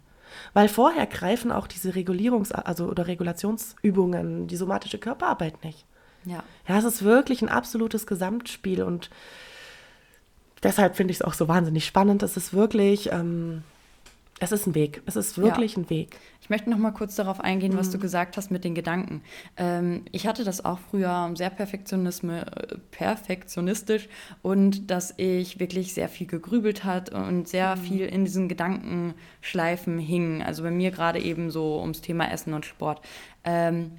Weil 0.54 0.70
vorher 0.70 1.06
greifen 1.06 1.52
auch 1.52 1.68
diese 1.68 1.92
Regulierungs- 1.92 2.52
also 2.52 2.86
oder 2.86 3.08
Regulationsübungen, 3.08 4.48
die 4.48 4.56
somatische 4.56 4.98
Körperarbeit 4.98 5.64
nicht. 5.64 5.86
Ja. 6.26 6.44
Ja, 6.68 6.78
es 6.78 6.84
ist 6.84 7.04
wirklich 7.04 7.42
ein 7.42 7.50
absolutes 7.50 8.06
Gesamtspiel 8.06 8.84
und 8.84 9.10
deshalb 10.64 10.96
finde 10.96 11.12
ich 11.12 11.18
es 11.18 11.22
auch 11.22 11.34
so 11.34 11.48
wahnsinnig 11.48 11.86
spannend. 11.86 12.24
Es 12.24 12.38
ist 12.38 12.54
wirklich 12.54 13.12
ähm, 13.12 13.64
es 14.40 14.52
ist 14.52 14.68
ein 14.68 14.76
Weg. 14.76 15.02
Es 15.08 15.16
ist 15.16 15.40
wirklich 15.40 15.74
ja. 15.74 15.80
ein 15.80 15.90
Weg. 15.90 16.16
Ich 16.42 16.50
möchte 16.50 16.70
noch 16.70 16.78
mal 16.78 16.92
kurz 16.92 17.16
darauf 17.16 17.40
eingehen, 17.40 17.76
was 17.76 17.88
mhm. 17.88 17.94
du 17.94 18.00
gesagt 18.00 18.38
hast 18.38 18.52
mit 18.52 18.64
den 18.64 18.76
Gedanken. 18.76 19.24
Ähm, 19.58 20.04
ich 20.12 20.28
hatte 20.28 20.44
das 20.44 20.64
auch 20.64 20.78
früher 20.78 21.32
sehr 21.34 21.50
perfektionistisch 21.50 24.08
und 24.44 24.92
dass 24.92 25.16
ich 25.18 25.60
wirklich 25.60 25.96
sehr 25.96 26.08
viel 26.08 26.28
gegrübelt 26.28 26.84
hat 26.84 27.10
und 27.10 27.48
sehr 27.48 27.76
mhm. 27.76 27.82
viel 27.82 28.06
in 28.06 28.26
diesen 28.26 28.48
Gedankenschleifen 28.48 29.98
hing. 29.98 30.44
Also 30.44 30.62
bei 30.62 30.72
mir 30.72 30.92
gerade 30.92 31.20
eben 31.20 31.50
so 31.50 31.82
ums 31.82 32.02
Thema 32.02 32.32
Essen 32.32 32.54
und 32.54 32.66
Sport. 32.66 33.02
Ähm, 33.44 33.94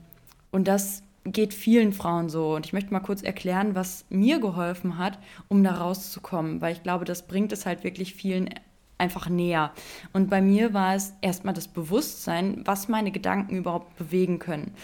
und 0.53 0.68
das 0.68 1.03
geht 1.24 1.53
vielen 1.53 1.93
Frauen 1.93 2.28
so. 2.28 2.55
Und 2.55 2.64
ich 2.64 2.72
möchte 2.72 2.93
mal 2.93 3.01
kurz 3.01 3.22
erklären, 3.22 3.74
was 3.74 4.05
mir 4.09 4.39
geholfen 4.39 4.99
hat, 4.99 5.18
um 5.49 5.64
da 5.64 5.72
rauszukommen, 5.72 6.61
weil 6.61 6.72
ich 6.72 6.84
glaube, 6.84 7.05
das 7.05 7.26
bringt 7.26 7.53
es 7.53 7.66
halt 7.66 7.82
wirklich 7.82 8.14
vielen 8.14 8.49
einfach 8.99 9.28
näher. 9.28 9.72
Und 10.12 10.28
bei 10.28 10.40
mir 10.40 10.74
war 10.74 10.94
es 10.94 11.14
erstmal 11.20 11.55
das 11.55 11.68
Bewusstsein, 11.68 12.62
was 12.64 12.88
meine 12.88 13.11
Gedanken 13.11 13.57
überhaupt 13.57 13.96
bewegen 13.96 14.38
können. 14.38 14.74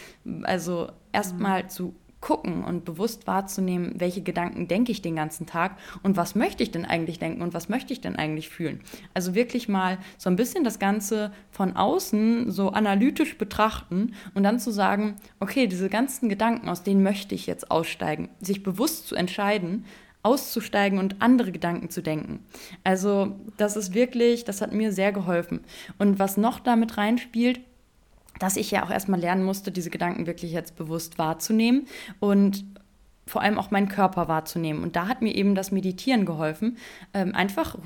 Also 0.44 0.88
erstmal 1.12 1.64
mhm. 1.64 1.68
zu 1.68 1.94
gucken 2.24 2.64
und 2.64 2.86
bewusst 2.86 3.26
wahrzunehmen, 3.26 3.92
welche 3.98 4.22
Gedanken 4.22 4.66
denke 4.66 4.90
ich 4.90 5.02
den 5.02 5.14
ganzen 5.14 5.44
Tag 5.46 5.76
und 6.02 6.16
was 6.16 6.34
möchte 6.34 6.62
ich 6.62 6.70
denn 6.70 6.86
eigentlich 6.86 7.18
denken 7.18 7.42
und 7.42 7.52
was 7.52 7.68
möchte 7.68 7.92
ich 7.92 8.00
denn 8.00 8.16
eigentlich 8.16 8.48
fühlen. 8.48 8.80
Also 9.12 9.34
wirklich 9.34 9.68
mal 9.68 9.98
so 10.16 10.30
ein 10.30 10.36
bisschen 10.36 10.64
das 10.64 10.78
Ganze 10.78 11.32
von 11.50 11.76
außen 11.76 12.50
so 12.50 12.70
analytisch 12.70 13.36
betrachten 13.36 14.14
und 14.32 14.42
dann 14.42 14.58
zu 14.58 14.70
sagen, 14.70 15.16
okay, 15.38 15.66
diese 15.66 15.90
ganzen 15.90 16.30
Gedanken, 16.30 16.70
aus 16.70 16.82
denen 16.82 17.02
möchte 17.02 17.34
ich 17.34 17.46
jetzt 17.46 17.70
aussteigen, 17.70 18.30
sich 18.40 18.62
bewusst 18.62 19.06
zu 19.06 19.16
entscheiden, 19.16 19.84
auszusteigen 20.24 20.98
und 20.98 21.20
andere 21.22 21.52
Gedanken 21.52 21.90
zu 21.90 22.02
denken. 22.02 22.44
Also 22.82 23.36
das 23.56 23.76
ist 23.76 23.94
wirklich, 23.94 24.44
das 24.44 24.60
hat 24.60 24.72
mir 24.72 24.92
sehr 24.92 25.12
geholfen. 25.12 25.60
Und 25.98 26.18
was 26.18 26.36
noch 26.36 26.58
damit 26.58 26.96
reinspielt, 26.96 27.60
dass 28.40 28.56
ich 28.56 28.70
ja 28.70 28.84
auch 28.84 28.90
erstmal 28.90 29.20
lernen 29.20 29.44
musste, 29.44 29.70
diese 29.70 29.90
Gedanken 29.90 30.26
wirklich 30.26 30.50
jetzt 30.50 30.76
bewusst 30.76 31.18
wahrzunehmen 31.18 31.86
und 32.18 32.64
vor 33.26 33.42
allem 33.42 33.58
auch 33.58 33.70
meinen 33.70 33.88
Körper 33.88 34.28
wahrzunehmen. 34.28 34.82
Und 34.82 34.96
da 34.96 35.08
hat 35.08 35.22
mir 35.22 35.34
eben 35.34 35.54
das 35.54 35.72
Meditieren 35.72 36.26
geholfen, 36.26 36.76
ähm, 37.14 37.34
einfach 37.34 37.76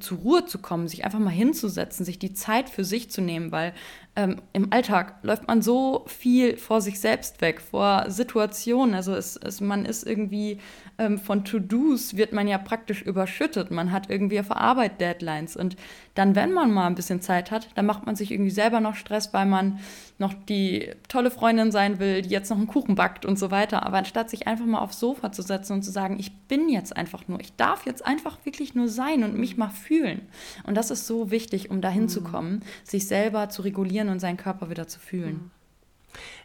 zur 0.00 0.18
Ruhe 0.18 0.44
zu 0.44 0.58
kommen, 0.58 0.88
sich 0.88 1.04
einfach 1.04 1.18
mal 1.18 1.30
hinzusetzen, 1.30 2.04
sich 2.04 2.18
die 2.18 2.34
Zeit 2.34 2.68
für 2.68 2.84
sich 2.84 3.10
zu 3.10 3.22
nehmen, 3.22 3.52
weil 3.52 3.72
ähm, 4.16 4.36
im 4.54 4.72
Alltag 4.72 5.16
läuft 5.22 5.46
man 5.46 5.60
so 5.60 6.04
viel 6.06 6.56
vor 6.56 6.80
sich 6.80 6.98
selbst 6.98 7.42
weg, 7.42 7.60
vor 7.60 8.06
Situationen. 8.08 8.94
Also 8.94 9.14
es, 9.14 9.36
es, 9.36 9.60
man 9.60 9.84
ist 9.84 10.06
irgendwie 10.06 10.58
ähm, 10.98 11.18
von 11.18 11.44
To-Dos 11.44 12.16
wird 12.16 12.32
man 12.32 12.48
ja 12.48 12.56
praktisch 12.56 13.02
überschüttet. 13.02 13.70
Man 13.70 13.92
hat 13.92 14.08
irgendwie 14.08 14.40
auf 14.40 14.50
Arbeit 14.50 15.00
Deadlines. 15.00 15.56
Und 15.56 15.76
dann, 16.14 16.34
wenn 16.34 16.52
man 16.52 16.72
mal 16.72 16.86
ein 16.86 16.94
bisschen 16.94 17.20
Zeit 17.20 17.50
hat, 17.50 17.68
dann 17.74 17.84
macht 17.84 18.06
man 18.06 18.16
sich 18.16 18.30
irgendwie 18.32 18.50
selber 18.50 18.80
noch 18.80 18.94
Stress, 18.94 19.34
weil 19.34 19.44
man 19.44 19.80
noch 20.18 20.32
die 20.32 20.90
tolle 21.08 21.30
Freundin 21.30 21.70
sein 21.70 21.98
will, 21.98 22.22
die 22.22 22.30
jetzt 22.30 22.48
noch 22.48 22.56
einen 22.56 22.66
Kuchen 22.66 22.94
backt 22.94 23.26
und 23.26 23.38
so 23.38 23.50
weiter. 23.50 23.84
Aber 23.84 23.98
anstatt 23.98 24.30
sich 24.30 24.46
einfach 24.46 24.64
mal 24.64 24.78
aufs 24.78 24.98
Sofa 24.98 25.30
zu 25.32 25.42
setzen 25.42 25.74
und 25.74 25.82
zu 25.82 25.90
sagen, 25.90 26.16
ich 26.18 26.34
bin 26.48 26.70
jetzt 26.70 26.96
einfach 26.96 27.28
nur, 27.28 27.40
ich 27.40 27.54
darf 27.56 27.84
jetzt 27.84 28.06
einfach 28.06 28.38
wirklich 28.44 28.74
nur 28.74 28.88
sein 28.88 29.24
und 29.24 29.36
mich 29.36 29.58
mal 29.58 29.68
fühlen. 29.68 30.22
Und 30.64 30.74
das 30.74 30.90
ist 30.90 31.06
so 31.06 31.30
wichtig, 31.30 31.70
um 31.70 31.82
dahin 31.82 32.04
mhm. 32.04 32.08
zu 32.08 32.22
kommen, 32.22 32.62
sich 32.84 33.06
selber 33.06 33.50
zu 33.50 33.60
regulieren 33.60 34.05
und 34.08 34.20
seinen 34.20 34.36
Körper 34.36 34.70
wieder 34.70 34.88
zu 34.88 34.98
fühlen. 35.00 35.50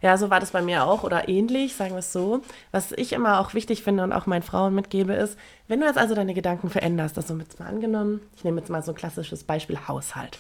Ja, 0.01 0.17
so 0.17 0.29
war 0.29 0.39
das 0.39 0.51
bei 0.51 0.61
mir 0.61 0.83
auch 0.83 1.03
oder 1.03 1.29
ähnlich, 1.29 1.75
sagen 1.75 1.91
wir 1.91 1.99
es 1.99 2.11
so. 2.11 2.41
Was 2.71 2.91
ich 2.91 3.13
immer 3.13 3.39
auch 3.39 3.53
wichtig 3.53 3.83
finde 3.83 4.03
und 4.03 4.13
auch 4.13 4.25
meinen 4.25 4.41
Frauen 4.41 4.75
mitgebe, 4.75 5.13
ist, 5.13 5.37
wenn 5.67 5.79
du 5.79 5.85
jetzt 5.85 5.97
also 5.97 6.15
deine 6.15 6.33
Gedanken 6.33 6.69
veränderst, 6.69 7.17
also 7.17 7.37
jetzt 7.37 7.59
mal 7.59 7.67
angenommen, 7.67 8.21
ich 8.35 8.43
nehme 8.43 8.59
jetzt 8.59 8.69
mal 8.69 8.83
so 8.83 8.91
ein 8.91 8.97
klassisches 8.97 9.43
Beispiel 9.43 9.77
Haushalt. 9.87 10.39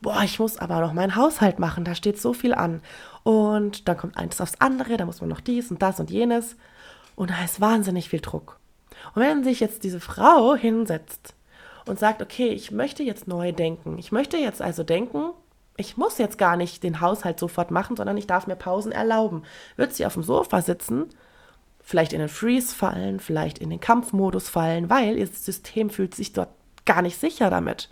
Boah, 0.00 0.22
ich 0.22 0.38
muss 0.38 0.58
aber 0.58 0.80
noch 0.80 0.92
meinen 0.92 1.16
Haushalt 1.16 1.58
machen, 1.58 1.84
da 1.84 1.94
steht 1.94 2.20
so 2.20 2.32
viel 2.32 2.54
an. 2.54 2.82
Und 3.24 3.88
dann 3.88 3.96
kommt 3.96 4.16
eins 4.16 4.40
aufs 4.40 4.60
andere, 4.60 4.96
da 4.96 5.06
muss 5.06 5.20
man 5.20 5.30
noch 5.30 5.40
dies 5.40 5.70
und 5.70 5.82
das 5.82 5.98
und 5.98 6.10
jenes. 6.10 6.56
Und 7.16 7.30
da 7.30 7.44
ist 7.44 7.60
wahnsinnig 7.60 8.08
viel 8.08 8.20
Druck. 8.20 8.58
Und 9.14 9.22
wenn 9.22 9.42
sich 9.42 9.60
jetzt 9.60 9.84
diese 9.84 10.00
Frau 10.00 10.54
hinsetzt 10.54 11.34
und 11.86 11.98
sagt, 11.98 12.22
okay, 12.22 12.48
ich 12.48 12.70
möchte 12.70 13.02
jetzt 13.02 13.26
neu 13.26 13.52
denken. 13.52 13.98
Ich 13.98 14.12
möchte 14.12 14.36
jetzt 14.36 14.62
also 14.62 14.84
denken, 14.84 15.30
ich 15.78 15.96
muss 15.96 16.18
jetzt 16.18 16.38
gar 16.38 16.56
nicht 16.56 16.82
den 16.82 17.00
Haushalt 17.00 17.38
sofort 17.38 17.70
machen, 17.70 17.96
sondern 17.96 18.16
ich 18.16 18.26
darf 18.26 18.46
mir 18.46 18.56
Pausen 18.56 18.92
erlauben. 18.92 19.44
Wird 19.76 19.94
sie 19.94 20.04
auf 20.04 20.14
dem 20.14 20.24
Sofa 20.24 20.60
sitzen, 20.60 21.06
vielleicht 21.80 22.12
in 22.12 22.18
den 22.18 22.28
Freeze 22.28 22.74
fallen, 22.74 23.20
vielleicht 23.20 23.58
in 23.58 23.70
den 23.70 23.80
Kampfmodus 23.80 24.48
fallen, 24.48 24.90
weil 24.90 25.16
ihr 25.16 25.26
System 25.28 25.88
fühlt 25.88 26.14
sich 26.14 26.32
dort 26.32 26.50
gar 26.84 27.00
nicht 27.00 27.18
sicher 27.18 27.48
damit. 27.48 27.88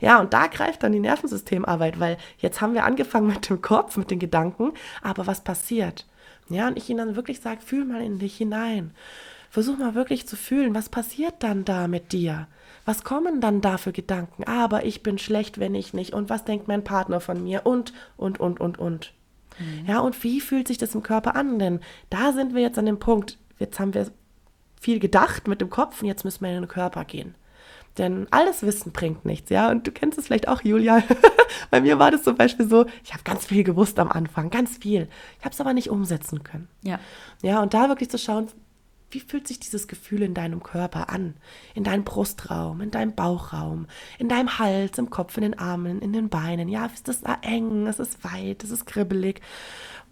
Ja, 0.00 0.20
und 0.20 0.32
da 0.32 0.46
greift 0.46 0.82
dann 0.82 0.92
die 0.92 1.00
Nervensystemarbeit, 1.00 1.98
weil 1.98 2.18
jetzt 2.38 2.60
haben 2.60 2.74
wir 2.74 2.84
angefangen 2.84 3.26
mit 3.26 3.48
dem 3.48 3.60
Kopf, 3.60 3.96
mit 3.96 4.10
den 4.10 4.20
Gedanken, 4.20 4.72
aber 5.02 5.26
was 5.26 5.42
passiert? 5.42 6.06
Ja, 6.48 6.68
und 6.68 6.76
ich 6.76 6.88
ihnen 6.88 6.98
dann 6.98 7.16
wirklich 7.16 7.40
sage, 7.40 7.62
fühl 7.62 7.84
mal 7.84 8.02
in 8.02 8.18
dich 8.18 8.36
hinein. 8.36 8.92
Versuch 9.50 9.76
mal 9.76 9.94
wirklich 9.94 10.28
zu 10.28 10.36
fühlen, 10.36 10.74
was 10.74 10.88
passiert 10.88 11.34
dann 11.40 11.64
da 11.64 11.88
mit 11.88 12.12
dir? 12.12 12.46
Was 12.84 13.04
kommen 13.04 13.40
dann 13.40 13.60
da 13.60 13.78
für 13.78 13.92
Gedanken? 13.92 14.44
Aber 14.44 14.84
ich 14.84 15.02
bin 15.02 15.18
schlecht, 15.18 15.58
wenn 15.58 15.74
ich 15.74 15.94
nicht. 15.94 16.12
Und 16.12 16.30
was 16.30 16.44
denkt 16.44 16.68
mein 16.68 16.84
Partner 16.84 17.20
von 17.20 17.42
mir? 17.42 17.64
Und, 17.64 17.92
und, 18.16 18.40
und, 18.40 18.60
und, 18.60 18.78
und. 18.78 19.12
Mhm. 19.58 19.86
Ja, 19.86 20.00
und 20.00 20.22
wie 20.22 20.40
fühlt 20.40 20.68
sich 20.68 20.78
das 20.78 20.94
im 20.94 21.02
Körper 21.02 21.36
an? 21.36 21.58
Denn 21.58 21.80
da 22.10 22.32
sind 22.32 22.54
wir 22.54 22.62
jetzt 22.62 22.78
an 22.78 22.86
dem 22.86 22.98
Punkt, 22.98 23.38
jetzt 23.58 23.80
haben 23.80 23.94
wir 23.94 24.10
viel 24.80 24.98
gedacht 24.98 25.48
mit 25.48 25.60
dem 25.60 25.70
Kopf 25.70 26.02
und 26.02 26.08
jetzt 26.08 26.24
müssen 26.24 26.44
wir 26.44 26.54
in 26.54 26.62
den 26.62 26.68
Körper 26.68 27.04
gehen. 27.04 27.34
Denn 27.96 28.26
alles 28.32 28.62
Wissen 28.62 28.90
bringt 28.92 29.24
nichts, 29.24 29.50
ja. 29.50 29.70
Und 29.70 29.86
du 29.86 29.92
kennst 29.92 30.18
es 30.18 30.26
vielleicht 30.26 30.48
auch, 30.48 30.62
Julia. 30.62 31.02
Bei 31.70 31.80
mir 31.80 31.98
war 31.98 32.10
das 32.10 32.24
zum 32.24 32.36
Beispiel 32.36 32.68
so, 32.68 32.86
ich 33.04 33.12
habe 33.12 33.22
ganz 33.22 33.46
viel 33.46 33.62
gewusst 33.62 33.98
am 34.00 34.10
Anfang, 34.10 34.50
ganz 34.50 34.76
viel. 34.78 35.08
Ich 35.38 35.44
habe 35.44 35.52
es 35.52 35.60
aber 35.60 35.72
nicht 35.72 35.90
umsetzen 35.90 36.42
können. 36.42 36.68
Ja. 36.82 36.98
Ja, 37.42 37.62
und 37.62 37.72
da 37.72 37.88
wirklich 37.88 38.10
zu 38.10 38.18
schauen, 38.18 38.48
wie 39.14 39.20
fühlt 39.20 39.48
sich 39.48 39.60
dieses 39.60 39.88
Gefühl 39.88 40.22
in 40.22 40.34
deinem 40.34 40.62
Körper 40.62 41.08
an? 41.08 41.34
In 41.74 41.84
deinem 41.84 42.04
Brustraum, 42.04 42.80
in 42.80 42.90
deinem 42.90 43.14
Bauchraum, 43.14 43.86
in 44.18 44.28
deinem 44.28 44.58
Hals, 44.58 44.98
im 44.98 45.10
Kopf, 45.10 45.36
in 45.36 45.42
den 45.42 45.58
Armen, 45.58 46.02
in 46.02 46.12
den 46.12 46.28
Beinen. 46.28 46.68
Ja, 46.68 46.86
ist 46.86 47.08
das 47.08 47.22
eng, 47.42 47.86
ist 47.86 48.00
es 48.00 48.22
weit, 48.24 48.64
ist 48.64 48.70
es 48.70 48.84
kribbelig? 48.84 49.40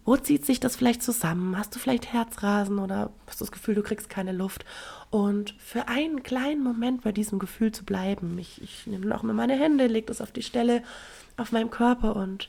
Wo 0.05 0.17
zieht 0.17 0.45
sich 0.45 0.59
das 0.59 0.75
vielleicht 0.77 1.03
zusammen? 1.03 1.57
Hast 1.57 1.75
du 1.75 1.79
vielleicht 1.79 2.13
Herzrasen 2.13 2.79
oder 2.79 3.11
hast 3.27 3.41
du 3.41 3.45
das 3.45 3.53
Gefühl, 3.53 3.75
du 3.75 3.83
kriegst 3.83 4.09
keine 4.09 4.33
Luft? 4.33 4.65
Und 5.11 5.55
für 5.59 5.89
einen 5.89 6.23
kleinen 6.23 6.63
Moment 6.63 7.03
bei 7.03 7.13
diesem 7.13 7.39
Gefühl 7.39 7.71
zu 7.71 7.85
bleiben, 7.85 8.37
ich, 8.39 8.61
ich 8.63 8.87
nehme 8.87 9.07
noch 9.07 9.23
mal 9.23 9.35
meine 9.35 9.55
Hände, 9.55 9.87
lege 9.87 10.07
das 10.07 10.21
auf 10.21 10.33
die 10.33 10.43
Stelle 10.43 10.83
auf 11.37 11.53
meinem 11.53 11.71
Körper 11.71 12.17
und 12.17 12.49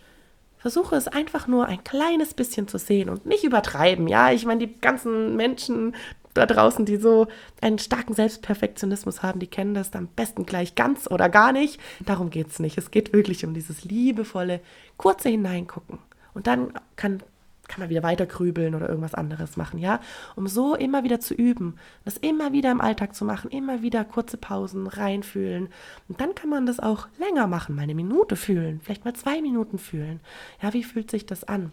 versuche 0.58 0.96
es 0.96 1.08
einfach 1.08 1.46
nur 1.46 1.68
ein 1.68 1.84
kleines 1.84 2.34
bisschen 2.34 2.68
zu 2.68 2.78
sehen 2.78 3.10
und 3.10 3.26
nicht 3.26 3.44
übertreiben. 3.44 4.08
Ja, 4.08 4.32
ich 4.32 4.46
meine, 4.46 4.66
die 4.66 4.80
ganzen 4.80 5.36
Menschen 5.36 5.94
da 6.34 6.46
draußen, 6.46 6.86
die 6.86 6.98
so 6.98 7.28
einen 7.62 7.80
starken 7.80 8.14
Selbstperfektionismus 8.14 9.24
haben, 9.24 9.40
die 9.40 9.48
kennen 9.48 9.74
das 9.74 9.94
am 9.94 10.08
besten 10.08 10.46
gleich 10.46 10.76
ganz 10.76 11.10
oder 11.10 11.30
gar 11.30 11.52
nicht. 11.52 11.80
Darum 12.06 12.30
geht 12.30 12.48
es 12.48 12.60
nicht. 12.60 12.78
Es 12.78 12.92
geht 12.92 13.14
wirklich 13.14 13.46
um 13.46 13.54
dieses 13.54 13.84
liebevolle, 13.84 14.60
kurze 14.98 15.30
Hineingucken. 15.30 16.00
Und 16.34 16.48
dann 16.48 16.74
kann, 16.96 17.22
kann 17.68 17.80
man 17.80 17.90
wieder 17.90 18.04
weiter 18.04 18.26
grübeln 18.26 18.76
oder 18.76 18.90
irgendwas 18.90 19.14
anderes 19.14 19.56
machen, 19.58 19.80
ja? 19.80 20.00
Um 20.36 20.48
so 20.48 20.76
immer 20.76 21.04
wieder 21.04 21.20
zu 21.20 21.34
üben, 21.34 21.76
das 22.06 22.18
immer 22.18 22.52
wieder 22.52 22.72
im 22.72 22.82
Alltag 22.82 23.16
zu 23.16 23.26
machen, 23.26 23.52
immer 23.52 23.82
wieder 23.82 24.04
kurze 24.04 24.38
Pausen 24.38 24.88
reinfühlen. 24.88 25.70
Und 26.10 26.20
dann 26.20 26.36
kann 26.36 26.50
man 26.50 26.66
das 26.66 26.80
auch 26.80 27.08
länger 27.20 27.48
machen, 27.48 27.76
mal 27.76 27.84
eine 27.84 27.96
Minute 27.96 28.36
fühlen, 28.36 28.82
vielleicht 28.84 29.06
mal 29.06 29.14
zwei 29.14 29.42
Minuten 29.42 29.78
fühlen. 29.78 30.20
Ja, 30.62 30.74
wie 30.74 30.84
fühlt 30.84 31.12
sich 31.12 31.26
das 31.26 31.44
an? 31.44 31.72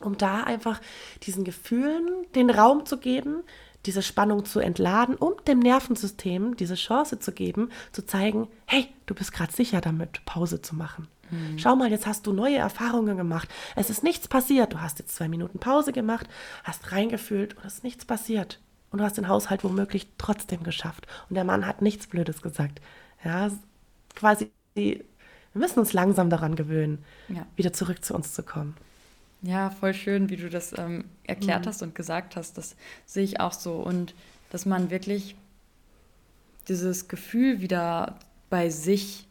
Um 0.00 0.16
da 0.16 0.44
einfach 0.44 0.80
diesen 1.24 1.42
Gefühlen 1.44 2.08
den 2.34 2.50
Raum 2.50 2.86
zu 2.86 2.98
geben, 2.98 3.42
diese 3.86 4.02
Spannung 4.02 4.44
zu 4.44 4.60
entladen, 4.60 5.14
um 5.14 5.34
dem 5.46 5.60
Nervensystem 5.60 6.56
diese 6.56 6.74
Chance 6.74 7.18
zu 7.18 7.32
geben, 7.32 7.70
zu 7.92 8.04
zeigen, 8.04 8.48
hey, 8.66 8.88
du 9.06 9.14
bist 9.14 9.32
gerade 9.32 9.52
sicher 9.52 9.80
damit, 9.80 10.24
Pause 10.24 10.60
zu 10.60 10.74
machen. 10.74 11.08
Mhm. 11.30 11.58
Schau 11.58 11.76
mal, 11.76 11.90
jetzt 11.90 12.06
hast 12.06 12.26
du 12.26 12.32
neue 12.32 12.56
Erfahrungen 12.56 13.16
gemacht. 13.16 13.48
Es 13.76 13.90
ist 13.90 14.02
nichts 14.02 14.28
passiert. 14.28 14.72
Du 14.72 14.80
hast 14.80 14.98
jetzt 14.98 15.14
zwei 15.14 15.28
Minuten 15.28 15.58
Pause 15.58 15.92
gemacht, 15.92 16.28
hast 16.64 16.92
reingefühlt 16.92 17.56
und 17.56 17.64
es 17.64 17.74
ist 17.74 17.84
nichts 17.84 18.04
passiert. 18.04 18.60
Und 18.90 18.98
du 18.98 19.04
hast 19.04 19.18
den 19.18 19.28
Haushalt 19.28 19.64
womöglich 19.64 20.08
trotzdem 20.16 20.62
geschafft. 20.62 21.06
Und 21.28 21.34
der 21.34 21.44
Mann 21.44 21.66
hat 21.66 21.82
nichts 21.82 22.06
Blödes 22.06 22.40
gesagt. 22.40 22.80
Ja, 23.24 23.50
quasi, 24.14 24.50
wir 24.74 25.04
müssen 25.52 25.78
uns 25.78 25.92
langsam 25.92 26.30
daran 26.30 26.56
gewöhnen, 26.56 27.04
ja. 27.28 27.46
wieder 27.56 27.72
zurück 27.72 28.04
zu 28.04 28.14
uns 28.14 28.32
zu 28.32 28.42
kommen. 28.42 28.76
Ja, 29.42 29.70
voll 29.70 29.94
schön, 29.94 30.30
wie 30.30 30.36
du 30.36 30.50
das 30.50 30.76
ähm, 30.76 31.04
erklärt 31.24 31.64
mhm. 31.64 31.68
hast 31.68 31.82
und 31.82 31.94
gesagt 31.94 32.36
hast. 32.36 32.58
Das 32.58 32.76
sehe 33.06 33.24
ich 33.24 33.40
auch 33.40 33.52
so. 33.52 33.74
Und 33.74 34.14
dass 34.50 34.66
man 34.66 34.90
wirklich 34.90 35.36
dieses 36.68 37.08
Gefühl 37.08 37.60
wieder 37.60 38.18
bei 38.50 38.70
sich 38.70 39.28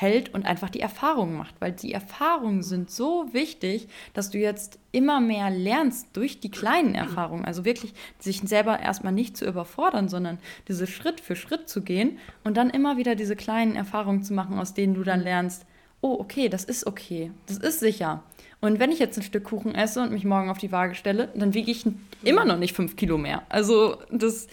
hält 0.00 0.32
und 0.32 0.46
einfach 0.46 0.70
die 0.70 0.80
Erfahrungen 0.80 1.36
macht. 1.36 1.54
Weil 1.60 1.72
die 1.72 1.92
Erfahrungen 1.92 2.62
sind 2.62 2.90
so 2.90 3.28
wichtig, 3.32 3.88
dass 4.14 4.30
du 4.30 4.38
jetzt 4.38 4.78
immer 4.92 5.20
mehr 5.20 5.50
lernst 5.50 6.08
durch 6.14 6.40
die 6.40 6.50
kleinen 6.50 6.94
Erfahrungen. 6.94 7.44
Also 7.44 7.66
wirklich 7.66 7.92
sich 8.18 8.40
selber 8.40 8.80
erstmal 8.80 9.12
nicht 9.12 9.36
zu 9.36 9.44
überfordern, 9.44 10.08
sondern 10.08 10.38
diese 10.68 10.86
Schritt 10.86 11.20
für 11.20 11.36
Schritt 11.36 11.68
zu 11.68 11.82
gehen 11.82 12.18
und 12.44 12.56
dann 12.56 12.70
immer 12.70 12.96
wieder 12.96 13.14
diese 13.14 13.36
kleinen 13.36 13.76
Erfahrungen 13.76 14.22
zu 14.22 14.32
machen, 14.32 14.58
aus 14.58 14.72
denen 14.72 14.94
du 14.94 15.04
dann 15.04 15.20
lernst, 15.20 15.66
oh, 16.00 16.16
okay, 16.18 16.48
das 16.48 16.64
ist 16.64 16.86
okay, 16.86 17.30
das 17.46 17.58
ist 17.58 17.80
sicher. 17.80 18.22
Und 18.60 18.78
wenn 18.78 18.92
ich 18.92 18.98
jetzt 18.98 19.16
ein 19.16 19.22
Stück 19.22 19.44
Kuchen 19.44 19.74
esse 19.74 20.02
und 20.02 20.12
mich 20.12 20.24
morgen 20.24 20.50
auf 20.50 20.58
die 20.58 20.72
Waage 20.72 20.94
stelle, 20.94 21.28
dann 21.34 21.54
wiege 21.54 21.70
ich 21.70 21.84
immer 22.22 22.44
noch 22.44 22.58
nicht 22.58 22.76
fünf 22.76 22.96
Kilo 22.96 23.16
mehr. 23.16 23.42
Also 23.48 23.96
das, 24.10 24.48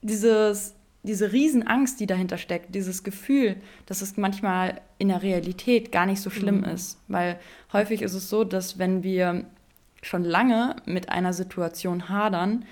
dieses, 0.00 0.74
diese 1.02 1.32
Riesenangst, 1.32 1.98
die 1.98 2.06
dahinter 2.06 2.38
steckt, 2.38 2.74
dieses 2.74 3.02
Gefühl, 3.02 3.56
dass 3.86 4.00
es 4.00 4.16
manchmal 4.16 4.80
in 4.98 5.08
der 5.08 5.22
Realität 5.22 5.90
gar 5.90 6.06
nicht 6.06 6.20
so 6.20 6.30
schlimm 6.30 6.58
mhm. 6.58 6.64
ist. 6.64 7.00
Weil 7.08 7.40
häufig 7.72 8.02
ist 8.02 8.14
es 8.14 8.30
so, 8.30 8.44
dass 8.44 8.78
wenn 8.78 9.02
wir 9.02 9.44
schon 10.02 10.24
lange 10.24 10.76
mit 10.84 11.08
einer 11.08 11.32
Situation 11.32 12.08
hadern, 12.08 12.64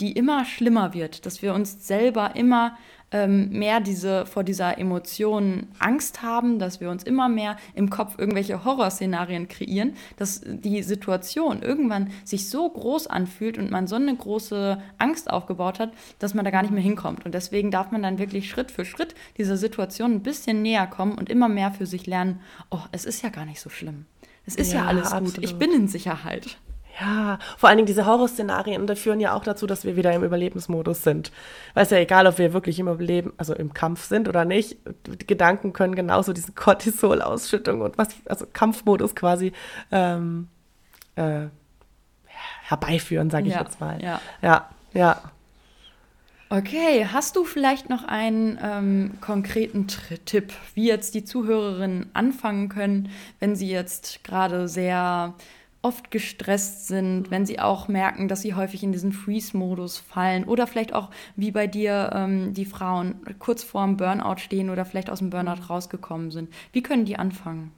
die 0.00 0.12
immer 0.12 0.44
schlimmer 0.44 0.94
wird, 0.94 1.26
dass 1.26 1.42
wir 1.42 1.54
uns 1.54 1.86
selber 1.86 2.34
immer 2.36 2.76
ähm, 3.12 3.50
mehr 3.50 3.80
diese, 3.80 4.26
vor 4.26 4.44
dieser 4.44 4.78
Emotion 4.78 5.66
Angst 5.78 6.22
haben, 6.22 6.58
dass 6.58 6.80
wir 6.80 6.90
uns 6.90 7.02
immer 7.02 7.28
mehr 7.28 7.56
im 7.74 7.90
Kopf 7.90 8.18
irgendwelche 8.18 8.64
Horrorszenarien 8.64 9.48
kreieren, 9.48 9.94
dass 10.16 10.42
die 10.44 10.82
Situation 10.82 11.62
irgendwann 11.62 12.10
sich 12.24 12.48
so 12.48 12.68
groß 12.68 13.08
anfühlt 13.08 13.58
und 13.58 13.70
man 13.70 13.86
so 13.86 13.96
eine 13.96 14.14
große 14.14 14.80
Angst 14.98 15.30
aufgebaut 15.30 15.78
hat, 15.78 15.92
dass 16.18 16.34
man 16.34 16.44
da 16.44 16.50
gar 16.50 16.62
nicht 16.62 16.72
mehr 16.72 16.82
hinkommt. 16.82 17.24
Und 17.24 17.34
deswegen 17.34 17.70
darf 17.70 17.90
man 17.90 18.02
dann 18.02 18.18
wirklich 18.18 18.48
Schritt 18.48 18.70
für 18.70 18.84
Schritt 18.84 19.14
dieser 19.38 19.56
Situation 19.56 20.12
ein 20.12 20.22
bisschen 20.22 20.62
näher 20.62 20.86
kommen 20.86 21.18
und 21.18 21.28
immer 21.28 21.48
mehr 21.48 21.72
für 21.72 21.86
sich 21.86 22.06
lernen, 22.06 22.40
oh, 22.70 22.82
es 22.92 23.04
ist 23.04 23.22
ja 23.22 23.28
gar 23.28 23.44
nicht 23.44 23.60
so 23.60 23.70
schlimm. 23.70 24.06
Es 24.46 24.56
ist 24.56 24.72
ja, 24.72 24.80
ja 24.80 24.86
alles 24.86 25.12
absolut. 25.12 25.34
gut. 25.34 25.44
Ich 25.44 25.56
bin 25.56 25.72
in 25.72 25.88
Sicherheit. 25.88 26.58
Ja, 27.00 27.38
vor 27.56 27.68
allen 27.68 27.78
Dingen 27.78 27.86
diese 27.86 28.04
Horrorszenarien, 28.04 28.86
die 28.86 28.94
führen 28.94 29.20
ja 29.20 29.34
auch 29.34 29.42
dazu, 29.42 29.66
dass 29.66 29.84
wir 29.84 29.96
wieder 29.96 30.12
im 30.12 30.22
Überlebensmodus 30.22 31.02
sind. 31.02 31.32
Weil 31.74 31.84
es 31.84 31.90
ja 31.90 31.98
egal, 31.98 32.26
ob 32.26 32.38
wir 32.38 32.52
wirklich 32.52 32.78
im 32.78 32.88
Überleben, 32.88 33.32
also 33.38 33.54
im 33.54 33.72
Kampf 33.72 34.04
sind 34.04 34.28
oder 34.28 34.44
nicht, 34.44 34.76
Gedanken 35.26 35.72
können 35.72 35.94
genauso 35.94 36.32
diese 36.32 36.52
Cortisol-Ausschüttung 36.52 37.80
und 37.80 37.96
was, 37.96 38.08
also 38.26 38.46
Kampfmodus 38.52 39.14
quasi 39.14 39.52
ähm, 39.90 40.48
äh, 41.16 41.46
herbeiführen, 42.64 43.30
sage 43.30 43.48
ich 43.48 43.54
ja, 43.54 43.62
jetzt 43.62 43.80
mal. 43.80 44.02
Ja, 44.02 44.20
ja. 44.42 44.68
ja. 44.92 45.20
Okay, 46.52 47.06
hast 47.10 47.36
du 47.36 47.44
vielleicht 47.44 47.88
noch 47.90 48.02
einen 48.04 48.58
ähm, 48.60 49.12
konkreten 49.20 49.86
Tipp, 50.24 50.52
wie 50.74 50.88
jetzt 50.88 51.14
die 51.14 51.24
Zuhörerinnen 51.24 52.10
anfangen 52.12 52.68
können, 52.68 53.10
wenn 53.38 53.54
sie 53.54 53.70
jetzt 53.70 54.24
gerade 54.24 54.66
sehr 54.66 55.34
oft 55.82 56.10
gestresst 56.10 56.88
sind, 56.88 57.30
wenn 57.30 57.46
sie 57.46 57.58
auch 57.58 57.88
merken, 57.88 58.28
dass 58.28 58.42
sie 58.42 58.54
häufig 58.54 58.82
in 58.82 58.92
diesen 58.92 59.12
Freeze-Modus 59.12 59.98
fallen 59.98 60.44
oder 60.44 60.66
vielleicht 60.66 60.92
auch 60.92 61.10
wie 61.36 61.50
bei 61.50 61.66
dir 61.66 62.10
ähm, 62.14 62.52
die 62.52 62.66
Frauen 62.66 63.14
kurz 63.38 63.64
vorm 63.64 63.96
Burnout 63.96 64.38
stehen 64.38 64.68
oder 64.70 64.84
vielleicht 64.84 65.08
aus 65.08 65.20
dem 65.20 65.30
Burnout 65.30 65.68
rausgekommen 65.70 66.30
sind. 66.30 66.52
Wie 66.72 66.82
können 66.82 67.06
die 67.06 67.16
anfangen? 67.16 67.72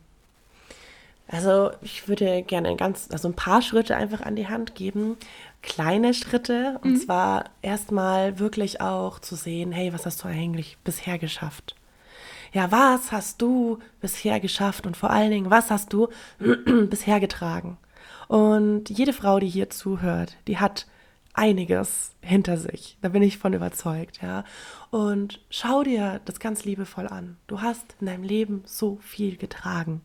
Also 1.28 1.70
ich 1.80 2.08
würde 2.08 2.42
gerne 2.42 2.76
ganz, 2.76 3.08
also 3.10 3.28
ein 3.28 3.34
paar 3.34 3.62
Schritte 3.62 3.96
einfach 3.96 4.20
an 4.20 4.36
die 4.36 4.48
Hand 4.48 4.74
geben. 4.74 5.16
Kleine 5.62 6.12
Schritte. 6.12 6.78
Und 6.82 6.92
mhm. 6.92 6.96
zwar 6.96 7.44
erstmal 7.62 8.38
wirklich 8.38 8.80
auch 8.80 9.18
zu 9.20 9.36
sehen, 9.36 9.72
hey, 9.72 9.92
was 9.92 10.04
hast 10.04 10.24
du 10.24 10.28
eigentlich 10.28 10.76
bisher 10.84 11.18
geschafft? 11.18 11.76
Ja, 12.52 12.70
was 12.70 13.12
hast 13.12 13.40
du 13.40 13.78
bisher 14.00 14.40
geschafft 14.40 14.86
und 14.86 14.96
vor 14.96 15.10
allen 15.10 15.30
Dingen, 15.30 15.50
was 15.50 15.70
hast 15.70 15.92
du 15.92 16.08
bisher 16.90 17.18
getragen? 17.18 17.78
Und 18.32 18.88
jede 18.88 19.12
Frau, 19.12 19.40
die 19.40 19.46
hier 19.46 19.68
zuhört, 19.68 20.38
die 20.48 20.56
hat 20.56 20.86
einiges 21.34 22.12
hinter 22.22 22.56
sich. 22.56 22.96
Da 23.02 23.10
bin 23.10 23.22
ich 23.22 23.36
von 23.36 23.52
überzeugt, 23.52 24.22
ja. 24.22 24.44
Und 24.90 25.42
schau 25.50 25.82
dir 25.82 26.18
das 26.24 26.40
ganz 26.40 26.64
liebevoll 26.64 27.08
an. 27.08 27.36
Du 27.46 27.60
hast 27.60 27.94
in 28.00 28.06
deinem 28.06 28.22
Leben 28.22 28.62
so 28.64 28.96
viel 29.02 29.36
getragen. 29.36 30.00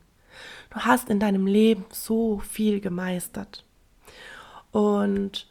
Du 0.71 0.81
hast 0.81 1.09
in 1.09 1.21
deinem 1.21 1.47
Leben 1.47 1.85
so 1.89 2.39
viel 2.39 2.81
gemeistert. 2.81 3.63
Und 4.73 5.47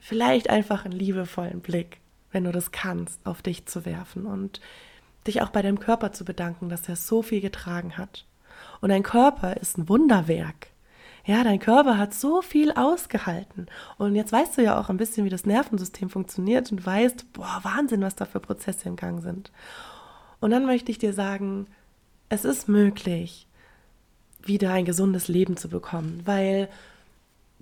vielleicht 0.00 0.50
einfach 0.50 0.84
einen 0.84 0.98
liebevollen 0.98 1.60
Blick, 1.60 2.00
wenn 2.32 2.42
du 2.42 2.50
das 2.50 2.72
kannst, 2.72 3.24
auf 3.24 3.40
dich 3.40 3.66
zu 3.66 3.84
werfen 3.84 4.26
und 4.26 4.60
dich 5.28 5.42
auch 5.42 5.50
bei 5.50 5.62
deinem 5.62 5.78
Körper 5.78 6.10
zu 6.10 6.24
bedanken, 6.24 6.70
dass 6.70 6.88
er 6.88 6.96
so 6.96 7.22
viel 7.22 7.40
getragen 7.40 7.96
hat. 7.96 8.26
Und 8.80 8.88
dein 8.88 9.04
Körper 9.04 9.58
ist 9.58 9.78
ein 9.78 9.88
Wunderwerk. 9.88 10.69
Ja, 11.24 11.44
dein 11.44 11.58
Körper 11.58 11.98
hat 11.98 12.14
so 12.14 12.42
viel 12.42 12.72
ausgehalten. 12.72 13.66
Und 13.98 14.14
jetzt 14.14 14.32
weißt 14.32 14.58
du 14.58 14.62
ja 14.62 14.80
auch 14.80 14.88
ein 14.88 14.96
bisschen, 14.96 15.24
wie 15.24 15.30
das 15.30 15.46
Nervensystem 15.46 16.08
funktioniert 16.08 16.70
und 16.72 16.84
weißt, 16.84 17.32
boah, 17.32 17.60
Wahnsinn, 17.62 18.00
was 18.00 18.16
da 18.16 18.24
für 18.24 18.40
Prozesse 18.40 18.88
im 18.88 18.96
Gang 18.96 19.22
sind. 19.22 19.52
Und 20.40 20.50
dann 20.50 20.66
möchte 20.66 20.90
ich 20.90 20.98
dir 20.98 21.12
sagen, 21.12 21.66
es 22.28 22.44
ist 22.44 22.68
möglich, 22.68 23.46
wieder 24.42 24.72
ein 24.72 24.84
gesundes 24.86 25.28
Leben 25.28 25.56
zu 25.56 25.68
bekommen, 25.68 26.22
weil 26.24 26.68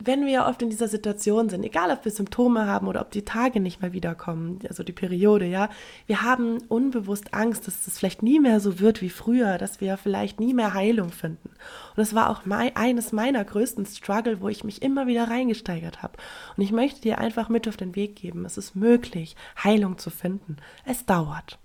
wenn 0.05 0.27
wir 0.27 0.47
oft 0.47 0.63
in 0.63 0.71
dieser 0.71 0.89
Situation 0.89 1.49
sind, 1.49 1.65
egal 1.65 1.91
ob 1.91 2.05
wir 2.05 2.13
Symptome 2.13 2.67
haben 2.67 2.87
oder 2.87 3.01
ob 3.01 3.11
die 3.11 3.25
Tage 3.25 3.61
nicht 3.61 3.83
mehr 3.83 3.93
wiederkommen, 3.93 4.61
also 4.69 4.83
die 4.83 4.93
Periode, 4.93 5.47
ja, 5.47 5.69
wir 6.07 6.23
haben 6.23 6.59
unbewusst 6.69 7.35
Angst, 7.35 7.67
dass 7.67 7.87
es 7.87 7.99
vielleicht 7.99 8.23
nie 8.23 8.41
mehr 8.41 8.61
so 8.61 8.81
wird 8.81 9.03
wie 9.03 9.11
früher, 9.11 9.59
dass 9.59 9.81
wir 9.81 9.97
vielleicht 9.97 10.41
nie 10.41 10.55
mehr 10.55 10.75
Heilung 10.75 11.11
finden. 11.11 11.49
Und 11.49 11.97
das 11.97 12.15
war 12.15 12.31
auch 12.31 12.45
mein, 12.45 12.77
eines 12.77 13.13
meiner 13.13 13.45
größten 13.45 13.87
Struggle, 13.87 14.41
wo 14.41 14.49
ich 14.49 14.65
mich 14.65 14.83
immer 14.83 15.07
wieder 15.07 15.29
reingesteigert 15.29 16.03
habe. 16.03 16.15
Und 16.57 16.63
ich 16.63 16.73
möchte 16.73 17.01
dir 17.01 17.19
einfach 17.19 17.49
mit 17.49 17.67
auf 17.69 17.77
den 17.77 17.97
Weg 17.97 18.17
geben, 18.17 18.45
es 18.45 18.59
ist 18.59 18.77
möglich, 18.77 19.37
Heilung 19.63 19.99
zu 19.99 20.11
finden. 20.11 20.57
Es 20.85 21.07
dauert. 21.07 21.59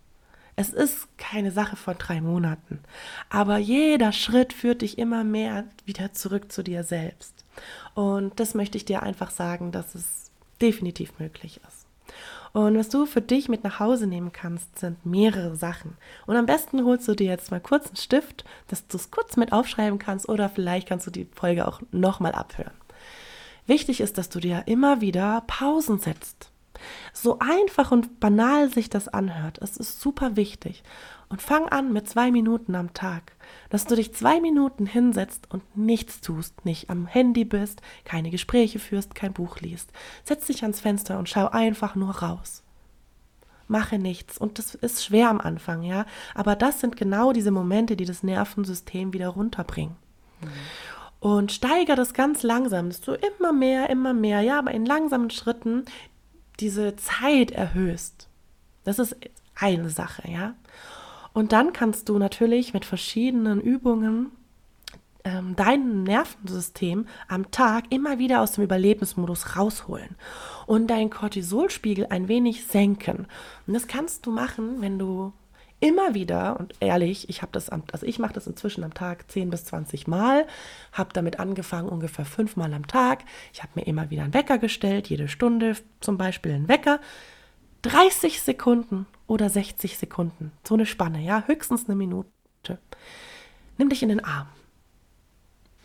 Es 0.56 0.70
ist 0.70 1.08
keine 1.18 1.52
Sache 1.52 1.76
von 1.76 1.96
drei 1.98 2.22
Monaten, 2.22 2.80
aber 3.30 3.58
jeder 3.58 4.12
Schritt 4.12 4.54
führt 4.54 4.84
dich 4.84 5.00
immer 5.00 5.24
mehr 5.24 5.66
wieder 5.86 6.14
zurück 6.14 6.52
zu 6.52 6.64
dir 6.64 6.84
selbst. 6.84 7.43
Und 7.94 8.40
das 8.40 8.54
möchte 8.54 8.78
ich 8.78 8.86
dir 8.86 9.04
einfach 9.04 9.32
sagen, 9.32 9.72
dass 9.72 9.96
es 9.96 10.32
definitiv 10.62 11.20
möglich 11.20 11.60
ist. 11.68 11.84
Und 12.54 12.78
was 12.78 12.90
du 12.90 13.08
für 13.08 13.22
dich 13.22 13.50
mit 13.50 13.64
nach 13.64 13.80
Hause 13.80 14.06
nehmen 14.06 14.32
kannst, 14.32 14.78
sind 14.78 15.04
mehrere 15.06 15.56
Sachen. 15.56 15.98
Und 16.28 16.36
am 16.36 16.46
besten 16.46 16.86
holst 16.86 17.08
du 17.08 17.16
dir 17.16 17.28
jetzt 17.28 17.50
mal 17.50 17.60
kurz 17.60 17.88
einen 17.88 17.96
Stift, 17.96 18.46
dass 18.68 18.88
du 18.88 18.98
es 18.98 19.10
kurz 19.10 19.38
mit 19.38 19.52
aufschreiben 19.52 19.98
kannst 19.98 20.30
oder 20.30 20.50
vielleicht 20.50 20.88
kannst 20.88 21.08
du 21.08 21.12
die 21.12 21.28
Folge 21.34 21.68
auch 21.68 21.82
nochmal 21.92 22.34
abhören. 22.34 22.74
Wichtig 23.66 24.02
ist, 24.02 24.20
dass 24.20 24.30
du 24.30 24.40
dir 24.40 24.64
immer 24.68 25.02
wieder 25.02 25.44
Pausen 25.48 25.98
setzt. 25.98 26.52
So 27.12 27.40
einfach 27.40 27.92
und 27.92 28.20
banal 28.20 28.70
sich 28.70 28.90
das 28.90 29.08
anhört, 29.08 29.58
es 29.62 29.78
ist 29.78 30.02
super 30.02 30.36
wichtig. 30.36 30.84
Und 31.34 31.42
fang 31.42 31.68
an 31.68 31.92
mit 31.92 32.08
zwei 32.08 32.30
Minuten 32.30 32.76
am 32.76 32.94
Tag, 32.94 33.32
dass 33.72 33.86
du 33.86 33.96
dich 33.96 34.14
zwei 34.14 34.40
Minuten 34.40 34.86
hinsetzt 34.86 35.48
und 35.50 35.64
nichts 35.76 36.22
tust, 36.22 36.64
nicht 36.64 36.92
am 36.92 37.08
Handy 37.08 37.44
bist, 37.44 37.82
keine 38.06 38.30
Gespräche 38.30 38.78
führst, 38.78 39.16
kein 39.16 39.34
Buch 39.34 39.60
liest. 39.60 39.92
Setz 40.24 40.46
dich 40.46 40.62
ans 40.62 40.80
Fenster 40.80 41.18
und 41.18 41.28
schau 41.28 41.48
einfach 41.48 41.96
nur 41.96 42.18
raus. 42.18 42.62
Mache 43.68 43.98
nichts. 43.98 44.38
Und 44.38 44.60
das 44.60 44.76
ist 44.76 45.04
schwer 45.04 45.32
am 45.32 45.42
Anfang, 45.42 45.82
ja. 45.82 46.06
Aber 46.36 46.56
das 46.56 46.80
sind 46.80 46.98
genau 46.98 47.34
diese 47.34 47.50
Momente, 47.50 47.96
die 47.96 48.06
das 48.06 48.22
Nervensystem 48.22 49.12
wieder 49.12 49.30
runterbringen. 49.30 49.96
Mhm. 50.40 50.50
Und 51.20 51.52
steiger 51.52 51.96
das 51.96 52.14
ganz 52.14 52.44
langsam, 52.44 52.90
dass 52.90 53.02
du 53.02 53.14
immer 53.14 53.54
mehr, 53.54 53.90
immer 53.90 54.14
mehr, 54.14 54.42
ja, 54.42 54.60
aber 54.60 54.70
in 54.70 54.86
langsamen 54.86 55.32
Schritten 55.32 55.86
diese 56.60 56.96
Zeit 56.96 57.50
erhöhst. 57.50 58.28
Das 58.84 59.00
ist 59.00 59.16
eine 59.56 59.90
Sache, 59.90 60.30
ja. 60.30 60.54
Und 61.34 61.52
dann 61.52 61.74
kannst 61.74 62.10
du 62.10 62.18
natürlich 62.18 62.74
mit 62.74 62.86
verschiedenen 62.86 63.60
Übungen 63.60 64.32
ähm, 65.24 65.56
dein 65.56 66.04
Nervensystem 66.04 67.08
am 67.28 67.50
Tag 67.52 67.86
immer 67.90 68.20
wieder 68.20 68.42
aus 68.42 68.54
dem 68.54 68.64
Überlebensmodus 68.64 69.56
rausholen 69.56 70.16
und 70.68 70.88
deinen 70.88 71.10
Cortisolspiegel 71.10 72.08
ein 72.10 72.28
wenig 72.28 72.66
senken. 72.66 73.28
Und 73.66 73.74
das 73.74 73.88
kannst 73.88 74.26
du 74.26 74.32
machen, 74.32 74.82
wenn 74.82 75.00
du 75.00 75.34
immer 75.80 76.14
wieder 76.14 76.60
und 76.60 76.76
ehrlich, 76.80 77.28
ich 77.28 77.42
habe 77.42 77.52
das 77.52 77.70
also 77.70 78.06
ich 78.06 78.18
mache 78.18 78.34
das 78.34 78.48
inzwischen 78.48 78.86
am 78.86 78.94
Tag 78.94 79.30
10 79.30 79.50
bis 79.50 79.66
20 79.66 80.08
Mal, 80.08 80.48
habe 80.94 81.10
damit 81.14 81.40
angefangen 81.40 81.90
ungefähr 81.90 82.26
fünfmal 82.26 82.74
am 82.74 82.88
Tag. 82.88 83.24
Ich 83.52 83.62
habe 83.64 83.74
mir 83.76 83.86
immer 83.86 84.10
wieder 84.10 84.24
einen 84.24 84.34
Wecker 84.34 84.60
gestellt, 84.60 85.10
jede 85.10 85.28
Stunde 85.28 85.76
zum 86.00 86.18
Beispiel 86.18 86.54
einen 86.54 86.70
Wecker. 86.70 87.00
30 87.82 88.42
Sekunden 88.42 89.08
oder 89.28 89.50
60 89.50 89.98
Sekunden. 89.98 90.52
So 90.68 90.76
eine 90.76 90.86
Spanne, 90.86 91.22
ja, 91.22 91.44
höchstens 91.48 91.86
eine 91.86 91.96
Minute. 91.96 92.30
Nimm 93.78 93.90
dich 93.90 94.04
in 94.04 94.10
den 94.10 94.24
Arm. 94.24 94.48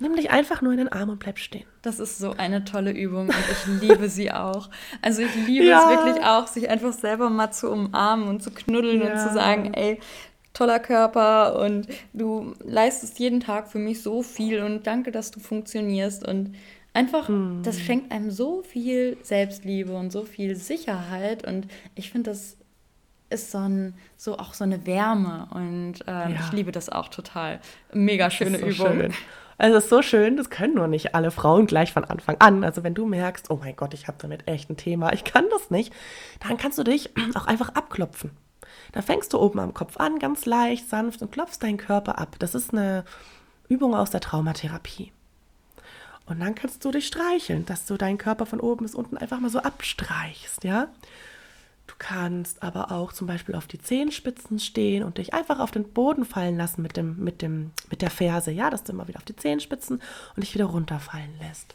Nimm 0.00 0.14
dich 0.14 0.30
einfach 0.30 0.62
nur 0.62 0.72
in 0.72 0.78
den 0.78 0.88
Arm 0.88 1.08
und 1.08 1.18
bleib 1.18 1.38
stehen. 1.38 1.66
Das 1.82 1.98
ist 1.98 2.18
so 2.18 2.32
eine 2.32 2.64
tolle 2.64 2.92
Übung 2.92 3.28
und 3.28 3.34
ich 3.50 3.80
liebe 3.80 4.08
sie 4.08 4.30
auch. 4.30 4.70
Also 5.02 5.22
ich 5.22 5.34
liebe 5.34 5.64
ja. 5.64 5.80
es 5.80 5.88
wirklich 5.88 6.24
auch, 6.24 6.46
sich 6.46 6.70
einfach 6.70 6.92
selber 6.92 7.30
mal 7.30 7.50
zu 7.50 7.68
umarmen 7.70 8.28
und 8.28 8.42
zu 8.42 8.52
knuddeln 8.52 9.00
ja. 9.00 9.12
und 9.12 9.18
zu 9.18 9.34
sagen, 9.34 9.74
ey, 9.74 9.98
toller 10.52 10.78
Körper 10.78 11.60
und 11.60 11.88
du 12.12 12.54
leistest 12.64 13.18
jeden 13.18 13.40
Tag 13.40 13.68
für 13.70 13.78
mich 13.78 14.02
so 14.02 14.22
viel 14.22 14.62
und 14.62 14.86
danke, 14.86 15.10
dass 15.10 15.32
du 15.32 15.40
funktionierst 15.40 16.26
und 16.26 16.54
einfach, 16.94 17.28
hm. 17.28 17.62
das 17.64 17.80
schenkt 17.80 18.12
einem 18.12 18.30
so 18.30 18.62
viel 18.62 19.16
Selbstliebe 19.22 19.92
und 19.92 20.12
so 20.12 20.24
viel 20.24 20.54
Sicherheit 20.56 21.46
und 21.46 21.66
ich 21.96 22.10
finde 22.10 22.30
das 22.30 22.56
ist 23.30 23.50
so, 23.50 23.58
ein, 23.58 23.94
so 24.16 24.38
auch 24.38 24.54
so 24.54 24.64
eine 24.64 24.86
Wärme 24.86 25.48
und 25.50 25.94
ähm, 26.06 26.32
ja. 26.32 26.40
ich 26.40 26.52
liebe 26.52 26.72
das 26.72 26.88
auch 26.88 27.08
total. 27.08 27.60
Mega 27.92 28.30
schöne 28.30 28.58
so 28.58 28.66
Übung. 28.66 29.00
Schön. 29.00 29.14
Also 29.58 29.76
es 29.76 29.84
ist 29.84 29.90
so 29.90 30.02
schön, 30.02 30.36
das 30.36 30.50
können 30.50 30.74
nur 30.74 30.86
nicht 30.86 31.16
alle 31.16 31.32
Frauen 31.32 31.66
gleich 31.66 31.92
von 31.92 32.04
Anfang 32.04 32.36
an. 32.38 32.62
Also 32.62 32.84
wenn 32.84 32.94
du 32.94 33.06
merkst, 33.06 33.50
oh 33.50 33.58
mein 33.60 33.74
Gott, 33.74 33.92
ich 33.92 34.06
habe 34.06 34.16
damit 34.20 34.46
echt 34.46 34.70
ein 34.70 34.76
Thema, 34.76 35.12
ich 35.12 35.24
kann 35.24 35.46
das 35.50 35.70
nicht, 35.70 35.92
dann 36.46 36.56
kannst 36.56 36.78
du 36.78 36.84
dich 36.84 37.10
auch 37.34 37.46
einfach 37.46 37.70
abklopfen. 37.70 38.30
Da 38.92 39.02
fängst 39.02 39.32
du 39.32 39.38
oben 39.38 39.58
am 39.58 39.74
Kopf 39.74 39.96
an, 39.96 40.18
ganz 40.20 40.46
leicht, 40.46 40.88
sanft 40.88 41.22
und 41.22 41.32
klopfst 41.32 41.58
deinen 41.60 41.76
Körper 41.76 42.18
ab. 42.18 42.36
Das 42.38 42.54
ist 42.54 42.72
eine 42.72 43.04
Übung 43.68 43.94
aus 43.94 44.10
der 44.10 44.20
Traumatherapie. 44.20 45.12
Und 46.26 46.40
dann 46.40 46.54
kannst 46.54 46.84
du 46.84 46.90
dich 46.90 47.06
streicheln, 47.06 47.66
dass 47.66 47.86
du 47.86 47.96
deinen 47.96 48.18
Körper 48.18 48.46
von 48.46 48.60
oben 48.60 48.84
bis 48.84 48.94
unten 48.94 49.16
einfach 49.16 49.40
mal 49.40 49.50
so 49.50 49.60
abstreichst, 49.60 50.62
ja. 50.62 50.88
Kannst 51.98 52.62
aber 52.62 52.92
auch 52.92 53.12
zum 53.12 53.26
Beispiel 53.26 53.56
auf 53.56 53.66
die 53.66 53.80
Zehenspitzen 53.80 54.60
stehen 54.60 55.02
und 55.02 55.18
dich 55.18 55.34
einfach 55.34 55.58
auf 55.58 55.72
den 55.72 55.92
Boden 55.92 56.24
fallen 56.24 56.56
lassen 56.56 56.80
mit, 56.80 56.96
dem, 56.96 57.16
mit, 57.18 57.42
dem, 57.42 57.72
mit 57.90 58.02
der 58.02 58.10
Ferse, 58.10 58.52
ja, 58.52 58.70
dass 58.70 58.84
du 58.84 58.92
immer 58.92 59.08
wieder 59.08 59.18
auf 59.18 59.24
die 59.24 59.34
Zehenspitzen 59.34 60.00
und 60.36 60.42
dich 60.42 60.54
wieder 60.54 60.66
runterfallen 60.66 61.36
lässt. 61.40 61.74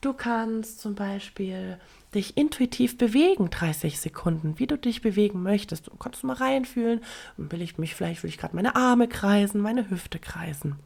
Du 0.00 0.14
kannst 0.14 0.80
zum 0.80 0.94
Beispiel 0.94 1.78
dich 2.14 2.38
intuitiv 2.38 2.96
bewegen, 2.96 3.50
30 3.50 4.00
Sekunden, 4.00 4.58
wie 4.58 4.66
du 4.66 4.78
dich 4.78 5.02
bewegen 5.02 5.42
möchtest. 5.42 5.88
Du 5.88 5.96
kannst 5.96 6.24
mal 6.24 6.36
reinfühlen, 6.36 7.02
will 7.36 7.60
ich 7.60 7.76
mich, 7.76 7.94
vielleicht 7.94 8.22
will 8.22 8.30
ich 8.30 8.38
gerade 8.38 8.56
meine 8.56 8.76
Arme 8.76 9.08
kreisen, 9.08 9.60
meine 9.60 9.90
Hüfte 9.90 10.18
kreisen. 10.18 10.76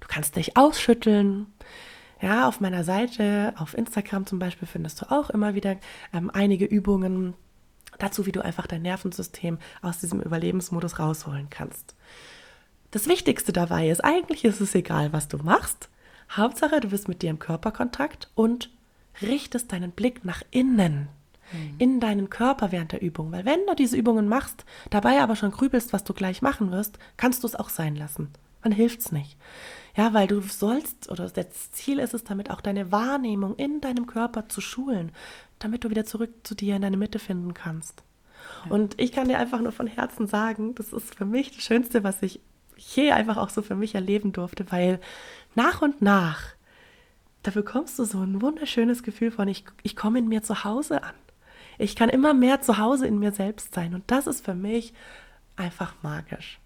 Du 0.00 0.08
kannst 0.08 0.34
dich 0.34 0.56
ausschütteln. 0.56 1.46
Ja, 2.20 2.48
auf 2.48 2.60
meiner 2.60 2.84
Seite, 2.84 3.54
auf 3.56 3.74
Instagram 3.74 4.26
zum 4.26 4.40
Beispiel, 4.40 4.66
findest 4.66 5.00
du 5.00 5.10
auch 5.10 5.30
immer 5.30 5.54
wieder 5.54 5.76
ähm, 6.12 6.30
einige 6.34 6.66
Übungen 6.66 7.34
dazu, 8.02 8.26
wie 8.26 8.32
du 8.32 8.44
einfach 8.44 8.66
dein 8.66 8.82
Nervensystem 8.82 9.58
aus 9.82 9.98
diesem 9.98 10.20
Überlebensmodus 10.20 10.98
rausholen 10.98 11.48
kannst. 11.50 11.94
Das 12.90 13.06
Wichtigste 13.06 13.52
dabei 13.52 13.88
ist, 13.88 14.04
eigentlich 14.04 14.44
ist 14.44 14.60
es 14.60 14.74
egal, 14.74 15.12
was 15.12 15.28
du 15.28 15.38
machst. 15.38 15.88
Hauptsache, 16.30 16.80
du 16.80 16.88
bist 16.88 17.08
mit 17.08 17.22
dir 17.22 17.30
im 17.30 17.38
Körperkontakt 17.38 18.30
und 18.34 18.70
richtest 19.22 19.72
deinen 19.72 19.92
Blick 19.92 20.24
nach 20.24 20.42
innen, 20.50 21.08
mhm. 21.52 21.74
in 21.78 22.00
deinen 22.00 22.30
Körper 22.30 22.72
während 22.72 22.92
der 22.92 23.02
Übung. 23.02 23.32
Weil 23.32 23.44
wenn 23.44 23.64
du 23.66 23.74
diese 23.74 23.96
Übungen 23.96 24.28
machst, 24.28 24.64
dabei 24.90 25.20
aber 25.20 25.36
schon 25.36 25.50
grübelst, 25.50 25.92
was 25.92 26.04
du 26.04 26.14
gleich 26.14 26.42
machen 26.42 26.70
wirst, 26.72 26.98
kannst 27.16 27.42
du 27.42 27.46
es 27.46 27.56
auch 27.56 27.68
sein 27.68 27.96
lassen. 27.96 28.30
Dann 28.62 28.72
hilft 28.72 29.00
es 29.00 29.12
nicht. 29.12 29.36
Ja, 29.96 30.12
weil 30.12 30.26
du 30.26 30.40
sollst, 30.40 31.10
oder 31.10 31.28
das 31.28 31.72
Ziel 31.72 31.98
ist 31.98 32.14
es 32.14 32.24
damit, 32.24 32.50
auch 32.50 32.60
deine 32.60 32.92
Wahrnehmung 32.92 33.56
in 33.56 33.80
deinem 33.80 34.06
Körper 34.06 34.48
zu 34.48 34.60
schulen, 34.60 35.12
damit 35.60 35.84
du 35.84 35.90
wieder 35.90 36.04
zurück 36.04 36.30
zu 36.42 36.56
dir 36.56 36.74
in 36.74 36.82
deine 36.82 36.96
Mitte 36.96 37.20
finden 37.20 37.54
kannst. 37.54 38.02
Ja. 38.64 38.72
Und 38.72 39.00
ich 39.00 39.12
kann 39.12 39.28
dir 39.28 39.38
einfach 39.38 39.60
nur 39.60 39.72
von 39.72 39.86
Herzen 39.86 40.26
sagen, 40.26 40.74
das 40.74 40.92
ist 40.92 41.14
für 41.14 41.24
mich 41.24 41.52
das 41.52 41.62
Schönste, 41.62 42.02
was 42.02 42.22
ich 42.22 42.40
je 42.76 43.12
einfach 43.12 43.36
auch 43.36 43.50
so 43.50 43.62
für 43.62 43.76
mich 43.76 43.94
erleben 43.94 44.32
durfte, 44.32 44.70
weil 44.72 45.00
nach 45.54 45.82
und 45.82 46.02
nach, 46.02 46.40
da 47.42 47.50
bekommst 47.50 47.98
du 47.98 48.04
so 48.04 48.18
ein 48.18 48.42
wunderschönes 48.42 49.02
Gefühl 49.02 49.30
von, 49.30 49.48
ich, 49.48 49.64
ich 49.82 49.96
komme 49.96 50.18
in 50.18 50.28
mir 50.28 50.42
zu 50.42 50.64
Hause 50.64 51.02
an. 51.02 51.14
Ich 51.78 51.96
kann 51.96 52.10
immer 52.10 52.34
mehr 52.34 52.60
zu 52.60 52.78
Hause 52.78 53.06
in 53.06 53.18
mir 53.18 53.32
selbst 53.32 53.74
sein. 53.74 53.94
Und 53.94 54.10
das 54.10 54.26
ist 54.26 54.44
für 54.44 54.54
mich 54.54 54.92
einfach 55.56 55.94
magisch. 56.02 56.58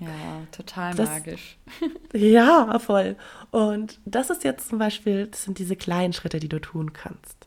Ja, 0.00 0.46
total 0.50 0.94
das, 0.94 1.10
magisch. 1.10 1.58
ja, 2.14 2.78
voll. 2.78 3.16
Und 3.50 4.00
das 4.04 4.30
ist 4.30 4.44
jetzt 4.44 4.68
zum 4.68 4.78
Beispiel, 4.78 5.26
das 5.26 5.44
sind 5.44 5.58
diese 5.58 5.76
kleinen 5.76 6.12
Schritte, 6.12 6.40
die 6.40 6.48
du 6.48 6.60
tun 6.60 6.92
kannst. 6.92 7.41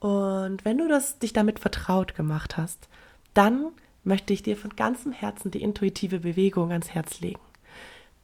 Und 0.00 0.64
wenn 0.64 0.78
du 0.78 0.88
das, 0.88 1.18
dich 1.18 1.32
damit 1.32 1.58
vertraut 1.58 2.14
gemacht 2.14 2.56
hast, 2.56 2.88
dann 3.34 3.68
möchte 4.04 4.32
ich 4.32 4.42
dir 4.42 4.56
von 4.56 4.76
ganzem 4.76 5.12
Herzen 5.12 5.50
die 5.50 5.62
intuitive 5.62 6.20
Bewegung 6.20 6.72
ans 6.72 6.90
Herz 6.90 7.20
legen. 7.20 7.40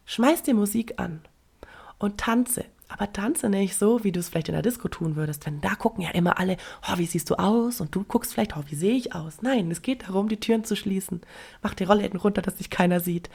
Schmeiß 0.07 0.43
dir 0.43 0.55
Musik 0.55 0.95
an 0.99 1.21
und 1.99 2.19
tanze. 2.19 2.65
Aber 2.89 3.13
tanze 3.13 3.49
nicht 3.49 3.77
so, 3.77 4.05
wie 4.05 4.13
du 4.13 4.21
es 4.21 4.29
vielleicht 4.29 4.49
in 4.49 4.55
der 4.55 4.63
Disco 4.63 4.89
tun 4.89 5.17
würdest. 5.17 5.47
Denn 5.47 5.61
da 5.61 5.75
gucken 5.75 6.05
ja 6.05 6.11
immer 6.11 6.39
alle, 6.39 6.59
oh, 6.89 6.99
wie 6.99 7.07
siehst 7.07 7.29
du 7.31 7.35
aus? 7.37 7.81
Und 7.81 7.95
du 7.95 8.05
guckst 8.05 8.35
vielleicht, 8.35 8.57
oh, 8.57 8.63
wie 8.69 8.77
sehe 8.77 8.95
ich 8.95 9.15
aus? 9.15 9.43
Nein, 9.43 9.71
es 9.71 9.83
geht 9.83 10.07
darum, 10.07 10.29
die 10.29 10.39
Türen 10.39 10.65
zu 10.65 10.77
schließen. 10.77 11.23
Mach 11.63 11.75
die 11.75 11.85
Rollläden 11.85 12.21
runter, 12.21 12.43
dass 12.43 12.57
dich 12.57 12.71
keiner 12.71 13.01
sieht. 13.01 13.31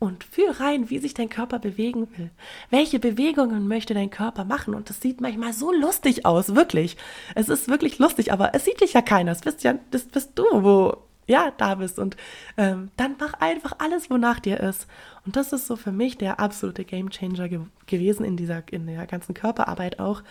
Und 0.00 0.22
führ 0.22 0.60
rein, 0.60 0.90
wie 0.90 0.98
sich 0.98 1.14
dein 1.14 1.28
Körper 1.28 1.58
bewegen 1.58 2.06
will. 2.16 2.30
Welche 2.70 3.00
Bewegungen 3.00 3.66
möchte 3.66 3.94
dein 3.94 4.10
Körper 4.10 4.44
machen? 4.44 4.74
Und 4.74 4.88
das 4.90 5.00
sieht 5.00 5.20
manchmal 5.20 5.52
so 5.52 5.72
lustig 5.72 6.24
aus, 6.24 6.54
wirklich. 6.54 6.96
Es 7.34 7.48
ist 7.48 7.68
wirklich 7.68 7.98
lustig, 7.98 8.32
aber 8.32 8.54
es 8.54 8.64
sieht 8.64 8.80
dich 8.80 8.92
ja 8.92 9.02
keiner. 9.02 9.32
Das 9.32 9.40
bist 9.40 9.64
ja, 9.64 9.74
das 9.90 10.04
bist 10.04 10.32
du, 10.36 10.44
wo 10.52 10.98
ja, 11.28 11.52
da 11.56 11.76
bist. 11.76 11.98
Und 11.98 12.16
ähm, 12.56 12.90
dann 12.96 13.16
mach 13.20 13.34
einfach 13.34 13.74
alles, 13.78 14.10
wonach 14.10 14.40
dir 14.40 14.58
ist. 14.60 14.86
Und 15.26 15.36
das 15.36 15.52
ist 15.52 15.66
so 15.66 15.76
für 15.76 15.92
mich 15.92 16.16
der 16.16 16.40
absolute 16.40 16.84
Gamechanger 16.84 17.48
ge 17.48 17.60
gewesen 17.86 18.24
in 18.24 18.36
dieser, 18.36 18.62
in 18.72 18.86
der 18.86 19.06
ganzen 19.06 19.34
Körperarbeit 19.34 20.00
auch. 20.00 20.22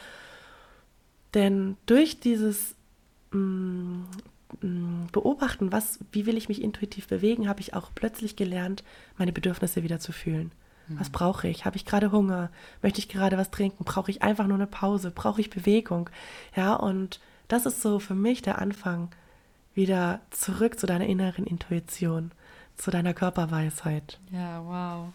Denn 1.34 1.78
durch 1.86 2.20
dieses 2.20 2.76
mm, 3.32 3.38
mm, 3.38 4.07
Beobachten, 5.12 5.72
was, 5.72 6.00
wie 6.12 6.26
will 6.26 6.38
ich 6.38 6.48
mich 6.48 6.62
intuitiv 6.62 7.08
bewegen, 7.08 7.50
habe 7.50 7.60
ich 7.60 7.74
auch 7.74 7.89
plötzlich 7.93 8.36
gelernt, 8.36 8.84
meine 9.18 9.34
Bedürfnisse 9.34 9.84
wieder 9.84 10.00
zu 10.00 10.12
fühlen. 10.12 10.52
Mhm. 10.88 11.00
Was 11.00 11.10
brauche 11.10 11.48
ich? 11.48 11.66
Habe 11.66 11.76
ich 11.76 11.86
gerade 11.86 12.12
Hunger? 12.12 12.50
Möchte 12.82 13.00
ich 13.00 13.10
gerade 13.10 13.38
was 13.38 13.52
trinken? 13.52 13.84
Brauche 13.84 14.12
ich 14.12 14.22
einfach 14.22 14.48
nur 14.48 14.56
eine 14.56 14.68
Pause? 14.68 15.12
Brauche 15.12 15.41
ich 15.41 15.50
Bewegung? 15.50 16.10
Ja, 16.56 16.76
und 16.76 17.20
das 17.48 17.66
ist 17.66 17.82
so 17.82 18.00
für 18.00 18.16
mich 18.16 18.41
der 18.41 18.60
Anfang 18.60 19.10
wieder 19.74 20.22
zurück 20.32 20.80
zu 20.80 20.88
deiner 20.88 21.06
inneren 21.06 21.45
Intuition, 21.45 22.32
zu 22.76 22.89
deiner 22.89 23.14
Körperweisheit. 23.14 24.20
Ja, 24.32 24.64
wow. 24.64 25.14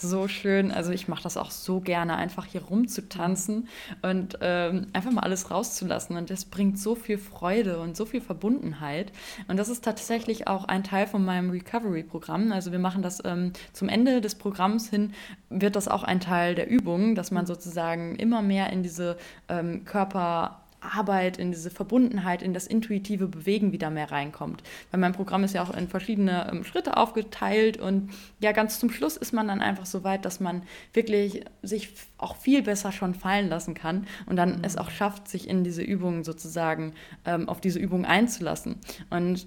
So 0.00 0.28
schön. 0.28 0.70
Also 0.70 0.92
ich 0.92 1.08
mache 1.08 1.24
das 1.24 1.36
auch 1.36 1.50
so 1.50 1.80
gerne, 1.80 2.14
einfach 2.14 2.46
hier 2.46 2.62
rumzutanzen 2.62 3.66
und 4.02 4.38
ähm, 4.40 4.86
einfach 4.92 5.10
mal 5.10 5.22
alles 5.22 5.50
rauszulassen. 5.50 6.16
Und 6.16 6.30
das 6.30 6.44
bringt 6.44 6.78
so 6.78 6.94
viel 6.94 7.18
Freude 7.18 7.80
und 7.80 7.96
so 7.96 8.06
viel 8.06 8.20
Verbundenheit. 8.20 9.10
Und 9.48 9.56
das 9.56 9.68
ist 9.68 9.82
tatsächlich 9.82 10.46
auch 10.46 10.66
ein 10.66 10.84
Teil 10.84 11.08
von 11.08 11.24
meinem 11.24 11.50
Recovery-Programm. 11.50 12.52
Also 12.52 12.70
wir 12.70 12.78
machen 12.78 13.02
das 13.02 13.20
ähm, 13.24 13.52
zum 13.72 13.88
Ende 13.88 14.20
des 14.20 14.36
Programms 14.36 14.88
hin, 14.88 15.14
wird 15.50 15.74
das 15.74 15.88
auch 15.88 16.04
ein 16.04 16.20
Teil 16.20 16.54
der 16.54 16.68
Übung, 16.68 17.16
dass 17.16 17.32
man 17.32 17.46
sozusagen 17.46 18.14
immer 18.14 18.40
mehr 18.40 18.72
in 18.72 18.84
diese 18.84 19.16
ähm, 19.48 19.84
Körper 19.84 20.60
Arbeit, 20.80 21.38
in 21.38 21.50
diese 21.50 21.70
Verbundenheit, 21.70 22.42
in 22.42 22.54
das 22.54 22.66
intuitive 22.66 23.26
Bewegen 23.26 23.72
wieder 23.72 23.90
mehr 23.90 24.10
reinkommt. 24.10 24.62
Weil 24.90 25.00
mein 25.00 25.12
Programm 25.12 25.44
ist 25.44 25.54
ja 25.54 25.62
auch 25.62 25.74
in 25.74 25.88
verschiedene 25.88 26.50
ähm, 26.50 26.64
Schritte 26.64 26.96
aufgeteilt 26.96 27.78
und 27.78 28.10
ja, 28.40 28.52
ganz 28.52 28.78
zum 28.78 28.90
Schluss 28.90 29.16
ist 29.16 29.32
man 29.32 29.48
dann 29.48 29.60
einfach 29.60 29.86
so 29.86 30.04
weit, 30.04 30.24
dass 30.24 30.40
man 30.40 30.62
wirklich 30.92 31.44
sich 31.62 31.90
auch 32.16 32.36
viel 32.36 32.62
besser 32.62 32.92
schon 32.92 33.14
fallen 33.14 33.48
lassen 33.48 33.74
kann 33.74 34.06
und 34.26 34.36
dann 34.36 34.58
mhm. 34.58 34.64
es 34.64 34.76
auch 34.76 34.90
schafft, 34.90 35.28
sich 35.28 35.48
in 35.48 35.64
diese 35.64 35.82
Übungen 35.82 36.24
sozusagen 36.24 36.94
ähm, 37.24 37.48
auf 37.48 37.60
diese 37.60 37.78
Übungen 37.78 38.04
einzulassen. 38.04 38.76
Und 39.10 39.46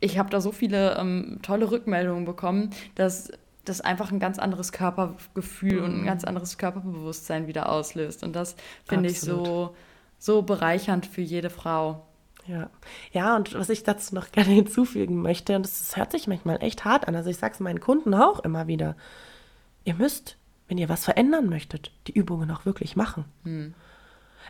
ich 0.00 0.18
habe 0.18 0.30
da 0.30 0.40
so 0.40 0.52
viele 0.52 0.96
ähm, 0.96 1.40
tolle 1.42 1.70
Rückmeldungen 1.70 2.24
bekommen, 2.24 2.70
dass 2.94 3.30
das 3.64 3.80
einfach 3.80 4.10
ein 4.12 4.20
ganz 4.20 4.38
anderes 4.38 4.72
Körpergefühl 4.72 5.80
mhm. 5.80 5.84
und 5.84 5.90
ein 5.90 6.00
mhm. 6.02 6.06
ganz 6.06 6.24
anderes 6.24 6.58
Körperbewusstsein 6.58 7.46
wieder 7.46 7.68
auslöst. 7.70 8.22
Und 8.22 8.34
das 8.34 8.56
finde 8.86 9.10
ich 9.10 9.20
so 9.20 9.74
so 10.18 10.42
bereichernd 10.42 11.06
für 11.06 11.20
jede 11.20 11.50
Frau. 11.50 12.04
Ja. 12.46 12.70
ja, 13.12 13.36
und 13.36 13.52
was 13.52 13.68
ich 13.68 13.82
dazu 13.82 14.14
noch 14.14 14.30
gerne 14.32 14.50
hinzufügen 14.50 15.20
möchte, 15.20 15.56
und 15.56 15.64
das, 15.64 15.78
das 15.80 15.96
hört 15.96 16.12
sich 16.12 16.26
manchmal 16.26 16.62
echt 16.62 16.84
hart 16.84 17.06
an, 17.06 17.14
also 17.14 17.28
ich 17.28 17.36
sage 17.36 17.54
es 17.54 17.60
meinen 17.60 17.80
Kunden 17.80 18.14
auch 18.14 18.40
immer 18.40 18.66
wieder, 18.66 18.96
ihr 19.84 19.94
müsst, 19.94 20.38
wenn 20.66 20.78
ihr 20.78 20.88
was 20.88 21.04
verändern 21.04 21.48
möchtet, 21.48 21.92
die 22.06 22.12
Übungen 22.12 22.50
auch 22.50 22.64
wirklich 22.64 22.96
machen. 22.96 23.26
Hm. 23.44 23.74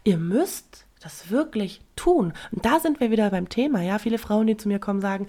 Ihr 0.04 0.16
müsst 0.16 0.86
das 1.00 1.30
wirklich 1.30 1.80
tun. 1.96 2.32
Und 2.50 2.64
da 2.64 2.80
sind 2.80 3.00
wir 3.00 3.10
wieder 3.10 3.30
beim 3.30 3.48
Thema. 3.48 3.82
Ja, 3.82 3.98
viele 3.98 4.18
Frauen, 4.18 4.46
die 4.46 4.56
zu 4.56 4.68
mir 4.68 4.78
kommen, 4.78 5.00
sagen, 5.00 5.26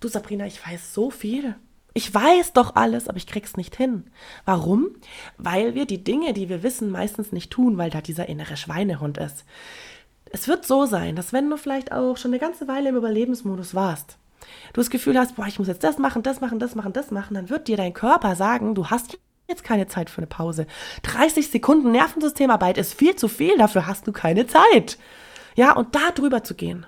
du 0.00 0.08
Sabrina, 0.08 0.46
ich 0.46 0.64
weiß 0.64 0.94
so 0.94 1.10
viel. 1.10 1.56
Ich 1.94 2.12
weiß 2.12 2.54
doch 2.54 2.76
alles, 2.76 3.08
aber 3.08 3.18
ich 3.18 3.26
krieg's 3.26 3.56
nicht 3.56 3.76
hin. 3.76 4.04
Warum? 4.44 4.90
Weil 5.36 5.74
wir 5.74 5.86
die 5.86 6.02
Dinge, 6.02 6.32
die 6.32 6.48
wir 6.48 6.62
wissen, 6.62 6.90
meistens 6.90 7.32
nicht 7.32 7.50
tun, 7.50 7.76
weil 7.76 7.90
da 7.90 8.00
dieser 8.00 8.28
innere 8.28 8.56
Schweinehund 8.56 9.18
ist. 9.18 9.44
Es 10.30 10.48
wird 10.48 10.66
so 10.66 10.86
sein, 10.86 11.16
dass 11.16 11.32
wenn 11.32 11.50
du 11.50 11.58
vielleicht 11.58 11.92
auch 11.92 12.16
schon 12.16 12.30
eine 12.30 12.40
ganze 12.40 12.66
Weile 12.66 12.88
im 12.88 12.96
Überlebensmodus 12.96 13.74
warst, 13.74 14.16
du 14.72 14.80
das 14.80 14.88
Gefühl 14.88 15.18
hast, 15.18 15.36
boah, 15.36 15.46
ich 15.46 15.58
muss 15.58 15.68
jetzt 15.68 15.84
das 15.84 15.98
machen, 15.98 16.22
das 16.22 16.40
machen, 16.40 16.58
das 16.58 16.74
machen, 16.74 16.94
das 16.94 17.10
machen, 17.10 17.34
dann 17.34 17.50
wird 17.50 17.68
dir 17.68 17.76
dein 17.76 17.92
Körper 17.92 18.34
sagen, 18.36 18.74
du 18.74 18.86
hast 18.86 19.18
jetzt 19.46 19.64
keine 19.64 19.86
Zeit 19.86 20.08
für 20.08 20.18
eine 20.18 20.26
Pause. 20.26 20.66
30 21.02 21.50
Sekunden 21.50 21.92
Nervensystemarbeit 21.92 22.78
ist 22.78 22.94
viel 22.94 23.16
zu 23.16 23.28
viel, 23.28 23.58
dafür 23.58 23.86
hast 23.86 24.06
du 24.06 24.12
keine 24.12 24.46
Zeit. 24.46 24.96
Ja, 25.54 25.72
und 25.76 25.94
da 25.94 26.10
drüber 26.14 26.42
zu 26.42 26.54
gehen 26.54 26.86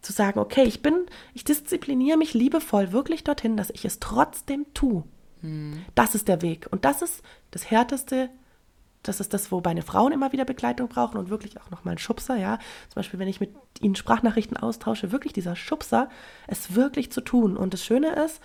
zu 0.00 0.12
sagen, 0.12 0.38
okay, 0.38 0.62
ich 0.62 0.82
bin, 0.82 1.06
ich 1.34 1.44
diszipliniere 1.44 2.18
mich 2.18 2.34
liebevoll 2.34 2.92
wirklich 2.92 3.24
dorthin, 3.24 3.56
dass 3.56 3.70
ich 3.70 3.84
es 3.84 4.00
trotzdem 4.00 4.66
tue. 4.74 5.04
Hm. 5.40 5.84
Das 5.94 6.14
ist 6.14 6.28
der 6.28 6.42
Weg. 6.42 6.66
Und 6.70 6.84
das 6.84 7.02
ist 7.02 7.22
das 7.50 7.70
Härteste. 7.70 8.30
Das 9.02 9.20
ist 9.20 9.32
das, 9.32 9.52
wo 9.52 9.60
meine 9.64 9.82
Frauen 9.82 10.12
immer 10.12 10.32
wieder 10.32 10.44
Begleitung 10.44 10.88
brauchen 10.88 11.18
und 11.18 11.30
wirklich 11.30 11.60
auch 11.60 11.70
nochmal 11.70 11.92
einen 11.92 11.98
Schubser, 11.98 12.36
ja. 12.36 12.58
Zum 12.88 12.96
Beispiel, 12.96 13.18
wenn 13.20 13.28
ich 13.28 13.40
mit 13.40 13.54
ihnen 13.80 13.94
Sprachnachrichten 13.94 14.56
austausche, 14.56 15.12
wirklich 15.12 15.32
dieser 15.32 15.56
Schubser, 15.56 16.08
es 16.46 16.74
wirklich 16.74 17.12
zu 17.12 17.20
tun. 17.20 17.56
Und 17.56 17.74
das 17.74 17.84
Schöne 17.84 18.14
ist, 18.24 18.40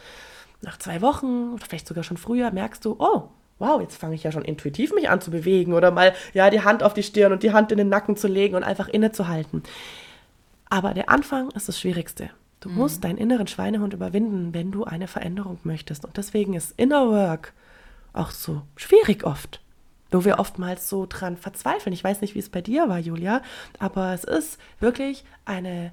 nach 0.61 0.77
zwei 0.77 1.01
Wochen 1.01 1.53
oder 1.53 1.65
vielleicht 1.65 1.87
sogar 1.87 2.03
schon 2.03 2.17
früher 2.17 2.51
merkst 2.51 2.85
du, 2.85 2.95
oh, 2.99 3.29
wow, 3.59 3.81
jetzt 3.81 3.97
fange 3.97 4.15
ich 4.15 4.23
ja 4.23 4.31
schon 4.31 4.45
intuitiv 4.45 4.93
mich 4.93 5.09
an 5.09 5.21
zu 5.21 5.31
bewegen 5.31 5.73
oder 5.73 5.91
mal 5.91 6.13
ja 6.33 6.49
die 6.49 6.61
Hand 6.61 6.83
auf 6.83 6.93
die 6.93 7.03
Stirn 7.03 7.31
und 7.31 7.43
die 7.43 7.51
Hand 7.51 7.71
in 7.71 7.77
den 7.77 7.89
Nacken 7.89 8.15
zu 8.15 8.27
legen 8.27 8.55
und 8.55 8.63
einfach 8.63 8.87
innezuhalten. 8.87 9.63
Aber 10.73 10.95
der 10.95 11.09
Anfang 11.09 11.51
ist 11.51 11.67
das 11.67 11.79
Schwierigste. 11.79 12.31
Du 12.59 12.67
mhm. 12.67 12.77
musst 12.77 13.03
deinen 13.03 13.19
inneren 13.19 13.45
Schweinehund 13.45 13.93
überwinden, 13.93 14.55
wenn 14.55 14.71
du 14.71 14.85
eine 14.85 15.05
Veränderung 15.07 15.59
möchtest. 15.63 16.03
Und 16.03 16.17
deswegen 16.17 16.55
ist 16.55 16.73
Inner 16.77 17.11
Work 17.11 17.53
auch 18.11 18.31
so 18.31 18.63
schwierig 18.75 19.23
oft. 19.23 19.61
wo 20.09 20.25
wir 20.25 20.39
oftmals 20.39 20.89
so 20.89 21.05
dran 21.07 21.37
verzweifeln. 21.37 21.93
Ich 21.93 22.03
weiß 22.03 22.21
nicht, 22.21 22.33
wie 22.33 22.39
es 22.39 22.49
bei 22.49 22.61
dir 22.61 22.89
war, 22.89 22.97
Julia, 22.97 23.43
aber 23.77 24.13
es 24.13 24.23
ist 24.23 24.59
wirklich 24.79 25.23
eine 25.45 25.91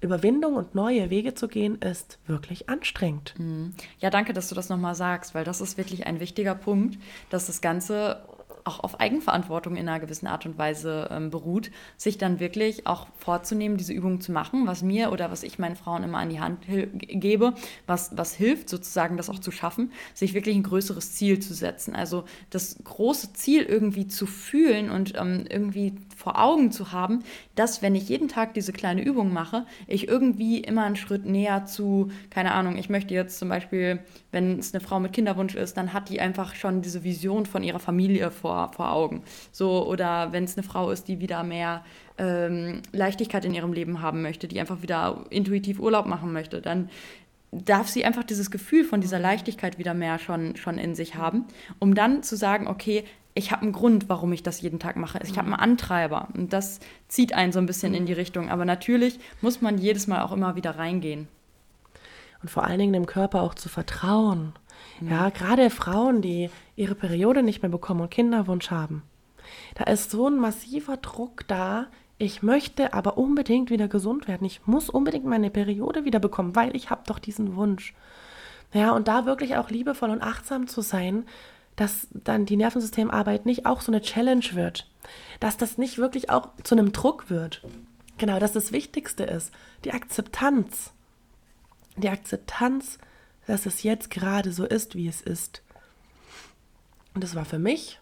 Überwindung 0.00 0.54
und 0.54 0.76
neue 0.76 1.10
Wege 1.10 1.34
zu 1.34 1.48
gehen, 1.48 1.76
ist 1.76 2.20
wirklich 2.28 2.68
anstrengend. 2.68 3.34
Mhm. 3.38 3.74
Ja, 3.98 4.10
danke, 4.10 4.32
dass 4.32 4.48
du 4.48 4.54
das 4.54 4.68
nochmal 4.68 4.94
sagst, 4.94 5.34
weil 5.34 5.44
das 5.44 5.60
ist 5.60 5.78
wirklich 5.78 6.06
ein 6.06 6.20
wichtiger 6.20 6.54
Punkt, 6.54 6.98
dass 7.30 7.46
das 7.46 7.60
Ganze 7.60 8.22
auch 8.66 8.80
auf 8.80 9.00
Eigenverantwortung 9.00 9.76
in 9.76 9.88
einer 9.88 10.00
gewissen 10.00 10.26
Art 10.26 10.46
und 10.46 10.58
Weise 10.58 11.08
ähm, 11.10 11.30
beruht, 11.30 11.70
sich 11.96 12.18
dann 12.18 12.40
wirklich 12.40 12.86
auch 12.86 13.06
vorzunehmen, 13.16 13.76
diese 13.76 13.92
Übung 13.92 14.20
zu 14.20 14.32
machen, 14.32 14.66
was 14.66 14.82
mir 14.82 15.12
oder 15.12 15.30
was 15.30 15.42
ich 15.42 15.58
meinen 15.58 15.76
Frauen 15.76 16.02
immer 16.02 16.18
an 16.18 16.30
die 16.30 16.40
Hand 16.40 16.66
gebe, 16.66 17.54
was, 17.86 18.16
was 18.16 18.34
hilft 18.34 18.68
sozusagen, 18.68 19.16
das 19.16 19.30
auch 19.30 19.38
zu 19.38 19.50
schaffen, 19.50 19.92
sich 20.14 20.34
wirklich 20.34 20.56
ein 20.56 20.62
größeres 20.62 21.12
Ziel 21.12 21.38
zu 21.38 21.54
setzen. 21.54 21.94
Also 21.94 22.24
das 22.50 22.78
große 22.82 23.32
Ziel 23.34 23.62
irgendwie 23.62 24.06
zu 24.06 24.26
fühlen 24.26 24.90
und 24.90 25.14
ähm, 25.16 25.44
irgendwie 25.48 25.94
vor 26.16 26.42
Augen 26.42 26.72
zu 26.72 26.92
haben, 26.92 27.22
dass 27.54 27.82
wenn 27.82 27.94
ich 27.94 28.08
jeden 28.08 28.28
Tag 28.28 28.54
diese 28.54 28.72
kleine 28.72 29.02
Übung 29.02 29.32
mache, 29.32 29.66
ich 29.86 30.08
irgendwie 30.08 30.58
immer 30.60 30.84
einen 30.84 30.96
Schritt 30.96 31.26
näher 31.26 31.66
zu, 31.66 32.10
keine 32.30 32.52
Ahnung, 32.52 32.76
ich 32.76 32.88
möchte 32.88 33.14
jetzt 33.14 33.38
zum 33.38 33.48
Beispiel, 33.48 34.00
wenn 34.32 34.58
es 34.58 34.74
eine 34.74 34.80
Frau 34.80 34.98
mit 34.98 35.12
Kinderwunsch 35.12 35.54
ist, 35.54 35.76
dann 35.76 35.92
hat 35.92 36.08
die 36.08 36.20
einfach 36.20 36.54
schon 36.54 36.82
diese 36.82 37.04
Vision 37.04 37.46
von 37.46 37.62
ihrer 37.62 37.78
Familie 37.78 38.30
vor 38.30 38.56
vor, 38.72 38.92
Augen. 38.92 39.22
So, 39.52 39.86
oder 39.86 40.32
wenn 40.32 40.44
es 40.44 40.56
eine 40.56 40.66
Frau 40.66 40.90
ist, 40.90 41.08
die 41.08 41.20
wieder 41.20 41.42
mehr 41.42 41.84
ähm, 42.18 42.82
Leichtigkeit 42.92 43.44
in 43.44 43.54
ihrem 43.54 43.72
Leben 43.72 44.00
haben 44.00 44.22
möchte, 44.22 44.48
die 44.48 44.60
einfach 44.60 44.82
wieder 44.82 45.24
intuitiv 45.30 45.78
Urlaub 45.80 46.06
machen 46.06 46.32
möchte, 46.32 46.60
dann 46.62 46.88
darf 47.52 47.88
sie 47.88 48.04
einfach 48.04 48.24
dieses 48.24 48.50
Gefühl 48.50 48.84
von 48.84 49.00
dieser 49.00 49.18
Leichtigkeit 49.18 49.78
wieder 49.78 49.94
mehr 49.94 50.18
schon, 50.18 50.56
schon 50.56 50.78
in 50.78 50.94
sich 50.94 51.14
haben, 51.14 51.44
um 51.78 51.94
dann 51.94 52.22
zu 52.22 52.36
sagen, 52.36 52.66
okay, 52.66 53.04
ich 53.36 53.52
habe 53.52 53.62
einen 53.62 53.72
Grund, 53.72 54.08
warum 54.08 54.32
ich 54.32 54.42
das 54.42 54.62
jeden 54.62 54.78
Tag 54.78 54.96
mache. 54.96 55.20
Ich 55.22 55.36
habe 55.36 55.46
einen 55.46 55.60
Antreiber 55.60 56.28
und 56.32 56.54
das 56.54 56.80
zieht 57.06 57.34
einen 57.34 57.52
so 57.52 57.58
ein 57.58 57.66
bisschen 57.66 57.92
in 57.92 58.06
die 58.06 58.14
Richtung. 58.14 58.48
Aber 58.48 58.64
natürlich 58.64 59.20
muss 59.42 59.60
man 59.60 59.76
jedes 59.76 60.06
Mal 60.06 60.22
auch 60.22 60.32
immer 60.32 60.56
wieder 60.56 60.78
reingehen. 60.78 61.28
Und 62.40 62.50
vor 62.50 62.64
allen 62.64 62.78
Dingen 62.78 62.94
dem 62.94 63.04
Körper 63.04 63.42
auch 63.42 63.54
zu 63.54 63.68
vertrauen. 63.68 64.54
Ja, 65.02 65.28
gerade 65.28 65.68
Frauen, 65.68 66.22
die 66.22 66.48
ihre 66.76 66.94
Periode 66.94 67.42
nicht 67.42 67.60
mehr 67.60 67.70
bekommen 67.70 68.00
und 68.00 68.10
Kinderwunsch 68.10 68.70
haben. 68.70 69.02
Da 69.74 69.84
ist 69.84 70.10
so 70.10 70.28
ein 70.28 70.38
massiver 70.38 70.96
Druck 70.96 71.46
da. 71.46 71.88
Ich 72.16 72.42
möchte 72.42 72.94
aber 72.94 73.18
unbedingt 73.18 73.68
wieder 73.68 73.86
gesund 73.86 74.28
werden. 74.28 74.46
Ich 74.46 74.66
muss 74.66 74.88
unbedingt 74.88 75.26
meine 75.26 75.50
Periode 75.50 76.06
wieder 76.06 76.20
bekommen, 76.20 76.56
weil 76.56 76.74
ich 76.74 76.88
habe 76.88 77.02
doch 77.06 77.18
diesen 77.18 77.54
Wunsch. 77.54 77.94
Ja, 78.72 78.92
und 78.92 79.08
da 79.08 79.26
wirklich 79.26 79.56
auch 79.56 79.68
liebevoll 79.68 80.08
und 80.08 80.22
achtsam 80.22 80.66
zu 80.68 80.80
sein, 80.80 81.26
dass 81.76 82.08
dann 82.10 82.46
die 82.46 82.56
Nervensystemarbeit 82.56 83.46
nicht 83.46 83.66
auch 83.66 83.80
so 83.80 83.92
eine 83.92 84.00
Challenge 84.00 84.46
wird. 84.52 84.88
Dass 85.40 85.56
das 85.56 85.78
nicht 85.78 85.98
wirklich 85.98 86.30
auch 86.30 86.48
zu 86.64 86.74
einem 86.74 86.92
Druck 86.92 87.30
wird. 87.30 87.62
Genau, 88.18 88.38
dass 88.38 88.52
das 88.52 88.72
Wichtigste 88.72 89.24
ist. 89.24 89.52
Die 89.84 89.92
Akzeptanz. 89.92 90.92
Die 91.96 92.08
Akzeptanz 92.08 92.98
dass 93.46 93.64
es 93.64 93.82
jetzt 93.82 94.10
gerade 94.10 94.52
so 94.52 94.64
ist, 94.64 94.94
wie 94.94 95.08
es 95.08 95.20
ist. 95.20 95.62
Und 97.14 97.24
das 97.24 97.34
war 97.34 97.44
für 97.44 97.58
mich 97.58 98.00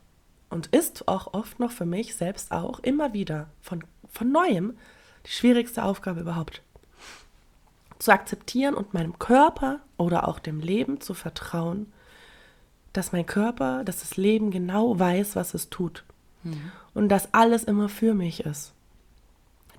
und 0.50 0.66
ist 0.68 1.06
auch 1.06 1.34
oft 1.34 1.60
noch 1.60 1.70
für 1.70 1.86
mich 1.86 2.16
selbst 2.16 2.50
auch 2.50 2.80
immer 2.80 3.12
wieder 3.12 3.48
von, 3.60 3.84
von 4.10 4.32
neuem 4.32 4.76
die 5.26 5.30
schwierigste 5.30 5.84
Aufgabe 5.84 6.20
überhaupt. 6.20 6.62
Zu 7.98 8.10
akzeptieren 8.10 8.74
und 8.74 8.92
meinem 8.92 9.18
Körper 9.18 9.80
oder 9.96 10.28
auch 10.28 10.38
dem 10.38 10.60
Leben 10.60 11.00
zu 11.00 11.14
vertrauen, 11.14 11.92
dass 12.94 13.12
mein 13.12 13.26
Körper, 13.26 13.84
dass 13.84 14.00
das 14.00 14.16
Leben 14.16 14.50
genau 14.50 14.98
weiß, 14.98 15.36
was 15.36 15.52
es 15.52 15.68
tut. 15.68 16.04
Mhm. 16.42 16.72
Und 16.94 17.08
dass 17.10 17.34
alles 17.34 17.64
immer 17.64 17.90
für 17.90 18.14
mich 18.14 18.46
ist. 18.46 18.72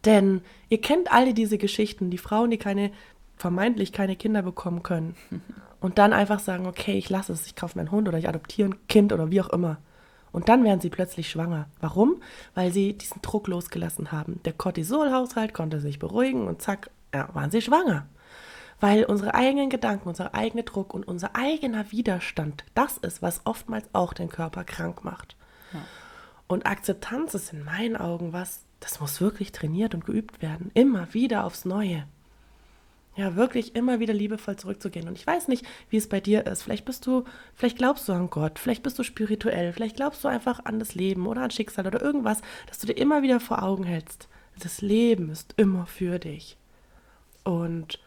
Denn 0.03 0.41
ihr 0.69 0.79
kennt 0.79 1.11
alle 1.11 1.33
diese 1.33 1.57
Geschichten, 1.57 2.11
die 2.11 2.19
Frauen, 2.19 2.51
die 2.51 2.57
keine 2.57 2.91
vermeintlich 3.37 3.91
keine 3.91 4.15
Kinder 4.15 4.43
bekommen 4.43 4.83
können. 4.83 5.15
Und 5.81 5.97
dann 5.97 6.13
einfach 6.13 6.39
sagen, 6.39 6.65
okay, 6.65 6.97
ich 6.97 7.09
lasse 7.09 7.33
es, 7.33 7.45
ich 7.45 7.55
kaufe 7.55 7.77
mir 7.77 7.81
einen 7.81 7.91
Hund 7.91 8.07
oder 8.07 8.17
ich 8.17 8.27
adoptiere 8.27 8.69
ein 8.69 8.87
Kind 8.87 9.13
oder 9.13 9.29
wie 9.29 9.41
auch 9.41 9.49
immer. 9.49 9.77
Und 10.31 10.49
dann 10.49 10.63
werden 10.63 10.81
sie 10.81 10.89
plötzlich 10.89 11.29
schwanger. 11.29 11.67
Warum? 11.79 12.21
Weil 12.55 12.71
sie 12.71 12.93
diesen 12.93 13.21
Druck 13.21 13.47
losgelassen 13.47 14.11
haben. 14.11 14.41
Der 14.45 14.53
Cortisolhaushalt 14.53 15.53
konnte 15.53 15.79
sich 15.79 15.99
beruhigen 15.99 16.47
und 16.47 16.61
zack, 16.61 16.89
ja, 17.13 17.29
waren 17.33 17.51
sie 17.51 17.61
schwanger. 17.61 18.07
Weil 18.79 19.05
unsere 19.05 19.33
eigenen 19.33 19.69
Gedanken, 19.69 20.09
unser 20.09 20.35
eigener 20.35 20.63
Druck 20.63 20.93
und 20.93 21.07
unser 21.07 21.35
eigener 21.35 21.91
Widerstand, 21.91 22.65
das 22.73 22.97
ist, 22.97 23.21
was 23.21 23.41
oftmals 23.45 23.85
auch 23.93 24.13
den 24.13 24.29
Körper 24.29 24.63
krank 24.63 25.03
macht. 25.03 25.35
Ja. 25.73 25.81
Und 26.47 26.65
Akzeptanz 26.65 27.33
ist 27.33 27.53
in 27.53 27.63
meinen 27.63 27.95
Augen 27.95 28.33
was, 28.33 28.63
das 28.79 28.99
muss 28.99 29.21
wirklich 29.21 29.51
trainiert 29.51 29.95
und 29.95 30.05
geübt 30.05 30.41
werden. 30.41 30.71
Immer 30.73 31.13
wieder 31.13 31.45
aufs 31.45 31.65
Neue 31.65 32.05
ja, 33.15 33.35
wirklich 33.35 33.75
immer 33.75 33.99
wieder 33.99 34.13
liebevoll 34.13 34.57
zurückzugehen. 34.57 35.07
Und 35.07 35.17
ich 35.17 35.25
weiß 35.25 35.47
nicht, 35.47 35.65
wie 35.89 35.97
es 35.97 36.09
bei 36.09 36.19
dir 36.19 36.45
ist. 36.45 36.63
Vielleicht 36.63 36.85
bist 36.85 37.07
du, 37.07 37.23
vielleicht 37.53 37.77
glaubst 37.77 38.07
du 38.09 38.13
an 38.13 38.29
Gott, 38.29 38.59
vielleicht 38.59 38.83
bist 38.83 38.99
du 38.99 39.03
spirituell, 39.03 39.71
vielleicht 39.71 39.95
glaubst 39.95 40.23
du 40.23 40.27
einfach 40.27 40.65
an 40.65 40.79
das 40.79 40.95
Leben 40.95 41.25
oder 41.25 41.41
an 41.41 41.51
Schicksal 41.51 41.87
oder 41.87 42.01
irgendwas, 42.01 42.41
dass 42.67 42.79
du 42.79 42.87
dir 42.87 42.97
immer 42.97 43.21
wieder 43.21 43.39
vor 43.39 43.63
Augen 43.63 43.85
hältst. 43.85 44.27
Das 44.59 44.81
Leben 44.81 45.29
ist 45.29 45.53
immer 45.57 45.85
für 45.85 46.19
dich. 46.19 46.57
Und 47.43 47.99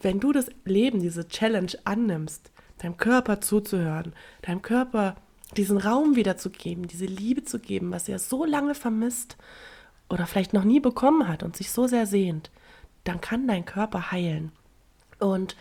wenn 0.00 0.20
du 0.20 0.32
das 0.32 0.50
Leben, 0.64 1.00
diese 1.00 1.28
Challenge 1.28 1.72
annimmst, 1.84 2.50
deinem 2.78 2.96
Körper 2.96 3.40
zuzuhören, 3.40 4.12
deinem 4.42 4.62
Körper 4.62 5.16
diesen 5.56 5.78
Raum 5.78 6.16
wiederzugeben, 6.16 6.86
diese 6.86 7.06
Liebe 7.06 7.42
zu 7.42 7.58
geben, 7.58 7.90
was 7.90 8.08
er 8.08 8.18
so 8.18 8.44
lange 8.44 8.74
vermisst 8.74 9.36
oder 10.08 10.26
vielleicht 10.26 10.52
noch 10.52 10.64
nie 10.64 10.80
bekommen 10.80 11.28
hat 11.28 11.42
und 11.42 11.56
sich 11.56 11.70
so 11.70 11.86
sehr 11.86 12.06
sehnt, 12.06 12.50
dann 13.04 13.20
kann 13.20 13.48
dein 13.48 13.64
Körper 13.64 14.10
heilen. 14.12 14.52
Und 15.18 15.56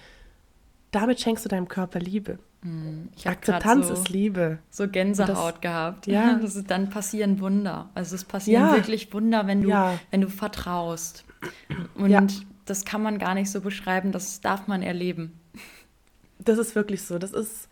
damit 0.91 1.19
schenkst 1.19 1.45
du 1.45 1.49
deinem 1.49 1.67
Körper 1.67 1.99
Liebe. 1.99 2.39
Hm, 2.63 3.09
Akzeptanz 3.23 3.87
so, 3.87 3.93
ist 3.93 4.09
Liebe. 4.09 4.59
So 4.69 4.87
Gänsehaut 4.87 5.55
das, 5.55 5.61
gehabt. 5.61 6.07
Ja. 6.07 6.37
Das 6.41 6.55
ist, 6.55 6.69
dann 6.69 6.89
passieren 6.89 7.39
Wunder. 7.39 7.89
Also 7.93 8.15
es 8.15 8.25
passieren 8.25 8.67
ja. 8.67 8.75
wirklich 8.75 9.13
Wunder, 9.13 9.47
wenn 9.47 9.61
du, 9.61 9.69
ja. 9.69 9.97
wenn 10.11 10.21
du 10.21 10.29
vertraust. 10.29 11.23
Und. 11.95 12.45
Das 12.69 12.85
kann 12.85 13.01
man 13.01 13.17
gar 13.17 13.33
nicht 13.33 13.49
so 13.49 13.61
beschreiben, 13.61 14.11
das 14.11 14.41
darf 14.41 14.67
man 14.67 14.83
erleben. 14.83 15.39
Das 16.39 16.57
ist 16.57 16.75
wirklich 16.75 17.01
so. 17.03 17.17
Das 17.17 17.33
ist 17.33 17.69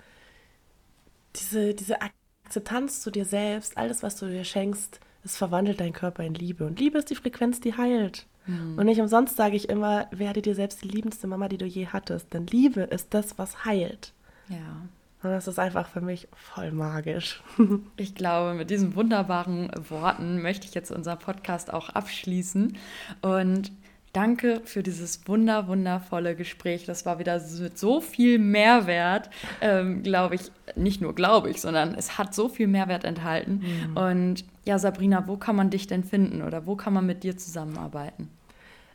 diese, 1.35 1.73
diese 1.73 1.97
Akzeptanz 2.01 3.01
zu 3.01 3.11
dir 3.11 3.25
selbst, 3.25 3.77
alles, 3.77 4.03
was 4.03 4.15
du 4.15 4.27
dir 4.27 4.43
schenkst, 4.43 4.99
es 5.23 5.37
verwandelt 5.37 5.79
deinen 5.79 5.93
Körper 5.93 6.23
in 6.23 6.33
Liebe. 6.33 6.65
Und 6.65 6.79
Liebe 6.79 6.97
ist 6.97 7.09
die 7.09 7.15
Frequenz, 7.15 7.59
die 7.59 7.75
heilt. 7.75 8.25
Mhm. 8.45 8.77
Und 8.77 8.85
nicht 8.85 9.01
umsonst 9.01 9.35
sage 9.35 9.55
ich 9.55 9.69
immer, 9.69 10.07
werde 10.11 10.41
dir 10.41 10.55
selbst 10.55 10.83
die 10.83 10.87
liebendste 10.87 11.27
Mama, 11.27 11.49
die 11.49 11.57
du 11.57 11.65
je 11.65 11.87
hattest. 11.87 12.33
Denn 12.33 12.47
Liebe 12.47 12.81
ist 12.81 13.13
das, 13.13 13.37
was 13.37 13.65
heilt. 13.65 14.13
Ja. 14.49 14.87
Und 15.23 15.31
das 15.31 15.47
ist 15.47 15.57
einfach 15.57 15.87
für 15.87 16.01
mich 16.01 16.27
voll 16.33 16.71
magisch. 16.71 17.41
Ich 17.97 18.13
glaube, 18.13 18.53
mit 18.53 18.69
diesen 18.69 18.95
wunderbaren 18.95 19.71
Worten 19.89 20.41
möchte 20.41 20.67
ich 20.67 20.75
jetzt 20.75 20.91
unser 20.91 21.15
Podcast 21.15 21.73
auch 21.73 21.89
abschließen. 21.89 22.77
Und 23.21 23.71
Danke 24.16 24.61
für 24.63 24.82
dieses 24.82 25.28
wunder, 25.28 25.68
wundervolle 25.68 26.38
Gespräch. 26.38 26.86
Das 26.86 27.05
war 27.05 27.20
wieder 27.20 27.41
so, 27.41 27.66
so 27.74 27.99
viel 27.99 28.39
Mehrwert, 28.39 29.30
ähm, 29.59 30.03
glaube 30.03 30.36
ich. 30.36 30.51
Nicht 30.78 31.01
nur 31.01 31.13
glaube 31.13 31.49
ich, 31.49 31.59
sondern 31.59 31.95
es 31.95 32.18
hat 32.18 32.34
so 32.34 32.47
viel 32.47 32.68
Mehrwert 32.68 33.03
enthalten. 33.03 33.61
Mhm. 33.89 33.97
Und 33.97 34.45
ja, 34.63 34.80
Sabrina, 34.80 35.28
wo 35.28 35.36
kann 35.36 35.57
man 35.57 35.70
dich 35.70 35.88
denn 35.88 36.05
finden 36.05 36.43
oder 36.43 36.66
wo 36.66 36.78
kann 36.78 36.93
man 36.93 37.05
mit 37.05 37.24
dir 37.24 37.36
zusammenarbeiten? 37.36 38.30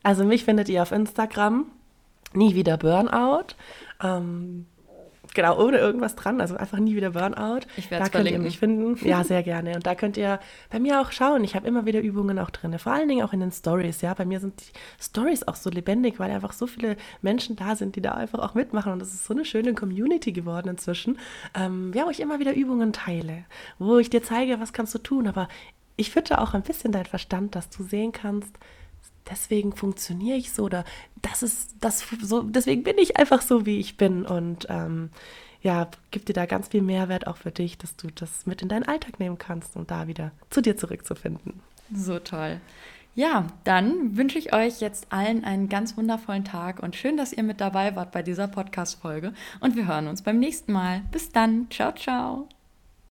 Also 0.02 0.24
mich 0.24 0.46
findet 0.46 0.70
ihr 0.70 0.80
auf 0.80 0.90
Instagram, 0.90 1.66
nie 2.32 2.54
wieder 2.54 2.78
Burnout. 2.78 3.54
Ähm, 4.02 4.64
genau, 5.34 5.58
ohne 5.58 5.78
irgendwas 5.78 6.16
dran, 6.16 6.40
also 6.40 6.56
einfach 6.56 6.78
nie 6.78 6.96
wieder 6.96 7.10
Burnout. 7.10 7.60
Ich 7.76 7.90
werde 7.90 8.04
es 8.04 8.10
könnt 8.10 8.30
ihr 8.30 8.38
mich 8.38 8.58
finden. 8.58 8.96
Ja, 9.06 9.24
sehr 9.24 9.42
gerne. 9.42 9.74
Und 9.74 9.86
da 9.86 9.94
könnt 9.94 10.16
ihr 10.16 10.40
bei 10.70 10.78
mir 10.78 11.00
auch 11.00 11.12
schauen. 11.12 11.44
Ich 11.44 11.54
habe 11.54 11.66
immer 11.66 11.86
wieder 11.86 12.00
Übungen 12.00 12.38
auch 12.38 12.50
drin. 12.50 12.78
Vor 12.78 12.92
allen 12.92 13.08
Dingen 13.08 13.24
auch 13.24 13.32
in 13.32 13.40
den 13.40 13.52
Stories. 13.52 14.00
Ja, 14.00 14.14
bei 14.14 14.24
mir 14.24 14.40
sind 14.40 14.60
die 14.60 15.02
Stories 15.02 15.46
auch 15.46 15.56
so 15.56 15.70
lebendig, 15.70 16.18
weil 16.18 16.30
einfach 16.30 16.52
so 16.52 16.66
viele 16.66 16.96
Menschen 17.22 17.56
da 17.56 17.76
sind, 17.76 17.96
die 17.96 18.02
da 18.02 18.12
einfach 18.12 18.38
auch 18.38 18.54
mitmachen. 18.54 18.92
Und 18.92 18.98
das 19.00 19.14
ist 19.14 19.26
so 19.26 19.34
eine 19.34 19.44
schöne 19.44 19.74
Community 19.74 20.32
geworden 20.32 20.68
inzwischen. 20.68 21.18
Ähm, 21.54 21.92
ja, 21.94 22.06
wo 22.06 22.10
ich 22.10 22.20
immer 22.20 22.38
wieder 22.38 22.54
Übungen 22.54 22.92
teile, 22.92 23.44
wo 23.78 23.98
ich 23.98 24.10
dir 24.10 24.22
zeige, 24.22 24.60
was 24.60 24.72
kannst 24.72 24.94
du 24.94 24.98
tun. 24.98 25.26
Aber 25.26 25.48
ich 25.96 26.10
fütter 26.10 26.40
auch 26.40 26.54
ein 26.54 26.62
bisschen 26.62 26.92
dein 26.92 27.06
Verstand, 27.06 27.54
dass 27.54 27.68
du 27.68 27.82
sehen 27.82 28.12
kannst, 28.12 28.56
deswegen 29.28 29.72
funktioniere 29.74 30.36
ich 30.36 30.52
so 30.52 30.64
oder 30.64 30.84
das 31.22 31.42
ist 31.42 31.74
das 31.80 32.04
so, 32.22 32.42
deswegen 32.42 32.82
bin 32.82 32.98
ich 32.98 33.16
einfach 33.16 33.42
so, 33.42 33.66
wie 33.66 33.78
ich 33.78 33.96
bin. 33.96 34.24
Und 34.24 34.66
ähm, 34.70 35.10
ja, 35.62 35.88
gibt 36.10 36.28
dir 36.28 36.32
da 36.32 36.46
ganz 36.46 36.68
viel 36.68 36.82
Mehrwert 36.82 37.26
auch 37.26 37.36
für 37.36 37.50
dich, 37.50 37.76
dass 37.78 37.96
du 37.96 38.08
das 38.14 38.46
mit 38.46 38.62
in 38.62 38.68
deinen 38.68 38.84
Alltag 38.84 39.20
nehmen 39.20 39.38
kannst 39.38 39.76
und 39.76 39.90
da 39.90 40.06
wieder 40.06 40.32
zu 40.48 40.60
dir 40.60 40.76
zurückzufinden. 40.76 41.60
So 41.94 42.18
toll. 42.18 42.60
Ja, 43.14 43.48
dann 43.64 44.16
wünsche 44.16 44.38
ich 44.38 44.54
euch 44.54 44.80
jetzt 44.80 45.12
allen 45.12 45.44
einen 45.44 45.68
ganz 45.68 45.96
wundervollen 45.96 46.44
Tag 46.44 46.80
und 46.80 46.94
schön, 46.94 47.16
dass 47.16 47.32
ihr 47.32 47.42
mit 47.42 47.60
dabei 47.60 47.96
wart 47.96 48.12
bei 48.12 48.22
dieser 48.22 48.46
Podcast-Folge. 48.46 49.34
Und 49.58 49.76
wir 49.76 49.86
hören 49.86 50.06
uns 50.06 50.22
beim 50.22 50.38
nächsten 50.38 50.72
Mal. 50.72 51.02
Bis 51.10 51.30
dann. 51.32 51.66
Ciao, 51.70 51.92
ciao. 51.92 52.48